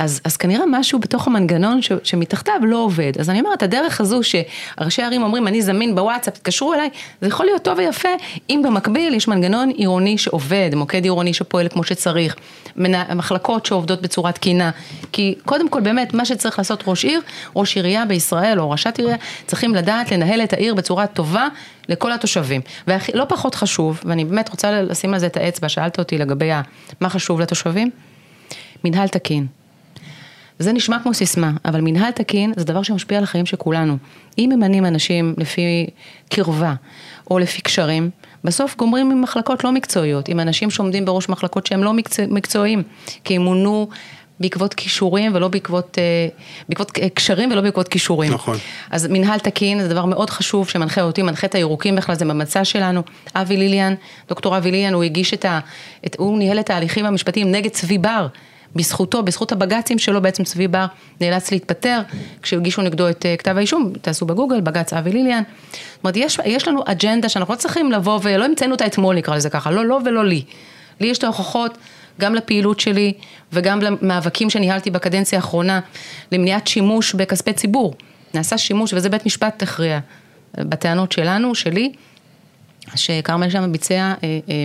אז, 0.00 0.20
אז 0.24 0.36
כנראה 0.36 0.64
משהו 0.66 0.98
בתוך 0.98 1.26
המנגנון 1.26 1.82
ש, 1.82 1.92
שמתחתיו 2.02 2.54
לא 2.62 2.76
עובד. 2.76 3.12
אז 3.18 3.30
אני 3.30 3.40
אומרת, 3.40 3.62
הדרך 3.62 4.00
הזו 4.00 4.20
שראשי 4.22 5.02
ערים 5.02 5.22
אומרים, 5.22 5.48
אני 5.48 5.62
זמין 5.62 5.94
בוואטסאפ, 5.94 6.34
תתקשרו 6.34 6.74
אליי, 6.74 6.90
זה 7.20 7.28
יכול 7.28 7.46
להיות 7.46 7.62
טוב 7.62 7.78
ויפה, 7.78 8.08
אם 8.50 8.62
במקביל 8.64 9.14
יש 9.14 9.28
מנגנון 9.28 9.68
עירוני 9.68 10.18
שעובד, 10.18 10.70
מוקד 10.74 11.04
עירוני 11.04 11.34
שפועל 11.34 11.68
כמו 11.68 11.84
שצריך, 11.84 12.36
מנה, 12.76 13.04
מחלקות 13.14 13.66
שעובדות 13.66 14.02
בצורה 14.02 14.32
תקינה. 14.32 14.70
כי 15.12 15.34
קודם 15.44 15.68
כל 15.68 15.80
באמת, 15.80 16.14
מה 16.14 16.24
שצריך 16.24 16.58
לעשות 16.58 16.84
ראש 16.86 17.04
עיר, 17.04 17.20
ראש 17.56 17.76
עירייה 17.76 18.04
בישראל 18.04 18.60
או 18.60 18.70
ראשת 18.70 18.98
עירייה, 18.98 19.16
צריכים 19.46 19.74
לדעת 19.74 20.12
לנהל 20.12 20.42
את 20.42 20.52
העיר 20.52 20.74
בצורה 20.74 21.06
טובה 21.06 21.48
לכל 21.88 22.12
התושבים. 22.12 22.60
ולא 22.86 23.24
פחות 23.28 23.54
חשוב, 23.54 24.00
ואני 24.04 24.24
באמת 24.24 24.48
רוצה 24.48 24.82
לשים 24.82 25.14
על 25.14 25.20
זה 25.20 25.26
את 25.26 25.36
האצבע, 25.36 25.68
שאלת 25.68 25.98
אותי 25.98 26.18
לגבי 26.18 26.50
מה 27.00 27.08
חשוב 27.08 27.40
לתושבים, 27.40 27.90
מנהל 28.84 29.08
תקין. 29.08 29.59
זה 30.60 30.72
נשמע 30.72 30.98
כמו 31.02 31.14
סיסמה, 31.14 31.50
אבל 31.64 31.80
מנהל 31.80 32.10
תקין 32.10 32.52
זה 32.56 32.64
דבר 32.64 32.82
שמשפיע 32.82 33.18
על 33.18 33.24
החיים 33.24 33.46
של 33.46 33.56
כולנו. 33.56 33.96
אם 34.38 34.50
ממנים 34.54 34.86
אנשים 34.86 35.34
לפי 35.38 35.86
קרבה 36.28 36.74
או 37.30 37.38
לפי 37.38 37.62
קשרים, 37.62 38.10
בסוף 38.44 38.76
גומרים 38.76 39.10
עם 39.10 39.22
מחלקות 39.22 39.64
לא 39.64 39.72
מקצועיות, 39.72 40.28
עם 40.28 40.40
אנשים 40.40 40.70
שעומדים 40.70 41.04
בראש 41.04 41.28
מחלקות 41.28 41.66
שהם 41.66 41.84
לא 41.84 41.92
מקצוע, 41.92 42.24
מקצועיים, 42.28 42.82
כי 43.24 43.36
הם 43.36 43.42
מונו 43.42 43.88
בעקבות 44.40 44.74
כישורים 44.74 45.34
ולא 45.34 45.48
בעקבות, 45.48 45.98
אה, 45.98 46.28
בעקבות 46.68 46.98
אה, 46.98 47.08
קשרים 47.08 47.52
ולא 47.52 47.60
בעקבות 47.60 47.88
כישורים. 47.88 48.32
נכון. 48.32 48.56
אז 48.90 49.06
מנהל 49.06 49.38
תקין 49.38 49.82
זה 49.82 49.88
דבר 49.88 50.04
מאוד 50.04 50.30
חשוב 50.30 50.68
שמנחה 50.68 51.02
אותי, 51.02 51.22
מנחה 51.22 51.46
את 51.46 51.54
הירוקים 51.54 51.96
בכלל, 51.96 52.14
זה 52.14 52.24
במצע 52.24 52.64
שלנו. 52.64 53.02
אבי 53.34 53.56
ליליאן, 53.56 53.94
דוקטור 54.28 54.56
אבי 54.56 54.70
ליליאן, 54.70 54.94
הוא 54.94 55.02
הגיש 55.02 55.34
את 55.34 55.44
ה... 55.44 55.60
את, 56.06 56.16
הוא 56.18 56.38
ניהל 56.38 56.60
את 56.60 56.70
ההליכים 56.70 57.06
המשפטיים 57.06 57.50
נגד 57.50 57.70
צבי 57.70 57.98
בר. 57.98 58.26
בזכותו, 58.76 59.22
בזכות 59.22 59.52
הבג"צים 59.52 59.98
שלו, 59.98 60.22
בעצם 60.22 60.44
צבי 60.44 60.68
בר 60.68 60.86
נאלץ 61.20 61.50
להתפטר, 61.50 62.00
כשהגישו 62.42 62.82
נגדו 62.82 63.08
את 63.08 63.26
אה, 63.26 63.36
כתב 63.36 63.56
האישום, 63.56 63.92
תעשו 64.02 64.26
בגוגל, 64.26 64.60
בג"ץ 64.60 64.92
אבי 64.92 65.12
ליליאן. 65.12 65.42
זאת 65.72 66.04
אומרת, 66.04 66.16
יש, 66.16 66.38
יש 66.44 66.68
לנו 66.68 66.82
אג'נדה 66.86 67.28
שאנחנו 67.28 67.54
לא 67.54 67.58
צריכים 67.58 67.92
לבוא 67.92 68.20
ולא 68.22 68.44
המצאנו 68.44 68.72
אותה 68.72 68.86
אתמול, 68.86 69.16
נקרא 69.16 69.36
לזה 69.36 69.50
ככה, 69.50 69.70
לא, 69.70 69.86
לא 69.86 69.98
ולא 70.04 70.24
לי. 70.24 70.42
לי 71.00 71.06
יש 71.06 71.18
את 71.18 71.24
ההוכחות 71.24 71.78
גם 72.20 72.34
לפעילות 72.34 72.80
שלי 72.80 73.12
וגם 73.52 73.80
למאבקים 73.82 74.50
שניהלתי 74.50 74.90
בקדנציה 74.90 75.38
האחרונה 75.38 75.80
למניעת 76.32 76.66
שימוש 76.66 77.14
בכספי 77.14 77.52
ציבור. 77.52 77.94
נעשה 78.34 78.58
שימוש, 78.58 78.94
וזה 78.94 79.08
בית 79.08 79.26
משפט 79.26 79.62
הכריע 79.62 79.98
בטענות 80.54 81.12
שלנו, 81.12 81.54
שלי, 81.54 81.92
שכרמל 82.94 83.50
שם 83.50 83.72
ביצע 83.72 83.94
אה, 83.94 84.14
אה, 84.22 84.64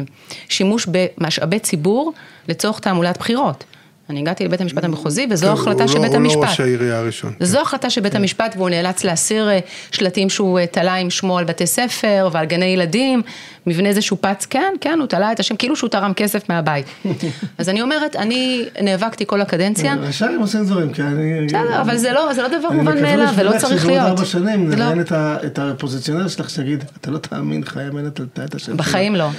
שימוש 0.50 0.88
במשאבי 0.92 1.60
ציבור 1.60 2.14
לצורך 2.48 2.80
תעמולת 2.80 3.18
בחירות. 3.18 3.64
אני 4.10 4.20
הגעתי 4.20 4.46
לבית 4.46 4.62
המשפט 4.62 4.84
המחוזי 4.84 5.28
וזו 5.30 5.48
כן, 5.48 5.54
החלטה 5.54 5.88
של 5.88 5.96
לא- 5.96 6.02
בית 6.02 6.12
הוא 6.14 6.20
לא 6.22 6.26
המשפט. 6.26 6.44
ראש 6.50 6.60
העירייה 6.60 7.00
הראשון. 7.00 7.34
זו 7.40 7.62
החלטה 7.62 7.90
של 7.90 8.02
בית 8.02 8.16
המשפט 8.16 8.54
והוא 8.58 8.70
נאלץ 8.70 9.04
להסיר 9.04 9.50
אה, 9.50 9.60
שלטים 9.92 10.30
שהוא 10.30 10.60
אה, 10.60 10.66
תלה 10.68 10.94
עם 10.96 11.10
שמו 11.10 11.38
על 11.38 11.46
בתי 11.46 11.68
ספר 11.68 12.30
ועל 12.32 12.46
גני 12.46 12.66
ילדים, 12.66 13.22
מבנה 13.68 13.94
זה 13.94 14.02
שופץ, 14.02 14.46
כן, 14.46 14.74
כן, 14.82 14.98
הוא 15.00 15.08
תלה 15.08 15.32
את 15.32 15.40
השם, 15.40 15.56
כאילו 15.56 15.76
שהוא 15.76 15.90
תרם 15.90 16.14
כסף 16.14 16.50
מהבית. 16.50 16.86
אז 17.58 17.70
אני 17.70 17.82
אומרת, 17.82 18.16
אני 18.16 18.66
נאבקתי 18.82 19.26
כל 19.28 19.42
הקדנציה, 19.42 19.96
השאר 20.04 20.28
הם 20.28 20.40
עושים 20.40 20.66
דברים, 20.66 20.94
כי 20.94 21.02
אני... 21.02 21.46
בסדר, 21.48 21.82
אבל 21.82 21.98
זה 21.98 22.12
לא, 22.12 22.34
זה 22.34 22.42
לא 22.42 22.48
דבר 22.48 22.68
אני 22.68 22.78
מובן 22.78 22.92
מקווה 22.92 23.16
מאליו 23.16 23.34
ולא 23.36 23.52
צריך 23.58 23.82
שבעוד 23.82 23.98
להיות. 23.98 24.08
ארבע 24.08 24.26
שנים 24.26 24.70
לא- 24.70 24.76
נראיין 24.76 25.02
את 25.46 25.60
הפוזיציונר 25.60 26.28
שלך 26.28 26.50
שיגיד, 26.50 26.84
אתה 27.02 27.12
לא 27.12 27.18
תאמין, 27.18 27.66
חיה 27.66 27.92
מנת 27.92 28.20
עלתה 28.20 28.46
את 28.46 28.56
השם 28.56 28.78
בחיים 28.78 29.16
לא. 29.16 29.30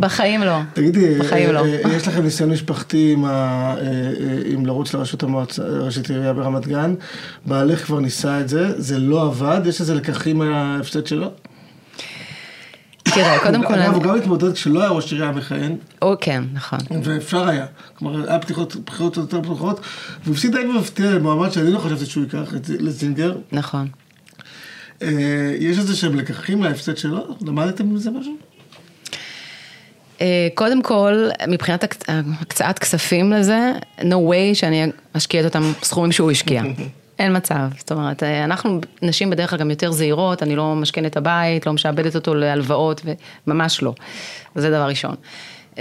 בחיים 0.00 0.42
לא. 0.42 0.58
תגידי, 0.72 1.20
אה, 1.32 1.52
לא. 1.52 1.64
אה, 1.64 1.92
יש 1.96 2.08
לכם 2.08 2.22
ניסיון 2.22 2.50
משפחתי 2.50 3.12
עם 3.12 3.24
אה, 3.24 3.30
אה, 3.30 3.74
לרוץ 4.64 4.94
לראשות 4.94 5.22
המועצה, 5.22 5.62
ראשית 5.62 6.10
עירייה 6.10 6.32
ברמת 6.32 6.66
גן, 6.66 6.94
בעלך 7.46 7.84
כבר 7.84 8.00
ניסה 8.00 8.40
את 8.40 8.48
זה, 8.48 8.80
זה 8.80 8.98
לא 8.98 9.22
עבד, 9.22 9.60
יש 9.66 9.80
איזה 9.80 9.94
לקחים 9.94 10.38
מההפסד 10.38 11.06
שלו? 11.06 11.30
תראה, 13.14 13.38
קודם 13.42 13.66
כל, 13.66 13.74
אגב, 13.74 13.94
הוא 13.94 14.02
גם 14.02 14.16
התמודד 14.16 14.52
כשלא 14.52 14.80
היה 14.80 14.90
ראש 14.90 15.12
עירייה 15.12 15.30
מכהן, 15.32 15.76
או 16.02 16.14
כן, 16.20 16.44
נכון. 16.52 16.78
ואפשר 17.04 17.48
היה. 17.48 17.66
כלומר, 17.98 18.30
היה 18.30 18.38
פתיחות, 18.38 18.76
בחירות 18.76 19.16
יותר 19.16 19.42
פתוחות, 19.42 19.80
והוא 20.24 20.34
הפסיד 20.34 20.52
די 20.56 20.64
במפתיע 20.64 21.10
למועמד 21.10 21.50
שאני 21.52 21.70
לא 21.72 21.78
חשבתי 21.78 22.06
שהוא 22.06 22.24
ייקח 22.24 22.52
לזינגר. 22.68 23.36
נכון. 23.52 23.88
אה, 25.02 25.08
יש 25.58 25.78
איזה 25.78 25.96
שהם 25.96 26.14
לקחים 26.14 26.60
מההפסד 26.60 26.96
שלו? 26.96 27.36
למדתם 27.46 27.94
מזה 27.94 28.10
משהו? 28.10 28.36
אה, 30.20 30.48
קודם 30.54 30.82
כל, 30.82 31.28
מבחינת 31.48 31.84
הקצ- 31.84 32.04
הקצאת 32.40 32.78
כספים 32.78 33.32
לזה, 33.32 33.72
no 34.00 34.02
way 34.30 34.54
שאני 34.54 34.86
אשקיע 35.12 35.40
את 35.40 35.44
אותם 35.44 35.72
סכומים 35.82 36.12
שהוא 36.12 36.30
השקיע. 36.30 36.62
אין 37.18 37.36
מצב, 37.36 37.68
זאת 37.78 37.92
אומרת, 37.92 38.22
אה, 38.22 38.44
אנחנו 38.44 38.80
נשים 39.02 39.30
בדרך 39.30 39.50
כלל 39.50 39.58
גם 39.58 39.70
יותר 39.70 39.92
זהירות, 39.92 40.42
אני 40.42 40.56
לא 40.56 40.74
משכנת 40.74 41.16
הבית, 41.16 41.66
לא 41.66 41.72
משעבדת 41.72 42.14
אותו 42.14 42.34
להלוואות, 42.34 43.02
וממש 43.46 43.82
לא. 43.82 43.94
זה 44.54 44.70
דבר 44.70 44.86
ראשון. 44.88 45.14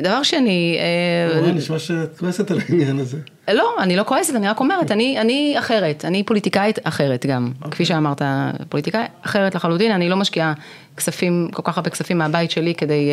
דבר 0.02 0.24
שני, 0.24 0.78
אה, 0.80 1.40
וואי, 1.40 1.52
נשמע 1.52 1.80
שאת 1.80 2.18
כועסת 2.20 2.52
על 2.52 2.60
העניין 2.70 3.00
הזה. 3.00 3.18
לא, 3.54 3.76
אני 3.80 3.96
לא 3.96 4.04
כועסת, 4.04 4.36
אני 4.36 4.48
רק 4.48 4.60
אומרת, 4.60 4.92
אני, 4.92 5.22
אני 5.22 5.56
אחרת, 5.60 6.06
אני 6.06 6.24
פוליטיקאית 6.24 6.80
אחרת 6.84 7.26
גם. 7.26 7.52
Okay. 7.64 7.70
כפי 7.72 7.86
שאמרת, 7.86 8.22
פוליטיקאית 8.70 9.12
אחרת 9.22 9.56
לחלוטין, 9.56 9.92
אני 9.92 10.10
לא 10.10 10.16
משקיעה 10.16 10.54
כספים, 10.98 11.50
כל 11.54 11.62
כך 11.66 11.78
הרבה 11.78 11.90
כספים 11.90 12.18
מהבית 12.18 12.52
שלי 12.52 12.76
כדי, 12.76 13.12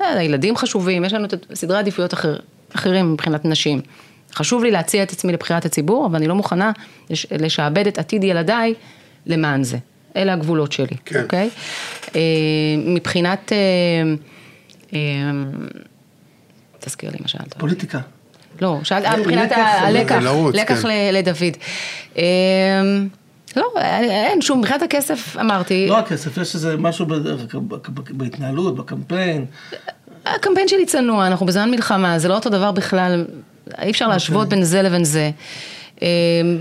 אה, 0.00 0.18
הילדים 0.18 0.56
חשובים, 0.56 1.04
יש 1.04 1.12
לנו 1.12 1.26
סדרי 1.54 1.78
עדיפויות 1.78 2.14
אחר, 2.14 2.36
אחרים 2.74 3.12
מבחינת 3.12 3.44
נשים. 3.44 3.80
חשוב 4.34 4.64
לי 4.64 4.70
להציע 4.70 5.02
את 5.02 5.12
עצמי 5.12 5.32
לבחירת 5.32 5.64
הציבור, 5.64 6.06
אבל 6.06 6.16
אני 6.16 6.26
לא 6.26 6.34
מוכנה 6.34 6.72
לש, 7.10 7.26
לשעבד 7.32 7.86
את 7.86 7.98
עתיד 7.98 8.24
ילדיי 8.24 8.74
למען 9.26 9.64
זה. 9.64 9.78
אלה 10.16 10.32
הגבולות 10.32 10.72
שלי, 10.72 10.96
כן. 11.04 11.22
אוקיי? 11.22 11.50
אה, 12.16 12.20
מבחינת, 12.86 13.52
אה, 13.52 13.58
אה, 14.94 14.98
תזכיר 16.80 17.10
לי 17.10 17.16
מה 17.20 17.28
שאלת. 17.28 17.54
פוליטיקה. 17.58 17.98
לא, 18.60 18.78
שאלת, 18.82 19.04
אה, 19.04 19.16
מבחינת 19.16 19.50
לקח, 19.50 19.66
הלקח, 19.78 20.22
לקח 20.54 20.82
כן. 20.82 20.88
ל- 20.88 21.18
לדוד. 21.18 21.56
אמ, 22.16 22.22
לא, 23.56 23.64
אין 24.00 24.40
שום, 24.42 24.58
מבחינת 24.58 24.82
הכסף 24.82 25.36
אמרתי, 25.40 25.86
לא 25.88 25.98
הכסף, 25.98 26.38
יש 26.38 26.54
איזה 26.54 26.76
משהו 26.76 27.06
בהתנהלות, 28.10 28.76
בקמפיין. 28.76 29.46
הקמפיין 30.26 30.68
שלי 30.68 30.86
צנוע, 30.86 31.26
אנחנו 31.26 31.46
בזמן 31.46 31.70
מלחמה, 31.70 32.18
זה 32.18 32.28
לא 32.28 32.34
אותו 32.34 32.50
דבר 32.50 32.72
בכלל, 32.72 33.24
אי 33.82 33.90
אפשר 33.90 34.08
להשוות 34.08 34.48
בין 34.48 34.64
זה 34.64 34.82
לבין 34.82 35.04
זה. 35.04 35.30
אמ, 36.02 36.06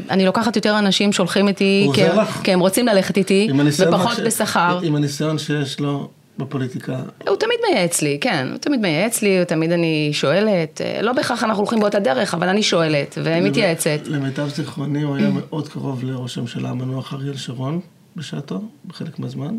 אני 0.09 0.25
לוקחת 0.25 0.55
יותר 0.55 0.79
אנשים 0.79 1.13
שהולכים 1.13 1.47
איתי, 1.47 1.87
כי 1.93 2.03
הם-? 2.03 2.25
כי 2.43 2.51
הם 2.53 2.59
רוצים 2.59 2.87
ללכת 2.87 3.17
איתי, 3.17 3.49
ופחות 3.87 4.17
ש- 4.17 4.19
בשכר. 4.19 4.79
עם 4.83 4.95
הניסיון 4.95 5.37
שיש 5.37 5.79
לו 5.79 6.09
בפוליטיקה. 6.37 6.99
הוא 7.27 7.35
תמיד 7.35 7.57
מייעץ 7.69 8.01
לי, 8.01 8.17
כן, 8.21 8.47
הוא 8.51 8.57
תמיד 8.57 8.79
מייעץ 8.79 9.21
לי, 9.21 9.37
הוא 9.37 9.43
תמיד 9.45 9.71
אני 9.71 10.09
שואלת, 10.13 10.81
אה, 10.81 11.01
לא 11.01 11.13
בהכרח 11.13 11.43
אנחנו 11.43 11.61
הולכים 11.61 11.79
באותה 11.79 11.99
דרך, 11.99 12.33
אבל 12.33 12.49
אני 12.49 12.63
שואלת 12.63 13.17
ומתייעצת. 13.23 13.99
למיטב 14.05 14.47
זיכרוני 14.47 15.01
הוא 15.01 15.15
היה 15.15 15.29
מאוד 15.49 15.67
קרוב 15.67 16.03
לראש 16.03 16.37
הממשלה 16.37 16.69
המנוח 16.69 17.13
אריאל 17.13 17.37
שרון 17.37 17.79
בשעתו, 18.15 18.61
בחלק 18.87 19.19
מהזמן. 19.19 19.55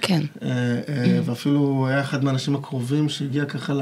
כן. 0.00 0.20
אה, 0.42 0.48
אה, 0.88 1.20
ואפילו 1.24 1.86
היה 1.88 2.00
אחד 2.00 2.24
מהאנשים 2.24 2.54
הקרובים 2.54 3.08
שהגיע 3.08 3.44
ככה 3.44 3.72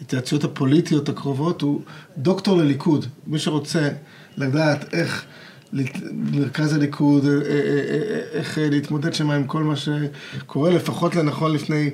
להתייעצויות 0.00 0.44
הפוליטיות 0.44 1.08
הקרובות, 1.08 1.62
הוא 1.62 1.80
דוקטור 2.18 2.56
לליכוד. 2.56 3.06
מי 3.26 3.38
שרוצה 3.38 3.88
לדעת 4.36 4.94
איך 4.94 5.24
מרכז 6.12 6.74
הליכוד, 6.74 7.24
אה, 7.26 7.30
איך 8.32 8.58
להתמודד 8.62 9.14
שם 9.14 9.30
עם 9.30 9.46
כל 9.46 9.62
מה 9.62 9.74
שקורה, 9.76 10.70
לפחות 10.70 11.16
לנכון 11.16 11.52
לפני 11.52 11.90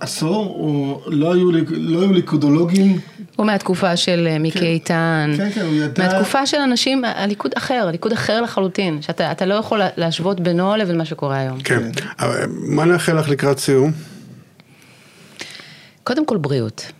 עשור, 0.00 0.46
או 0.46 1.00
לא 1.06 1.34
היו, 1.34 1.52
לא 1.70 2.02
היו 2.02 2.12
ליכודולוגים. 2.12 2.98
הוא 3.36 3.46
מהתקופה 3.46 3.96
של 3.96 4.28
אה, 4.30 4.38
מיקי 4.38 4.58
כן. 4.58 4.64
איתן. 4.64 5.30
כן, 5.36 5.50
כן, 5.50 5.60
הוא 5.60 5.74
ידע... 5.74 6.04
מהתקופה 6.04 6.46
של 6.46 6.56
אנשים, 6.56 7.04
הליכוד 7.04 7.52
אחר, 7.56 7.84
הליכוד 7.88 8.12
אחר 8.12 8.40
לחלוטין, 8.40 9.02
שאתה 9.02 9.46
לא 9.46 9.54
יכול 9.54 9.80
להשוות 9.96 10.40
בינו 10.40 10.76
לבין 10.76 10.98
מה 10.98 11.04
שקורה 11.04 11.38
היום. 11.38 11.60
כן. 11.60 11.90
כן. 11.92 12.26
מה 12.48 12.84
נאחל 12.84 13.18
לך 13.18 13.28
לקראת 13.28 13.58
סיום? 13.58 13.92
קודם 16.04 16.26
כל 16.26 16.36
בריאות. 16.36 16.92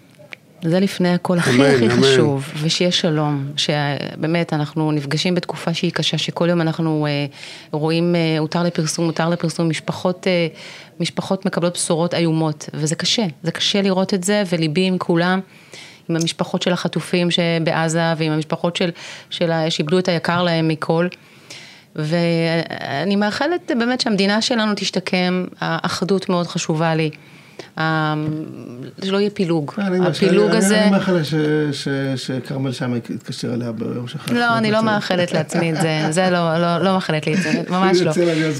זה 0.62 0.80
לפני 0.80 1.14
הכל 1.14 1.38
הכי 1.38 1.50
אמן, 1.50 1.74
הכי 1.74 1.86
אמן. 1.86 2.02
חשוב, 2.02 2.52
ושיהיה 2.62 2.92
שלום, 2.92 3.52
שבאמת 3.56 4.52
אנחנו 4.52 4.92
נפגשים 4.92 5.34
בתקופה 5.34 5.74
שהיא 5.74 5.92
קשה, 5.92 6.18
שכל 6.18 6.48
יום 6.48 6.60
אנחנו 6.60 7.06
אה, 7.06 7.26
רואים 7.72 8.14
אה, 8.14 8.38
הותר 8.38 8.62
לפרסום, 8.62 9.04
הותר 9.04 9.28
לפרסום, 9.28 9.68
משפחות, 9.68 10.26
אה, 10.26 10.46
משפחות 11.00 11.46
מקבלות 11.46 11.74
בשורות 11.74 12.14
איומות, 12.14 12.68
וזה 12.74 12.94
קשה, 12.94 13.26
זה 13.42 13.52
קשה 13.52 13.82
לראות 13.82 14.14
את 14.14 14.24
זה, 14.24 14.42
וליבי 14.50 14.86
עם 14.86 14.98
כולם, 14.98 15.40
עם 16.08 16.16
המשפחות 16.16 16.62
של 16.62 16.72
החטופים 16.72 17.28
שבעזה, 17.30 18.12
ועם 18.16 18.32
המשפחות 18.32 18.76
של, 18.76 18.90
של 19.30 19.50
שאיבדו 19.68 19.98
את 19.98 20.08
היקר 20.08 20.42
להם 20.42 20.68
מכל. 20.68 21.08
ואני 21.96 23.16
מאחלת 23.16 23.70
באמת 23.78 24.00
שהמדינה 24.00 24.42
שלנו 24.42 24.72
תשתקם, 24.76 25.44
האחדות 25.60 26.28
מאוד 26.28 26.46
חשובה 26.46 26.94
לי. 26.94 27.10
שלא 29.04 29.18
יהיה 29.18 29.30
פילוג. 29.30 29.74
הפילוג 30.06 30.50
הזה... 30.50 30.82
אני 30.82 30.90
מאחל 30.90 31.20
שכרמל 32.16 32.72
שם 32.72 32.96
יתקשר 32.96 33.54
אליה 33.54 33.72
ביום 33.72 34.08
שלך. 34.08 34.32
לא, 34.32 34.58
אני 34.58 34.70
לא 34.70 34.82
מאחלת 34.82 35.32
לעצמי 35.32 35.72
את 35.72 35.80
זה, 35.80 36.06
זה 36.10 36.30
לא, 36.30 36.58
לא, 36.58 36.78
לא 36.78 36.94
מאחלת 36.94 37.26
לי 37.26 37.34
את 37.34 37.42
זה, 37.42 37.52
ממש 37.70 38.00
לא. 38.00 38.12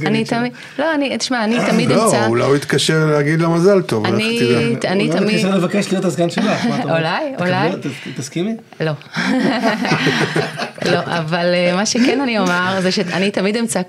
אני 0.07 0.25
תמיד, 0.25 0.53
לא, 0.79 0.95
אני, 0.95 1.19
תשמע, 1.19 1.45
אני 1.45 1.59
תמיד 1.71 1.91
אמצא... 1.91 2.21
לא, 2.21 2.27
אולי 2.27 2.45
הוא 2.45 2.57
יתקשר 2.57 3.07
להגיד 3.07 3.41
לה 3.41 3.49
מזל 3.49 3.83
טוב, 3.83 4.07
אני 4.07 4.77
תמיד... 4.81 5.13
אולי 5.13 5.23
הוא 5.23 5.31
יתקשר 5.31 5.57
לבקש 5.57 5.93
להיות 5.93 6.05
הסגן 6.05 6.31
שלך, 6.31 6.67
אולי, 6.85 7.35
אולי. 7.39 7.71
תסכימי? 8.17 8.57
לא. 8.81 8.93
לא, 10.85 10.99
אבל 11.07 11.55
אה, 11.55 11.77
מה 11.77 11.87
שכן 11.87 12.21
אני 12.21 12.39
אומר, 12.39 12.81
זה 12.81 12.93
שאני 12.93 13.31
תמיד 13.31 13.57
אמצא 13.57 13.83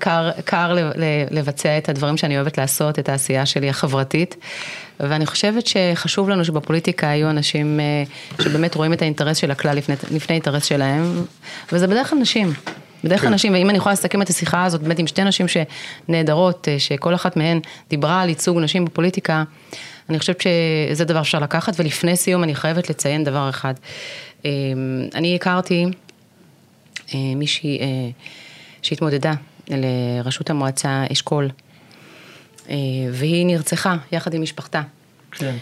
קר 0.44 0.76
לבצע 1.30 1.78
את 1.78 1.88
הדברים 1.88 2.16
שאני 2.16 2.36
אוהבת 2.36 2.58
לעשות, 2.58 2.98
את 2.98 3.08
העשייה 3.08 3.46
שלי 3.46 3.68
החברתית. 3.68 4.36
ואני 5.08 5.26
חושבת 5.26 5.66
שחשוב 5.66 6.28
לנו 6.28 6.44
שבפוליטיקה 6.44 7.06
יהיו 7.06 7.30
אנשים 7.30 7.80
אה, 7.80 8.04
שבאמת 8.44 8.74
רואים 8.74 8.92
את 8.92 9.02
האינטרס 9.02 9.36
של 9.36 9.50
הכלל 9.50 9.76
לפני, 9.76 9.94
לפני 10.10 10.32
האינטרס 10.32 10.64
שלהם, 10.64 11.24
וזה 11.72 11.86
בדרך 11.86 12.10
כלל 12.10 12.18
נשים. 12.18 12.52
בדרך 13.04 13.20
כלל 13.20 13.28
כן. 13.28 13.34
נשים, 13.34 13.52
ואם 13.52 13.70
אני 13.70 13.78
יכולה 13.78 13.92
לסכם 13.92 14.22
את 14.22 14.28
השיחה 14.28 14.64
הזאת 14.64 14.82
באמת 14.82 14.98
עם 14.98 15.06
שתי 15.06 15.24
נשים 15.24 15.46
שנהדרות, 15.48 16.68
אה, 16.68 16.78
שכל 16.78 17.14
אחת 17.14 17.36
מהן 17.36 17.60
דיברה 17.90 18.22
על 18.22 18.28
ייצוג 18.28 18.58
נשים 18.58 18.84
בפוליטיקה, 18.84 19.44
אני 20.08 20.18
חושבת 20.18 20.40
שזה 20.40 21.04
דבר 21.04 21.22
שאפשר 21.22 21.38
לקחת, 21.38 21.72
ולפני 21.78 22.16
סיום 22.16 22.44
אני 22.44 22.54
חייבת 22.54 22.90
לציין 22.90 23.24
דבר 23.24 23.48
אחד. 23.48 23.74
אה, 24.44 24.50
אני 25.14 25.34
הכרתי 25.34 25.86
מישהי 27.14 27.78
שהתמודדה 28.82 29.32
לראשות 29.68 30.50
המועצה 30.50 31.04
אשכול. 31.12 31.48
אה, 32.70 32.76
והיא 33.12 33.46
נרצחה 33.46 33.96
יחד 34.12 34.34
עם 34.34 34.42
משפחתה. 34.42 34.82
כן. 35.32 35.56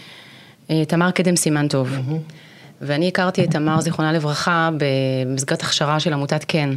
אה, 0.69 0.85
תמר 0.85 1.11
קדם 1.11 1.35
סימן 1.35 1.67
טוב. 1.67 1.89
Mm-hmm. 1.93 2.33
ואני 2.81 3.07
הכרתי 3.07 3.43
את 3.43 3.51
תמר, 3.51 3.81
זיכרונה 3.81 4.11
לברכה, 4.11 4.69
במסגרת 4.77 5.61
הכשרה 5.61 5.99
של 5.99 6.13
עמותת 6.13 6.45
כן. 6.47 6.69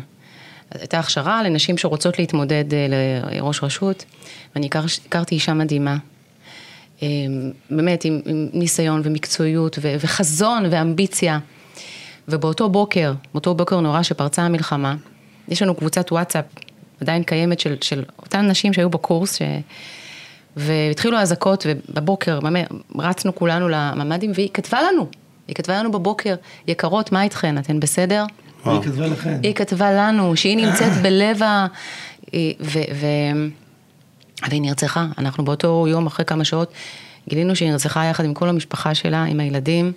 הייתה 0.71 0.99
הכשרה 0.99 1.43
לנשים 1.43 1.79
שרוצות 1.79 2.19
להתמודד 2.19 2.75
אה, 2.75 2.87
לראש 2.89 3.63
רשות, 3.63 4.05
ואני 4.55 4.67
הכר, 4.67 4.85
הכרתי 5.07 5.35
אישה 5.35 5.55
מדהימה. 5.55 5.97
באמת, 7.71 8.05
עם, 8.05 8.21
עם 8.25 8.49
ניסיון 8.53 9.01
ומקצועיות 9.05 9.79
ו, 9.83 9.95
וחזון 10.01 10.65
ואמביציה. 10.71 11.39
ובאותו 12.29 12.69
בוקר, 12.69 13.13
באותו 13.33 13.55
בוקר 13.55 13.81
נורא 13.81 14.03
שפרצה 14.03 14.43
המלחמה, 14.43 14.95
יש 15.49 15.63
לנו 15.63 15.75
קבוצת 15.75 16.13
וואטסאפ 16.13 16.45
עדיין 17.01 17.23
קיימת 17.23 17.61
של, 17.61 17.77
של 17.81 18.05
אותן 18.19 18.51
נשים 18.51 18.73
שהיו 18.73 18.91
בקורס, 18.91 19.39
ש... 19.39 19.43
והתחילו 20.57 21.19
האזעקות, 21.19 21.67
ובבוקר, 21.69 22.39
רצנו 22.99 23.35
כולנו 23.35 23.69
לממ"דים, 23.69 24.33
והיא 24.35 24.49
כתבה 24.55 24.79
לנו, 24.83 25.07
היא 25.49 25.57
כתבה 25.57 25.79
לנו 25.79 25.93
בבוקר, 25.93 26.35
יקרות, 26.69 27.13
מה 27.13 27.23
איתכן, 27.23 27.59
אתן 27.59 27.81
בסדר? 27.81 28.25
היא 28.65 28.81
כתבה 28.83 29.07
לכן. 29.07 29.41
היא 29.43 29.55
כתבה 29.55 29.93
לנו, 29.93 30.37
שהיא 30.37 30.57
נמצאת 30.57 30.93
בלב 31.03 31.43
ה... 31.43 31.67
ו... 32.61 32.79
ו... 32.95 33.07
והיא 34.49 34.63
נרצחה, 34.63 35.07
אנחנו 35.19 35.45
באותו 35.45 35.87
יום, 35.89 36.07
אחרי 36.07 36.25
כמה 36.25 36.45
שעות, 36.45 36.73
גילינו 37.29 37.57
שהיא 37.57 37.71
נרצחה 37.71 38.05
יחד 38.05 38.25
עם 38.25 38.35
כל 38.35 38.49
המשפחה 38.49 38.95
שלה, 38.95 39.25
עם 39.25 39.41
הילדים. 39.41 39.93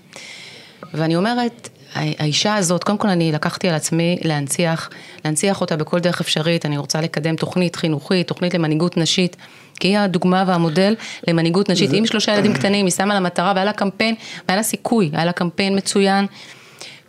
ואני 0.94 1.16
אומרת, 1.16 1.70
האישה 1.96 2.56
הזאת, 2.56 2.84
קודם 2.84 2.98
כל 2.98 3.10
אני 3.10 3.32
לקחתי 3.32 3.70
על 3.70 3.76
עצמי 3.76 4.18
להנציח, 4.22 4.90
להנציח 5.26 5.62
אותה 5.62 5.78
בכל 5.78 6.00
דרך 6.00 6.22
אפשרית, 6.22 6.66
אני 6.66 6.78
רוצה 6.78 7.02
לקדם 7.02 7.36
תוכנית 7.36 7.76
חינוכית, 7.76 8.28
תוכנית 8.28 8.54
למנהיגות 8.54 8.98
נשית, 8.98 9.36
כי 9.80 9.88
היא 9.88 9.98
הדוגמה 9.98 10.44
והמודל 10.48 10.96
למנהיגות 11.28 11.70
נשית. 11.70 11.94
עם 11.94 12.06
שלושה 12.06 12.36
ילדים 12.36 12.54
קטנים, 12.60 12.86
היא 12.86 12.94
שמה 12.94 13.14
לה 13.14 13.20
מטרה 13.20 13.52
והיה 13.56 13.66
לה 13.66 13.74
קמפיין, 13.74 14.16
והיה 14.48 14.58
לה 14.58 14.64
סיכוי, 14.64 15.10
היה 15.14 15.26
לה 15.26 15.32
קמפיין 15.32 15.78
מצוין, 15.78 16.26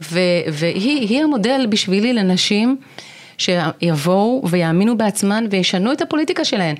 ו, 0.02 0.20
והיא 0.52 1.22
המודל 1.22 1.66
בשבילי 1.68 2.12
לנשים 2.12 2.76
שיבואו 3.38 4.48
ויאמינו 4.48 4.98
בעצמן 4.98 5.44
וישנו 5.50 5.92
את 5.92 6.02
הפוליטיקה 6.02 6.44
שלהן. 6.44 6.76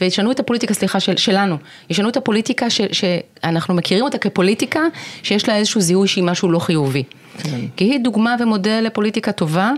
וישנו 0.00 0.30
את 0.30 0.40
הפוליטיקה, 0.40 0.74
סליחה, 0.74 1.00
של, 1.00 1.16
שלנו, 1.16 1.56
ישנו 1.90 2.08
את 2.08 2.16
הפוליטיקה 2.16 2.70
ש, 2.70 2.80
שאנחנו 2.92 3.74
מכירים 3.74 4.04
אותה 4.04 4.18
כפוליטיקה 4.18 4.80
שיש 5.22 5.48
לה 5.48 5.56
איזשהו 5.56 5.80
זיהוי 5.80 6.08
שהיא 6.08 6.24
משהו 6.24 6.50
לא 6.50 6.58
חיובי. 6.58 7.02
כן. 7.42 7.60
כי 7.76 7.84
היא 7.84 8.00
דוגמה 8.00 8.36
ומודל 8.40 8.80
לפוליטיקה 8.86 9.32
טובה, 9.32 9.72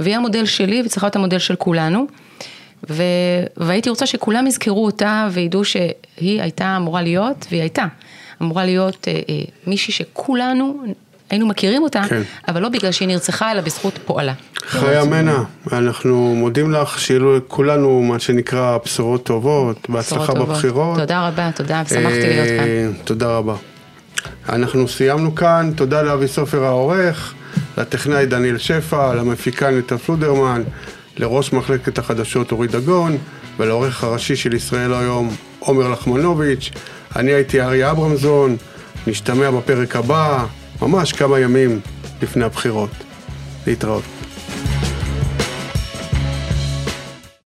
והיא 0.00 0.16
המודל 0.16 0.46
שלי 0.46 0.82
וצריכה 0.86 1.06
להיות 1.06 1.16
המודל 1.16 1.38
של 1.38 1.56
כולנו. 1.56 2.06
ו... 2.90 3.02
והייתי 3.56 3.90
רוצה 3.90 4.06
שכולם 4.06 4.46
יזכרו 4.46 4.84
אותה 4.84 5.28
וידעו 5.32 5.64
שהיא 5.64 6.42
הייתה 6.42 6.76
אמורה 6.76 7.02
להיות, 7.02 7.46
והיא 7.50 7.60
הייתה 7.60 7.84
אמורה 8.42 8.64
להיות 8.64 9.08
אה, 9.08 9.12
אה, 9.28 9.34
מישהי 9.66 9.92
שכולנו 9.92 10.82
היינו 11.30 11.46
מכירים 11.46 11.82
אותה, 11.82 12.02
כן. 12.08 12.22
אבל 12.48 12.62
לא 12.62 12.68
בגלל 12.68 12.92
שהיא 12.92 13.08
נרצחה, 13.08 13.52
אלא 13.52 13.60
בזכות 13.60 13.98
פועלה. 14.04 14.32
חיה 14.66 15.04
מנע, 15.04 15.38
אנחנו 15.72 16.34
מודים 16.34 16.72
לך, 16.72 17.00
שיהיו 17.00 17.36
לכולנו 17.36 18.02
מה 18.02 18.18
שנקרא 18.18 18.78
בשורות 18.84 19.24
טובות, 19.24 19.90
בהצלחה 19.90 20.34
בבחירות. 20.34 20.98
תודה 20.98 21.28
רבה, 21.28 21.50
תודה, 21.54 21.82
ושמחתי 21.86 22.20
להיות 22.20 22.48
כאן. 22.48 22.66
אה, 22.68 22.88
תודה 23.04 23.36
רבה. 23.36 23.54
אנחנו 24.48 24.88
סיימנו 24.88 25.34
כאן, 25.34 25.72
תודה 25.76 26.02
לאבי 26.02 26.28
סופר 26.28 26.64
העורך, 26.64 27.34
לטכנאי 27.78 28.26
דניאל 28.26 28.58
שפע, 28.58 29.14
למפיקה 29.14 29.70
נטע 29.70 29.96
פלודרמן, 29.96 30.62
לראש 31.18 31.52
מחלקת 31.52 31.98
החדשות 31.98 32.52
אורי 32.52 32.68
דגון, 32.68 33.18
ולעורך 33.58 34.04
הראשי 34.04 34.36
של 34.36 34.54
ישראל 34.54 34.94
היום, 34.94 35.28
עומר 35.58 35.88
לחמנוביץ'. 35.88 36.70
אני 37.16 37.32
הייתי 37.32 37.60
אריה 37.60 37.90
אברמזון, 37.90 38.56
נשתמע 39.06 39.50
בפרק 39.50 39.96
הבא. 39.96 40.46
ממש 40.82 41.12
כמה 41.12 41.40
ימים 41.40 41.80
לפני 42.22 42.44
הבחירות. 42.44 42.90
להתראות. 43.66 44.15